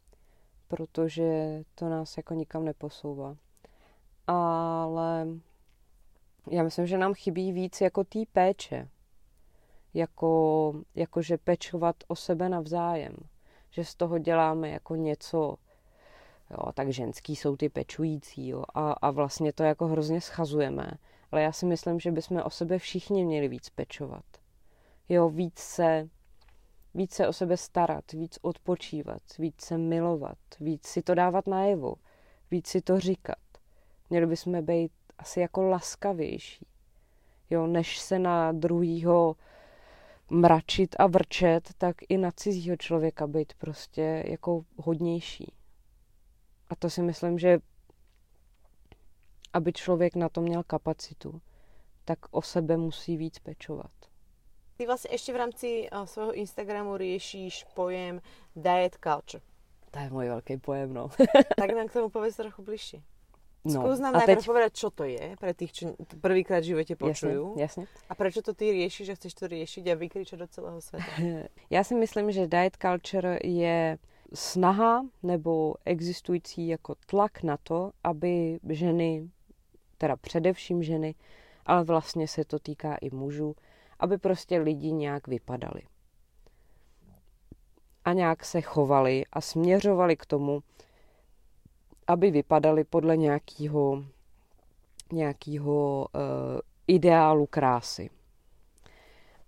protože 0.76 1.62
to 1.74 1.88
nás 1.88 2.16
jako 2.16 2.34
nikam 2.34 2.64
neposouvá. 2.64 3.36
Ale 4.26 5.26
já 6.50 6.62
myslím, 6.62 6.86
že 6.86 6.98
nám 6.98 7.14
chybí 7.14 7.52
víc 7.52 7.80
jako 7.80 8.04
té 8.04 8.18
péče. 8.32 8.88
Jako, 9.94 10.72
jako, 10.94 11.22
že 11.22 11.38
pečovat 11.38 11.96
o 12.08 12.16
sebe 12.16 12.48
navzájem. 12.48 13.16
Že 13.70 13.84
z 13.84 13.94
toho 13.94 14.18
děláme 14.18 14.68
jako 14.68 14.96
něco, 14.96 15.56
jo, 16.50 16.72
tak 16.74 16.92
ženský 16.92 17.36
jsou 17.36 17.56
ty 17.56 17.68
pečující, 17.68 18.48
jo, 18.48 18.64
a, 18.74 18.92
a 18.92 19.10
vlastně 19.10 19.52
to 19.52 19.62
jako 19.62 19.86
hrozně 19.86 20.20
schazujeme. 20.20 20.90
Ale 21.32 21.42
já 21.42 21.52
si 21.52 21.66
myslím, 21.66 22.00
že 22.00 22.12
bychom 22.12 22.42
o 22.44 22.50
sebe 22.50 22.78
všichni 22.78 23.24
měli 23.24 23.48
víc 23.48 23.70
pečovat. 23.70 24.24
Jo, 25.08 25.28
víc 25.28 25.58
se 25.58 26.08
víc 26.94 27.14
se 27.14 27.28
o 27.28 27.32
sebe 27.32 27.56
starat, 27.56 28.12
víc 28.12 28.38
odpočívat, 28.42 29.22
víc 29.38 29.60
se 29.60 29.78
milovat, 29.78 30.38
víc 30.60 30.86
si 30.86 31.02
to 31.02 31.14
dávat 31.14 31.46
najevo, 31.46 31.94
víc 32.50 32.66
si 32.66 32.80
to 32.80 33.00
říkat. 33.00 33.38
Měli 34.10 34.26
bychom 34.26 34.64
být 34.64 34.92
asi 35.18 35.40
jako 35.40 35.62
laskavější, 35.62 36.66
jo, 37.50 37.66
než 37.66 37.98
se 37.98 38.18
na 38.18 38.52
druhýho 38.52 39.36
mračit 40.30 40.96
a 40.98 41.06
vrčet, 41.06 41.70
tak 41.78 41.96
i 42.08 42.18
na 42.18 42.30
cizího 42.30 42.76
člověka 42.76 43.26
být 43.26 43.54
prostě 43.54 44.24
jako 44.26 44.64
hodnější. 44.76 45.52
A 46.68 46.76
to 46.76 46.90
si 46.90 47.02
myslím, 47.02 47.38
že 47.38 47.58
aby 49.52 49.72
člověk 49.72 50.16
na 50.16 50.28
to 50.28 50.40
měl 50.40 50.62
kapacitu, 50.62 51.40
tak 52.04 52.18
o 52.30 52.42
sebe 52.42 52.76
musí 52.76 53.16
víc 53.16 53.38
pečovat. 53.38 53.90
Ty 54.74 54.86
vlastne 54.86 55.14
ešte 55.14 55.30
v 55.30 55.38
rámci 55.38 55.68
uh, 55.86 56.02
svojho 56.02 56.34
Instagramu 56.34 56.98
riešiš 56.98 57.70
pojem 57.74 58.18
diet 58.56 58.98
culture. 58.98 59.42
To 59.90 59.98
je 59.98 60.10
můj 60.10 60.26
velký 60.28 60.56
pojem, 60.56 60.94
no. 60.94 61.10
tak 61.56 61.70
nám 61.70 61.86
k 61.86 61.92
tomu 61.92 62.08
povedz 62.08 62.36
trochu 62.36 62.62
bližšie. 62.62 63.02
No. 63.64 63.80
Skús 63.80 63.96
nám 63.96 64.12
najprv 64.12 64.44
teď... 64.44 64.46
povedať, 64.46 64.72
čo 64.76 64.88
to 64.92 65.08
je, 65.08 65.40
pre 65.40 65.56
tých, 65.56 65.72
čo 65.72 65.96
prvýkrát 66.20 66.60
v 66.60 66.76
živote 66.76 66.96
počujú. 67.00 67.56
Jasně, 67.56 67.62
jasně. 67.62 67.84
A 68.08 68.14
prečo 68.14 68.42
to 68.42 68.52
ty 68.52 68.72
riešiš, 68.72 69.06
že 69.06 69.14
chceš 69.14 69.34
to 69.34 69.46
riešiť 69.48 69.84
a 69.88 69.94
vykričať 69.94 70.38
do 70.38 70.46
celého 70.46 70.80
světa? 70.80 71.12
Já 71.70 71.84
si 71.84 71.94
myslím, 71.94 72.32
že 72.32 72.46
diet 72.46 72.76
culture 72.76 73.38
je 73.44 73.98
snaha 74.34 75.06
nebo 75.22 75.74
existující 75.84 76.68
jako 76.68 76.94
tlak 77.06 77.42
na 77.42 77.56
to, 77.56 77.90
aby 78.04 78.58
ženy, 78.68 79.30
teda 79.98 80.16
především 80.16 80.82
ženy, 80.82 81.14
ale 81.66 81.84
vlastně 81.84 82.28
se 82.28 82.44
to 82.44 82.58
týká 82.58 82.94
i 82.94 83.10
mužů, 83.10 83.56
aby 84.00 84.18
prostě 84.18 84.58
lidi 84.58 84.92
nějak 84.92 85.28
vypadali. 85.28 85.82
A 88.04 88.12
nějak 88.12 88.44
se 88.44 88.60
chovali 88.60 89.24
a 89.32 89.40
směřovali 89.40 90.16
k 90.16 90.26
tomu, 90.26 90.62
aby 92.06 92.30
vypadaly 92.30 92.84
podle 92.84 93.16
nějakého 93.16 94.04
nějakého 95.12 96.06
uh, 96.14 96.20
ideálu 96.86 97.46
krásy. 97.46 98.10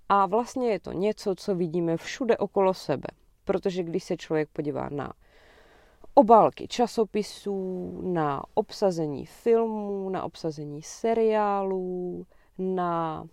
A 0.09 0.27
vlastně 0.27 0.69
je 0.69 0.81
to 0.81 0.93
něco, 0.93 1.35
co 1.35 1.55
vidíme 1.55 1.97
všude 1.97 2.37
okolo 2.37 2.75
sebe. 2.75 3.09
Protože 3.45 3.83
když 3.83 4.05
se 4.05 4.17
člověk 4.17 4.49
podívá 4.53 4.89
na 4.89 5.13
obálky 6.15 6.69
časopisů, 6.69 7.91
na 8.03 8.43
obsazení 8.55 9.27
filmů, 9.27 10.11
na 10.11 10.23
obsazení 10.23 10.83
seriálů, 10.83 12.27
na, 12.59 13.25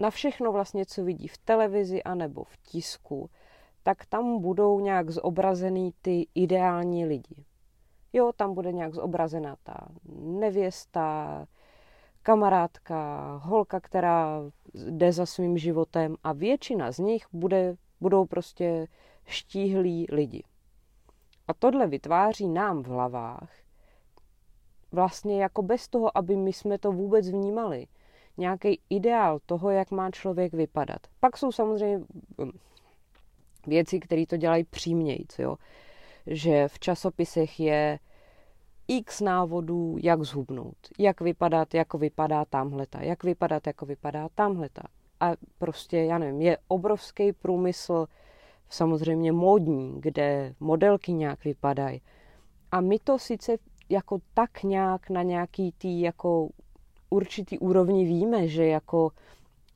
na 0.00 0.10
všechno 0.10 0.52
vlastně, 0.52 0.86
co 0.86 1.04
vidí 1.04 1.28
v 1.28 1.38
televizi 1.38 2.02
anebo 2.02 2.44
v 2.44 2.56
tisku, 2.56 3.30
tak 3.82 4.06
tam 4.06 4.40
budou 4.40 4.80
nějak 4.80 5.10
zobrazený 5.10 5.94
ty 6.02 6.26
ideální 6.34 7.06
lidi. 7.06 7.44
Jo, 8.12 8.32
tam 8.36 8.54
bude 8.54 8.72
nějak 8.72 8.94
zobrazená 8.94 9.56
ta 9.62 9.88
nevěsta, 10.18 11.46
kamarádka, 12.22 13.40
holka, 13.42 13.80
která 13.80 14.40
jde 14.74 15.12
za 15.12 15.26
svým 15.26 15.58
životem 15.58 16.16
a 16.24 16.32
většina 16.32 16.92
z 16.92 16.98
nich 16.98 17.26
bude, 17.32 17.76
budou 18.00 18.24
prostě 18.24 18.88
štíhlí 19.26 20.06
lidi. 20.12 20.42
A 21.48 21.54
tohle 21.54 21.86
vytváří 21.86 22.48
nám 22.48 22.82
v 22.82 22.86
hlavách 22.86 23.50
vlastně 24.92 25.42
jako 25.42 25.62
bez 25.62 25.88
toho, 25.88 26.18
aby 26.18 26.36
my 26.36 26.52
jsme 26.52 26.78
to 26.78 26.92
vůbec 26.92 27.28
vnímali. 27.28 27.86
Nějaký 28.38 28.80
ideál 28.90 29.38
toho, 29.46 29.70
jak 29.70 29.90
má 29.90 30.10
člověk 30.10 30.52
vypadat. 30.52 31.00
Pak 31.20 31.36
jsou 31.36 31.52
samozřejmě 31.52 32.04
hm, 32.40 32.50
věci, 33.66 34.00
které 34.00 34.26
to 34.26 34.36
dělají 34.36 34.64
přímějc, 34.64 35.38
jo. 35.38 35.56
Že 36.26 36.68
v 36.68 36.78
časopisech 36.78 37.60
je 37.60 37.98
x 38.88 39.20
návodů, 39.20 39.96
jak 40.02 40.22
zhubnout, 40.22 40.76
jak 40.98 41.20
vypadat, 41.20 41.74
jako 41.74 41.98
vypadá 41.98 42.44
tamhleta, 42.44 43.02
jak 43.02 43.24
vypadat, 43.24 43.66
jako 43.66 43.86
vypadá 43.86 44.28
tamhleta. 44.34 44.82
A 45.20 45.32
prostě, 45.58 45.98
já 45.98 46.18
nevím, 46.18 46.40
je 46.40 46.58
obrovský 46.68 47.32
průmysl 47.32 48.06
samozřejmě 48.68 49.32
módní, 49.32 50.00
kde 50.00 50.54
modelky 50.60 51.12
nějak 51.12 51.44
vypadají. 51.44 52.02
A 52.72 52.80
my 52.80 52.98
to 52.98 53.18
sice 53.18 53.56
jako 53.88 54.18
tak 54.34 54.62
nějak 54.62 55.10
na 55.10 55.22
nějaký 55.22 55.72
tý 55.72 56.00
jako 56.00 56.48
určitý 57.10 57.58
úrovni 57.58 58.04
víme, 58.04 58.48
že 58.48 58.66
jako 58.66 59.10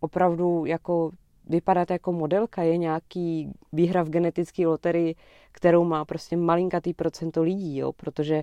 opravdu 0.00 0.64
jako 0.64 1.10
vypadat 1.48 1.90
jako 1.90 2.12
modelka 2.12 2.62
je 2.62 2.76
nějaký 2.76 3.52
výhra 3.72 4.02
v 4.02 4.10
genetické 4.10 4.66
loterii, 4.66 5.14
kterou 5.52 5.84
má 5.84 6.04
prostě 6.04 6.36
malinkatý 6.36 6.94
procento 6.94 7.42
lidí, 7.42 7.76
jo, 7.78 7.92
protože 7.92 8.42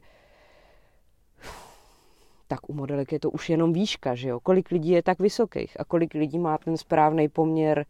tak 2.48 2.70
u 2.70 2.74
modelek 2.74 3.12
je 3.12 3.20
to 3.20 3.32
už 3.32 3.50
jenom 3.50 3.74
výška, 3.74 4.16
že 4.16 4.30
jo? 4.30 4.40
Kolik 4.40 4.72
lidí 4.72 4.90
je 4.90 5.04
tak 5.04 5.20
vysokých 5.20 5.80
a 5.80 5.86
kolik 5.86 6.14
lidí 6.14 6.40
má 6.40 6.58
ten 6.58 6.78
správný 6.78 7.30
poměr 7.30 7.86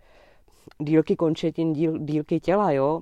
dílky 0.79 1.15
končetin, 1.15 1.73
díl, 1.73 1.97
dílky 1.99 2.39
těla, 2.39 2.71
jo? 2.71 3.01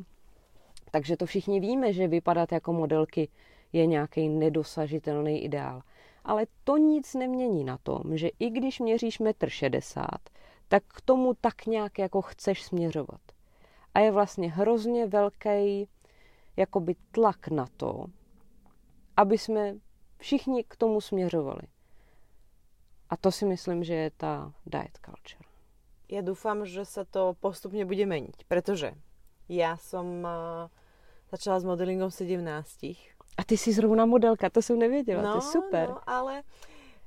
Takže 0.92 1.18
to 1.18 1.26
všichni 1.26 1.60
víme, 1.60 1.94
že 1.94 2.08
vypadat 2.08 2.52
jako 2.52 2.74
modelky 2.74 3.30
je 3.74 3.86
nějaký 3.86 4.30
nedosažitelný 4.30 5.44
ideál. 5.44 5.82
Ale 6.26 6.48
to 6.64 6.78
nic 6.78 7.14
nemění 7.14 7.64
na 7.64 7.78
tom, 7.78 8.18
že 8.18 8.30
i 8.40 8.50
když 8.50 8.80
měříš 8.80 9.20
metr 9.20 9.50
šedesát, 9.50 10.22
tak 10.68 10.84
k 10.88 11.02
tomu 11.02 11.34
tak 11.34 11.66
nějak 11.66 12.00
jako 12.00 12.22
chceš 12.22 12.64
směřovat. 12.64 13.22
A 13.94 14.00
je 14.00 14.12
vlastně 14.12 14.52
hrozně 14.52 15.06
velký 15.06 15.88
jakoby 16.58 16.96
tlak 17.12 17.48
na 17.48 17.66
to, 17.78 18.06
aby 19.18 19.38
jsme 19.38 19.76
všichni 20.18 20.64
k 20.64 20.76
tomu 20.76 21.02
směřovali. 21.02 21.62
A 23.10 23.18
to 23.18 23.32
si 23.32 23.46
myslím, 23.46 23.84
že 23.84 23.94
je 23.94 24.12
ta 24.18 24.54
diet 24.66 25.00
culture. 25.06 25.46
Ja 26.06 26.22
dúfam, 26.22 26.70
že 26.70 26.86
sa 26.86 27.02
to 27.02 27.34
postupne 27.34 27.82
bude 27.82 28.06
meniť, 28.06 28.46
pretože 28.46 28.94
ja 29.50 29.74
som 29.82 30.22
uh, 30.22 30.70
začala 31.34 31.58
s 31.58 31.66
modelingom 31.66 32.14
v 32.14 32.18
17. 32.46 33.15
A 33.38 33.44
ty 33.44 33.58
si 33.58 33.74
zrovna 33.74 34.06
modelka, 34.06 34.50
to 34.50 34.62
jsem 34.62 34.80
nevěděla, 34.80 35.22
no, 35.22 35.32
to 35.32 35.38
je 35.38 35.52
super. 35.52 35.90
No, 35.90 36.00
ale 36.08 36.44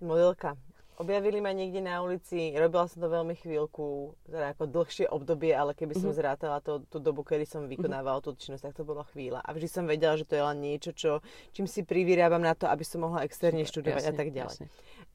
modelka. 0.01 0.57
Objavili 0.99 1.39
ma 1.39 1.55
niekde 1.55 1.79
na 1.79 2.03
ulici, 2.03 2.51
robila 2.59 2.91
som 2.91 2.99
to 2.99 3.07
veľmi 3.07 3.39
chvíľku, 3.39 4.19
teda 4.27 4.51
ako 4.51 4.67
dlhšie 4.67 5.07
obdobie, 5.07 5.55
ale 5.55 5.71
keby 5.71 5.95
som 5.95 6.11
mm-hmm. 6.11 6.19
zrátala 6.19 6.59
to, 6.59 6.83
tú 6.91 6.99
dobu, 6.99 7.23
kedy 7.23 7.47
som 7.47 7.71
vykonávala 7.71 8.19
mm-hmm. 8.19 8.35
tú 8.35 8.43
činnosť, 8.43 8.67
tak 8.67 8.75
to 8.75 8.83
bola 8.83 9.07
chvíľa. 9.15 9.39
A 9.47 9.55
vždy 9.55 9.69
som 9.71 9.87
vedela, 9.87 10.19
že 10.19 10.27
to 10.27 10.35
je 10.35 10.43
len 10.43 10.59
niečo, 10.59 10.91
čo, 10.91 11.23
čím 11.55 11.71
si 11.71 11.87
privyrábam 11.87 12.43
na 12.43 12.51
to, 12.59 12.67
aby 12.67 12.83
som 12.83 13.07
mohla 13.07 13.23
externe 13.23 13.63
študovať 13.63 14.11
jasne, 14.11 14.11
a 14.11 14.19
tak. 14.19 14.27
Jasne. 14.35 14.67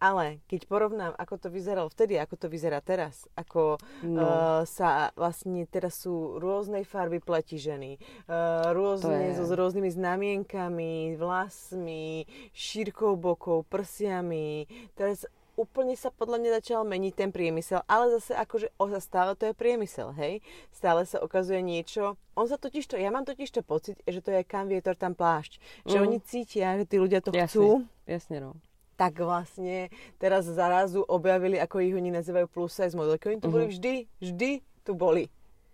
Ale 0.04 0.43
keď 0.51 0.68
porovnám, 0.68 1.16
ako 1.16 1.39
to 1.39 1.47
vyzeralo 1.47 1.88
vtedy, 1.88 2.20
ako 2.20 2.36
to 2.36 2.47
vyzerá 2.51 2.84
teraz, 2.84 3.24
ako 3.39 3.80
no. 4.04 4.20
uh, 4.20 4.62
sa 4.68 5.16
vlastne 5.16 5.64
teraz 5.64 6.04
sú 6.04 6.43
rôznej 6.43 6.84
farby 6.84 7.24
pleti 7.24 7.56
ženy, 7.56 7.95
uh, 8.28 8.76
rôzne 8.76 9.32
so 9.32 9.47
s 9.47 9.51
rôznymi 9.56 9.88
znamienkami, 9.95 11.16
vlasmi, 11.16 12.28
šírkou 12.51 13.16
bokov, 13.16 13.64
prsiami. 13.72 14.68
Teraz 14.99 15.24
úplne 15.56 15.95
sa 15.95 16.12
podľa 16.12 16.43
mňa 16.43 16.51
začal 16.60 16.84
meniť 16.84 17.14
ten 17.16 17.32
priemysel, 17.32 17.88
ale 17.88 18.20
zase 18.20 18.36
akože 18.36 18.76
o, 18.76 18.91
stále 18.99 19.39
to 19.39 19.47
je 19.47 19.56
priemysel, 19.56 20.12
hej? 20.20 20.43
Stále 20.76 21.08
sa 21.08 21.24
ukazuje 21.24 21.64
niečo. 21.64 22.20
On 22.36 22.43
sa 22.43 22.60
totiž 22.60 22.91
to, 22.91 22.99
ja 22.99 23.08
mám 23.08 23.24
totiž 23.24 23.47
to 23.56 23.64
pocit, 23.64 24.01
že 24.04 24.20
to 24.20 24.36
je 24.36 24.43
kam 24.43 24.68
vietor, 24.68 24.99
tam 24.99 25.16
plášť. 25.16 25.64
Že 25.88 25.95
mm. 25.95 26.04
oni 26.04 26.18
cítia, 26.26 26.76
že 26.76 26.86
tí 26.91 26.99
ľudia 26.99 27.24
to 27.24 27.32
jasne, 27.32 27.47
chcú. 27.47 27.66
Jasne, 28.04 28.43
no 28.43 28.51
tak 28.94 29.18
vlastne 29.20 29.89
teraz 30.22 30.46
zarazu 30.46 31.02
objavili, 31.06 31.58
ako 31.58 31.82
ich 31.82 31.94
oni 31.94 32.14
nazývajú 32.14 32.48
plus 32.50 32.74
size 32.74 32.94
modelky. 32.94 33.34
Oni 33.34 33.41
tu 33.41 33.50
mm-hmm. 33.50 33.56
boli 33.56 33.66
vždy, 33.70 33.94
vždy 34.22 34.52
tu 34.86 34.91
boli. 34.94 35.24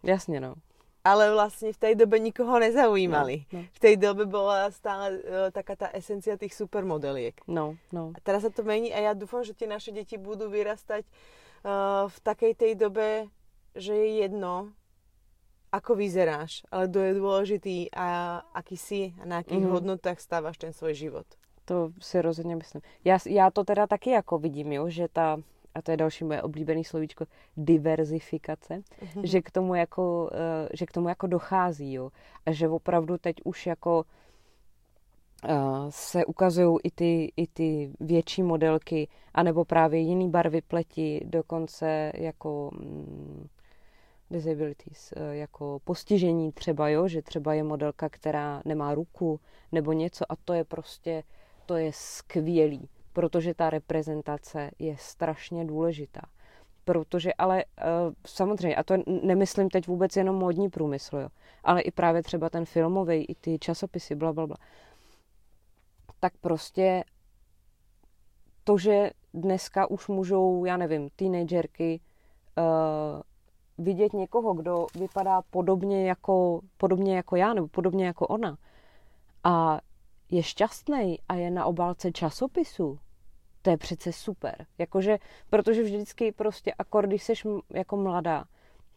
Jasne, 0.04 0.40
no. 0.40 0.56
Ale 1.00 1.32
vlastne 1.32 1.72
v 1.72 1.80
tej 1.80 1.94
dobe 1.96 2.20
nikoho 2.20 2.60
nezaujímali. 2.60 3.48
No, 3.50 3.64
no. 3.64 3.72
V 3.72 3.80
tej 3.80 3.96
dobe 3.96 4.28
bola 4.28 4.68
stále 4.70 5.20
uh, 5.24 5.48
taká 5.48 5.80
tá 5.80 5.88
esencia 5.96 6.36
tých 6.36 6.52
supermodeliek. 6.56 7.40
No, 7.48 7.80
no. 7.90 8.12
A 8.16 8.20
teraz 8.20 8.44
sa 8.44 8.52
to 8.52 8.68
mení 8.68 8.92
a 8.92 9.00
ja 9.00 9.12
dúfam, 9.16 9.44
že 9.44 9.56
tie 9.56 9.68
naše 9.68 9.96
deti 9.96 10.20
budú 10.20 10.52
vyrastať 10.52 11.08
uh, 11.08 12.12
v 12.12 12.18
takej 12.20 12.54
tej 12.56 12.74
dobe, 12.76 13.32
že 13.80 13.96
je 13.96 14.28
jedno, 14.28 14.76
ako 15.72 15.96
vyzeráš, 15.96 16.68
ale 16.68 16.90
kto 16.92 17.00
je 17.00 17.14
dôležitý 17.16 17.78
a 17.96 18.42
aký 18.52 18.76
si 18.76 19.02
a 19.22 19.24
na 19.24 19.40
akých 19.40 19.62
mm-hmm. 19.62 19.76
hodnotách 19.76 20.20
stávaš 20.20 20.60
ten 20.60 20.76
svoj 20.76 20.98
život. 20.98 21.28
To 21.70 21.92
si 22.02 22.22
rozhodně 22.22 22.56
myslím. 22.56 22.82
Já, 23.06 23.18
já 23.28 23.52
to 23.52 23.64
teda 23.64 23.88
taky 23.88 24.10
jako 24.10 24.38
vidím, 24.38 24.72
jo, 24.72 24.90
že 24.90 25.08
ta, 25.14 25.38
a 25.76 25.82
to 25.82 25.92
je 25.92 25.98
další 25.98 26.24
moje 26.24 26.42
oblíbené 26.42 26.84
slovíčko, 26.84 27.26
diverzifikace, 27.58 28.74
mm-hmm. 28.78 29.22
že, 29.24 29.42
k 29.42 29.52
tomu 29.52 29.76
jako, 29.76 30.30
eh, 30.34 30.70
že 30.74 30.86
k 30.86 30.92
tomu 30.92 31.10
jako 31.10 31.28
dochází, 31.28 31.94
jo. 31.94 32.10
A 32.46 32.52
že 32.52 32.70
opravdu 32.70 33.18
teď 33.18 33.36
už 33.44 33.68
jako 33.68 34.06
uh, 35.44 35.52
se 35.90 36.26
ukazují 36.26 36.78
i 36.84 36.92
ty, 36.92 37.32
i 37.38 37.48
ty 37.48 37.92
větší 38.00 38.44
modelky, 38.44 39.08
anebo 39.34 39.66
právě 39.66 40.00
jiný 40.00 40.30
barvy 40.30 40.62
pleti, 40.62 41.22
dokonce 41.26 42.12
jako 42.16 42.72
mm, 42.74 43.48
disabilities, 44.32 45.14
eh, 45.16 45.36
jako 45.36 45.80
postižení 45.84 46.52
třeba, 46.52 46.90
jo, 46.90 47.08
že 47.08 47.22
třeba 47.22 47.54
je 47.54 47.64
modelka, 47.64 48.10
která 48.10 48.62
nemá 48.66 48.96
ruku 48.96 49.40
nebo 49.72 49.94
něco 49.94 50.32
a 50.32 50.36
to 50.46 50.54
je 50.54 50.64
prostě 50.64 51.24
to 51.70 51.78
je 51.78 51.92
skvělý, 51.94 52.90
protože 53.14 53.54
ta 53.54 53.70
reprezentace 53.70 54.72
je 54.80 54.98
strašně 54.98 55.66
důležitá. 55.66 56.22
Protože 56.86 57.34
ale 57.34 57.66
uh, 57.66 58.14
samozřejmě, 58.28 58.76
a 58.76 58.84
to 58.84 58.94
nemyslím 59.24 59.70
teď 59.70 59.88
vůbec 59.88 60.16
jenom 60.16 60.36
módní 60.36 60.70
průmysl, 60.70 61.18
jo, 61.18 61.30
ale 61.64 61.82
i 61.82 61.92
právě 61.92 62.24
třeba 62.24 62.50
ten 62.50 62.66
filmový, 62.66 63.26
i 63.26 63.36
ty 63.36 63.60
časopisy, 63.60 64.16
bla, 64.16 64.34
bla, 64.34 64.48
bla. 64.48 64.58
Tak 66.20 66.34
prostě 66.42 67.04
to, 68.64 68.78
že 68.78 69.10
dneska 69.34 69.90
už 69.90 70.08
můžou, 70.08 70.66
já 70.66 70.78
nevím, 70.78 71.10
teenagerky 71.16 72.00
uh, 72.58 73.22
vidět 73.86 74.14
někoho, 74.14 74.54
kdo 74.54 74.88
vypadá 74.96 75.42
podobně 75.42 76.08
jako, 76.08 76.62
podobně 76.78 77.16
jako 77.16 77.36
já, 77.36 77.54
nebo 77.54 77.68
podobně 77.68 78.06
jako 78.06 78.28
ona. 78.28 78.58
A 79.44 79.80
je 80.30 80.44
šťastný 80.44 81.20
a 81.30 81.34
je 81.36 81.52
na 81.52 81.66
obálce 81.66 82.12
časopisu, 82.12 83.00
to 83.62 83.70
je 83.70 83.78
přece 83.78 84.14
super. 84.14 84.66
Jakože, 84.78 85.18
protože 85.50 85.84
vždycky 85.84 86.32
prostě, 86.32 86.74
a 86.74 87.02
když 87.02 87.24
jsi 87.24 87.34
jako 87.74 87.98
mladá, 87.98 88.46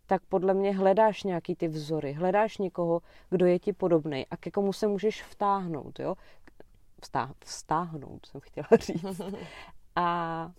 tak 0.07 0.23
podle 0.29 0.55
mě 0.55 0.77
hledáš 0.77 1.23
nějaký 1.23 1.57
ty 1.57 1.69
vzory, 1.69 2.13
hledáš 2.13 2.59
někoho, 2.59 3.01
kdo 3.31 3.47
je 3.47 3.59
ti 3.59 3.73
podobný 3.73 4.27
a 4.27 4.37
ke 4.37 4.51
komu 4.51 4.73
se 4.73 4.87
můžeš 4.87 5.23
vtáhnout, 5.23 6.01
jo? 6.01 6.15
Vstá, 7.03 7.35
vstáhnout, 7.45 8.27
jsem 8.27 8.41
chtěla 8.41 8.67
říct. 8.81 9.21
A, 9.97 10.51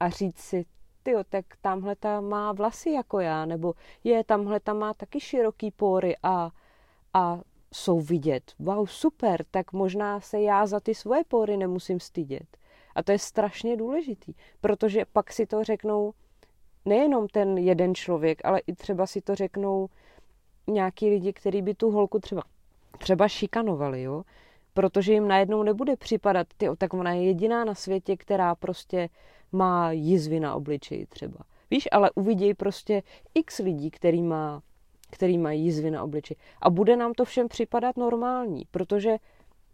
a 0.00 0.08
říct 0.08 0.38
si, 0.38 0.64
tyjo, 1.02 1.24
tak 1.24 1.44
tamhle 1.60 1.96
ta 1.96 2.20
má 2.20 2.52
vlasy 2.52 2.90
jako 2.90 3.20
já, 3.20 3.44
nebo 3.44 3.74
je, 4.04 4.24
tamhle 4.24 4.60
ta 4.60 4.74
má 4.74 4.94
taky 4.94 5.20
široký 5.20 5.70
pory 5.70 6.16
a, 6.22 6.50
a 7.14 7.40
jsou 7.72 8.00
vidět. 8.00 8.52
Wow, 8.58 8.86
super, 8.86 9.44
tak 9.50 9.72
možná 9.72 10.20
se 10.20 10.40
já 10.40 10.66
za 10.66 10.80
ty 10.80 10.94
svoje 10.94 11.24
pory 11.28 11.56
nemusím 11.56 12.00
stydět. 12.00 12.56
A 12.94 13.02
to 13.02 13.12
je 13.12 13.18
strašně 13.18 13.76
důležitý, 13.76 14.34
protože 14.60 15.04
pak 15.12 15.32
si 15.32 15.46
to 15.46 15.64
řeknou 15.64 16.12
nejenom 16.84 17.28
ten 17.28 17.58
jeden 17.58 17.94
člověk, 17.94 18.44
ale 18.44 18.60
i 18.66 18.72
třeba 18.72 19.06
si 19.06 19.20
to 19.20 19.34
řeknou 19.34 19.88
nějaký 20.66 21.10
lidi, 21.10 21.32
kteří 21.32 21.62
by 21.62 21.74
tu 21.74 21.90
holku 21.90 22.18
třeba, 22.18 22.42
třeba 22.98 23.28
šikanovali, 23.28 24.02
jo? 24.02 24.22
Protože 24.74 25.12
jim 25.12 25.28
najednou 25.28 25.62
nebude 25.62 25.96
připadat, 25.96 26.46
ty, 26.56 26.66
tak 26.78 26.94
ona 26.94 27.12
je 27.12 27.22
jediná 27.24 27.64
na 27.64 27.74
světě, 27.74 28.16
která 28.16 28.54
prostě 28.54 29.08
má 29.52 29.92
jizvy 29.92 30.40
na 30.40 30.54
obličeji 30.54 31.06
třeba. 31.06 31.38
Víš, 31.70 31.88
ale 31.92 32.10
uvidějí 32.14 32.54
prostě 32.54 33.02
x 33.34 33.58
lidí, 33.58 33.90
který, 33.90 34.22
má, 34.22 34.62
který 35.12 35.38
mají 35.38 35.64
jizvy 35.64 35.90
na 35.90 36.02
obličeji. 36.02 36.36
A 36.60 36.70
bude 36.70 36.96
nám 36.96 37.14
to 37.14 37.24
všem 37.24 37.48
připadat 37.48 37.96
normální, 37.96 38.66
protože 38.70 39.16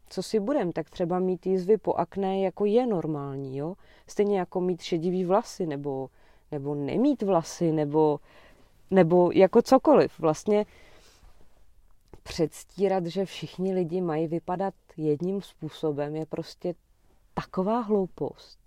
co 0.08 0.22
si 0.22 0.40
budem, 0.40 0.72
tak 0.72 0.90
třeba 0.90 1.18
mít 1.18 1.46
jizvy 1.46 1.76
po 1.76 1.94
akné 1.94 2.40
jako 2.40 2.64
je 2.64 2.86
normální, 2.86 3.58
jo? 3.58 3.74
Stejně 4.06 4.38
jako 4.38 4.60
mít 4.60 4.82
šedivý 4.82 5.24
vlasy, 5.24 5.66
nebo, 5.66 6.10
nebo 6.52 6.74
nemít 6.74 7.22
vlasy, 7.22 7.72
nebo, 7.72 8.20
nebo 8.90 9.30
jako 9.34 9.62
cokoliv. 9.62 10.18
Vlastně 10.18 10.66
předstírat, 12.22 13.06
že 13.06 13.24
všichni 13.24 13.74
lidi 13.74 14.00
mají 14.00 14.26
vypadat 14.26 14.74
jedním 14.96 15.42
způsobem, 15.42 16.16
je 16.16 16.26
prostě 16.26 16.74
taková 17.34 17.80
hloupost. 17.80 18.58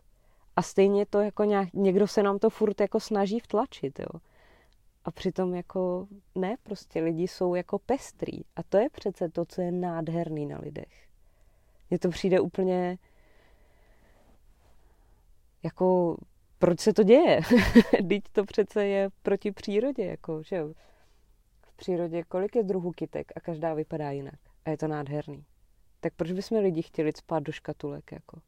A 0.55 0.61
stejně 0.61 1.05
to 1.05 1.19
jako 1.19 1.43
nějak, 1.43 1.74
někdo 1.74 2.07
se 2.07 2.24
nám 2.24 2.39
to 2.39 2.49
furt 2.49 2.82
jako 2.82 2.99
snaží 2.99 3.39
vtlačit, 3.39 3.99
jo. 3.99 4.19
A 5.06 5.12
přitom 5.12 5.56
jako 5.56 6.08
ne, 6.36 6.56
prostě 6.64 7.02
lidi 7.02 7.28
jsou 7.28 7.56
jako 7.56 7.80
pestrý. 7.80 8.39
A 8.56 8.64
to 8.64 8.78
je 8.78 8.89
přece 8.89 9.30
to, 9.30 9.45
co 9.45 9.62
je 9.62 9.72
nádherný 9.72 10.45
na 10.45 10.60
lidech. 10.60 11.08
Mně 11.89 11.99
to 11.99 12.10
přijde 12.10 12.39
úplně 12.39 12.97
jako, 15.64 16.18
proč 16.60 16.80
se 16.80 16.93
to 16.93 17.04
děje? 17.04 17.41
Teď 18.10 18.24
to 18.32 18.45
přece 18.45 18.86
je 18.86 19.10
proti 19.22 19.52
přírodě, 19.52 20.06
jako, 20.06 20.43
že 20.43 20.56
jo. 20.56 20.74
V 21.62 21.76
přírodě 21.76 22.24
kolik 22.24 22.56
je 22.56 22.64
druhů 22.64 22.91
kytek 22.91 23.32
a 23.36 23.39
každá 23.39 23.74
vypadá 23.74 24.12
jinak. 24.12 24.39
A 24.66 24.70
je 24.70 24.78
to 24.78 24.88
nádherný. 24.88 25.45
Tak 25.99 26.14
proč 26.14 26.32
bychom 26.32 26.60
lidi 26.60 26.82
chtěli 26.82 27.12
spát 27.16 27.43
do 27.43 27.52
škatulek, 27.52 28.12
jako? 28.12 28.41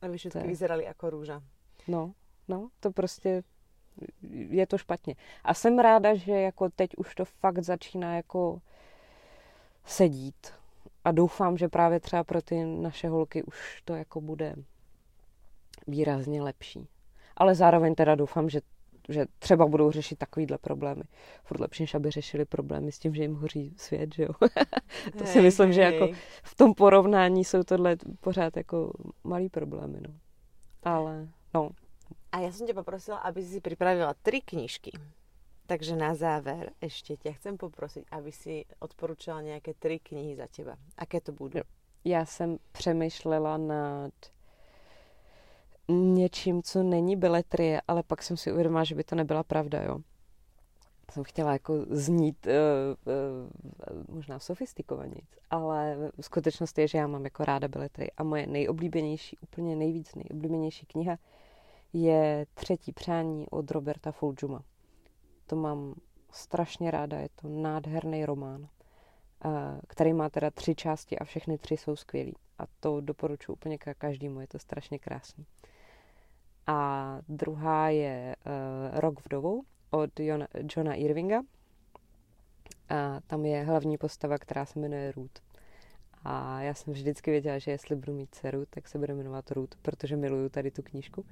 Aby 0.00 0.16
je... 0.34 0.42
vyzerali 0.42 0.84
jako 0.84 1.10
růža. 1.10 1.42
No, 1.88 2.12
no, 2.48 2.68
to 2.80 2.90
prostě 2.90 3.42
je 4.30 4.66
to 4.66 4.78
špatně. 4.78 5.14
A 5.44 5.54
jsem 5.54 5.78
ráda, 5.78 6.14
že 6.14 6.32
jako 6.32 6.68
teď 6.68 6.90
už 6.96 7.14
to 7.14 7.24
fakt 7.24 7.62
začíná 7.62 8.16
jako 8.16 8.60
sedít 9.84 10.46
a 11.04 11.12
doufám, 11.12 11.56
že 11.56 11.68
právě 11.68 12.00
třeba 12.00 12.24
pro 12.24 12.42
ty 12.42 12.64
naše 12.64 13.08
holky 13.08 13.42
už 13.42 13.82
to 13.84 13.94
jako 13.94 14.20
bude 14.20 14.54
výrazně 15.86 16.42
lepší. 16.42 16.88
Ale 17.36 17.54
zároveň 17.54 17.94
teda 17.94 18.14
doufám, 18.14 18.48
že, 18.48 18.60
že 19.08 19.26
třeba 19.38 19.66
budou 19.66 19.90
řešit 19.90 20.18
takovýhle 20.18 20.58
problémy. 20.58 21.02
Furt 21.44 21.60
lepší, 21.60 21.82
než 21.82 21.94
aby 21.94 22.10
řešili 22.10 22.44
problémy 22.44 22.92
s 22.92 22.98
tím, 22.98 23.14
že 23.14 23.22
jim 23.22 23.34
hoří 23.34 23.74
svět, 23.76 24.14
že 24.14 24.22
jo. 24.22 24.28
to 25.18 25.24
hej, 25.24 25.32
si 25.32 25.40
myslím, 25.40 25.66
hej. 25.66 25.74
že 25.74 25.80
jako 25.80 26.08
v 26.42 26.54
tom 26.54 26.74
porovnání 26.74 27.44
jsou 27.44 27.62
tohle 27.62 27.96
pořád 28.20 28.56
jako 28.56 28.92
malý 29.24 29.48
problémy, 29.48 29.98
no. 30.08 30.14
Ale, 30.82 31.28
no. 31.54 31.70
A 32.32 32.38
já 32.38 32.52
jsem 32.52 32.66
tě 32.66 32.74
poprosila, 32.74 33.16
aby 33.18 33.44
si 33.44 33.60
připravila 33.60 34.14
tři 34.22 34.40
knížky. 34.40 34.92
Takže 35.66 35.96
na 35.96 36.14
záver 36.14 36.70
ešte 36.78 37.18
ťa 37.18 37.42
chcem 37.42 37.58
poprosiť, 37.58 38.06
aby 38.14 38.30
si 38.30 38.62
odporučila 38.78 39.42
nějaké 39.42 39.74
tři 39.74 39.98
knihy 39.98 40.36
za 40.36 40.46
teba. 40.46 40.78
Aké 40.94 41.20
to 41.20 41.32
budou? 41.32 41.66
Já 42.04 42.26
jsem 42.26 42.58
přemýšlela 42.72 43.56
nad 43.56 44.14
něčím, 45.88 46.62
co 46.62 46.82
není 46.82 47.16
beletrie, 47.16 47.80
ale 47.88 48.02
pak 48.02 48.22
jsem 48.22 48.36
si 48.36 48.52
uvědomila, 48.52 48.84
že 48.84 48.94
by 48.94 49.04
to 49.04 49.14
nebyla 49.14 49.42
pravda, 49.42 49.82
jo. 49.82 49.98
Jsem 51.12 51.24
chtěla 51.24 51.52
jako 51.52 51.86
znít 51.90 52.46
uh, 52.46 52.52
uh, 53.12 54.14
možná 54.14 54.38
sofistikovaně, 54.38 55.20
ale 55.50 55.96
v 56.20 56.24
skutečnosti 56.24 56.80
je, 56.80 56.88
že 56.88 56.98
já 56.98 57.06
mám 57.06 57.24
jako 57.24 57.44
ráda 57.44 57.68
beletrie 57.68 58.10
a 58.16 58.22
moje 58.22 58.46
nejoblíbenější, 58.46 59.38
úplně 59.38 59.76
nejvíc 59.76 60.14
nejoblíbenější 60.14 60.86
kniha 60.86 61.16
je 61.92 62.46
Třetí 62.54 62.92
přání 62.92 63.48
od 63.50 63.70
Roberta 63.70 64.12
Fulgjuma. 64.12 64.62
To 65.46 65.56
mám 65.56 65.94
strašně 66.30 66.90
ráda, 66.90 67.18
je 67.18 67.28
to 67.34 67.48
nádherný 67.48 68.24
román, 68.24 68.68
eh, 69.44 69.48
který 69.88 70.12
má 70.12 70.30
teda 70.30 70.50
tři 70.50 70.74
části 70.74 71.18
a 71.18 71.24
všechny 71.24 71.58
tři 71.58 71.76
jsou 71.76 71.96
skvělý. 71.96 72.34
A 72.58 72.64
to 72.80 73.00
doporučuji 73.00 73.52
úplně 73.52 73.78
každému, 73.78 74.40
je 74.40 74.46
to 74.46 74.58
strašně 74.58 74.98
krásný. 74.98 75.46
A 76.66 77.20
druhá 77.28 77.88
je 77.88 78.36
uh, 78.46 79.00
Rok 79.00 79.24
vdovou 79.24 79.62
od 79.90 80.20
Jona, 80.20 80.46
Johna 80.76 80.94
Irvinga. 80.94 81.42
A 82.88 83.20
tam 83.26 83.44
je 83.44 83.62
hlavní 83.62 83.98
postava, 83.98 84.38
která 84.38 84.66
se 84.66 84.78
jmenuje 84.78 85.12
Ruth. 85.12 85.40
A 86.24 86.60
já 86.60 86.74
jsem 86.74 86.92
vždycky 86.92 87.30
věděla, 87.30 87.58
že 87.58 87.70
jestli 87.70 87.96
budu 87.96 88.12
mít 88.12 88.34
dceru, 88.34 88.64
tak 88.70 88.88
se 88.88 88.98
bude 88.98 89.14
jmenovat 89.14 89.50
Ruth, 89.50 89.76
protože 89.82 90.16
miluju 90.16 90.48
tady 90.48 90.70
tu 90.70 90.82
knížku. 90.82 91.24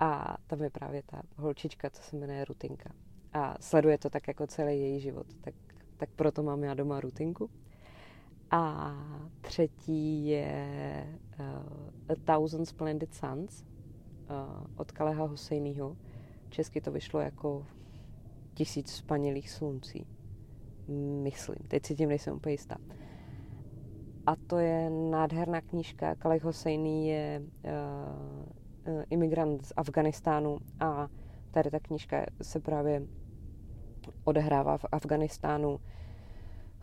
A 0.00 0.36
tam 0.46 0.62
je 0.62 0.70
právě 0.70 1.02
ta 1.06 1.22
holčička, 1.36 1.90
co 1.90 2.02
se 2.02 2.16
jmenuje 2.16 2.44
Rutinka 2.44 2.90
a 3.32 3.56
sleduje 3.60 3.98
to 3.98 4.10
tak 4.10 4.28
jako 4.28 4.46
celý 4.46 4.80
její 4.80 5.00
život. 5.00 5.26
Tak, 5.40 5.54
tak 5.96 6.10
proto 6.16 6.42
mám 6.42 6.64
já 6.64 6.74
doma 6.74 7.00
rutinku. 7.00 7.50
A 8.50 8.92
třetí 9.40 10.28
je 10.28 11.20
uh, 11.40 11.46
A 12.08 12.14
Thousand 12.24 12.66
Splendid 12.66 13.14
Suns 13.14 13.62
uh, 13.62 14.66
od 14.76 14.92
Kaleha 14.92 15.26
Hosejnýho. 15.26 15.96
Česky 16.48 16.80
to 16.80 16.92
vyšlo 16.92 17.20
jako 17.20 17.66
Tisíc 18.54 18.90
spanilých 18.90 19.50
sluncí. 19.50 20.06
Myslím. 21.22 21.68
Teď 21.68 21.86
si 21.86 21.94
tím 21.94 22.08
nejsem 22.08 22.34
úplně 22.34 22.52
jistá. 22.52 22.76
A 24.26 24.36
to 24.36 24.58
je 24.58 24.90
nádherná 24.90 25.60
knížka. 25.60 26.14
Kalech 26.14 26.44
Hosejný 26.44 27.08
je 27.08 27.42
uh, 27.42 28.48
imigrant 29.10 29.66
z 29.66 29.72
Afganistánu 29.76 30.58
a 30.80 31.08
tady 31.50 31.70
ta 31.70 31.80
knížka 31.80 32.26
se 32.42 32.60
právě 32.60 33.02
odehrává 34.24 34.78
v 34.78 34.84
Afganistánu 34.92 35.80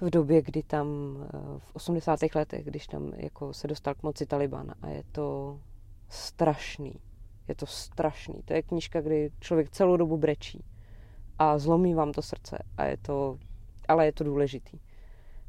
v 0.01 0.09
době, 0.09 0.41
kdy 0.41 0.63
tam 0.63 1.17
eh, 1.21 1.59
v 1.59 1.75
80. 1.75 2.19
letech, 2.35 2.65
když 2.65 2.87
tam 2.87 3.11
jako 3.15 3.53
se 3.53 3.67
dostal 3.67 3.93
k 3.95 4.03
moci 4.03 4.25
Taliban 4.25 4.73
a 4.81 4.89
je 4.89 5.03
to 5.11 5.59
strašný. 6.09 6.93
Je 7.47 7.55
to 7.55 7.65
strašný. 7.65 8.41
To 8.45 8.53
je 8.53 8.61
knížka, 8.61 9.01
kdy 9.01 9.31
člověk 9.39 9.69
celou 9.69 9.97
dobu 9.97 10.17
brečí 10.17 10.63
a 11.39 11.57
zlomí 11.57 11.93
vám 11.93 12.11
to 12.11 12.21
srdce 12.21 12.57
a 12.77 12.85
je 12.85 12.97
to, 12.97 13.37
ale 13.87 14.05
je 14.05 14.11
to 14.11 14.23
důležitý. 14.23 14.79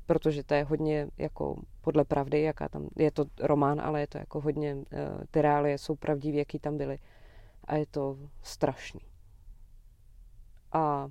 Protože 0.06 0.42
to 0.44 0.54
je 0.54 0.64
hodně 0.64 1.08
jako 1.18 1.62
podle 1.80 2.04
pravdy, 2.04 2.42
jaká 2.42 2.68
tam, 2.68 2.88
je 2.96 3.10
to 3.10 3.24
román, 3.40 3.80
ale 3.80 4.00
je 4.00 4.06
to 4.06 4.18
jako 4.18 4.40
hodně, 4.40 4.76
eh, 4.92 5.26
ty 5.30 5.42
reálie 5.42 5.78
jsou 5.78 5.96
pravdivé, 5.96 6.38
jaký 6.38 6.58
tam 6.58 6.76
byly 6.76 6.98
a 7.64 7.76
je 7.76 7.86
to 7.86 8.18
strašný. 8.42 9.00
A 10.72 11.08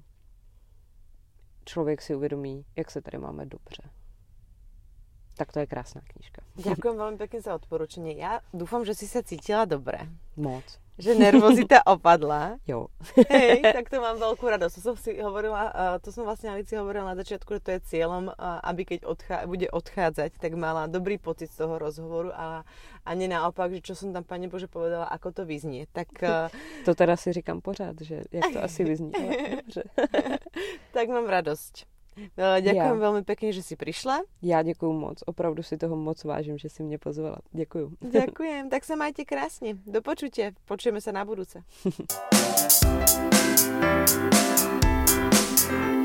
člověk 1.65 2.01
si 2.01 2.15
uvědomí, 2.15 2.65
jak 2.75 2.91
se 2.91 3.01
tady 3.01 3.17
máme 3.17 3.45
dobře. 3.45 3.83
Tak 5.37 5.51
to 5.51 5.59
je 5.59 5.67
krásná 5.67 6.01
knížka. 6.01 6.41
Děkuji 6.55 6.97
velmi 6.97 7.17
pěkně 7.17 7.41
za 7.41 7.55
odporučení. 7.55 8.17
Já 8.17 8.39
doufám, 8.53 8.85
že 8.85 8.95
jsi 8.95 9.07
se 9.07 9.23
cítila 9.23 9.65
dobré. 9.65 9.99
Moc. 10.35 10.79
Že 10.97 11.15
nervozita 11.15 11.83
opadla. 11.95 12.57
Jo. 12.67 12.87
Hej, 13.29 13.61
tak 13.75 13.89
to 13.89 14.01
mám 14.01 14.19
velkou 14.19 14.49
radost. 14.49 14.75
To 14.75 14.81
jsem 14.81 14.97
si 14.97 15.21
hovorila, 15.21 15.73
to 16.01 16.11
jsem 16.11 16.23
vlastně 16.23 16.49
Alici 16.49 16.75
hovorila 16.75 17.05
na 17.05 17.15
začátku, 17.15 17.53
že 17.53 17.59
to 17.59 17.71
je 17.71 17.79
cílem, 17.79 18.31
aby 18.63 18.85
keď 18.85 19.05
odchá, 19.05 19.47
bude 19.47 19.67
odchádzať, 19.69 20.31
tak 20.39 20.53
mala 20.53 20.87
dobrý 20.87 21.17
pocit 21.17 21.51
z 21.51 21.57
toho 21.57 21.77
rozhovoru 21.77 22.31
a, 22.33 22.63
a 23.05 23.09
ne 23.15 23.27
naopak, 23.27 23.71
že 23.71 23.81
čo 23.81 23.95
jsem 23.95 24.13
tam 24.13 24.23
Pane 24.23 24.47
Bože 24.47 24.67
povedala, 24.67 25.05
ako 25.05 25.31
to 25.31 25.45
vyzní. 25.45 25.85
Tak, 25.91 26.07
to 26.85 26.95
teda 26.95 27.17
si 27.17 27.33
říkám 27.33 27.61
pořád, 27.61 28.01
že 28.01 28.23
jak 28.31 28.53
to 28.53 28.63
asi 28.63 28.83
vyzní. 28.83 29.11
Ale 29.15 29.55
dobře. 29.55 29.83
tak 30.91 31.09
mám 31.09 31.25
radost. 31.25 31.94
No, 32.17 32.61
děkuji 32.61 32.99
velmi 32.99 33.23
pěkně, 33.23 33.53
že 33.53 33.63
jsi 33.63 33.75
přišla. 33.75 34.21
Já 34.41 34.61
děkuji 34.61 34.93
moc, 34.93 35.23
opravdu 35.25 35.63
si 35.63 35.77
toho 35.77 35.95
moc 35.95 36.23
vážím, 36.23 36.57
že 36.57 36.69
jsi 36.69 36.83
mě 36.83 36.97
pozvala. 36.97 37.37
Děkuji. 37.51 37.91
Děkuji. 38.11 38.69
tak 38.69 38.83
se 38.83 38.95
majte 38.95 39.25
krásně. 39.25 39.75
Do 39.85 40.01
počutě, 40.01 40.53
počujeme 40.65 41.01
se 41.01 41.11
na 41.11 41.25
budouce. 41.25 41.63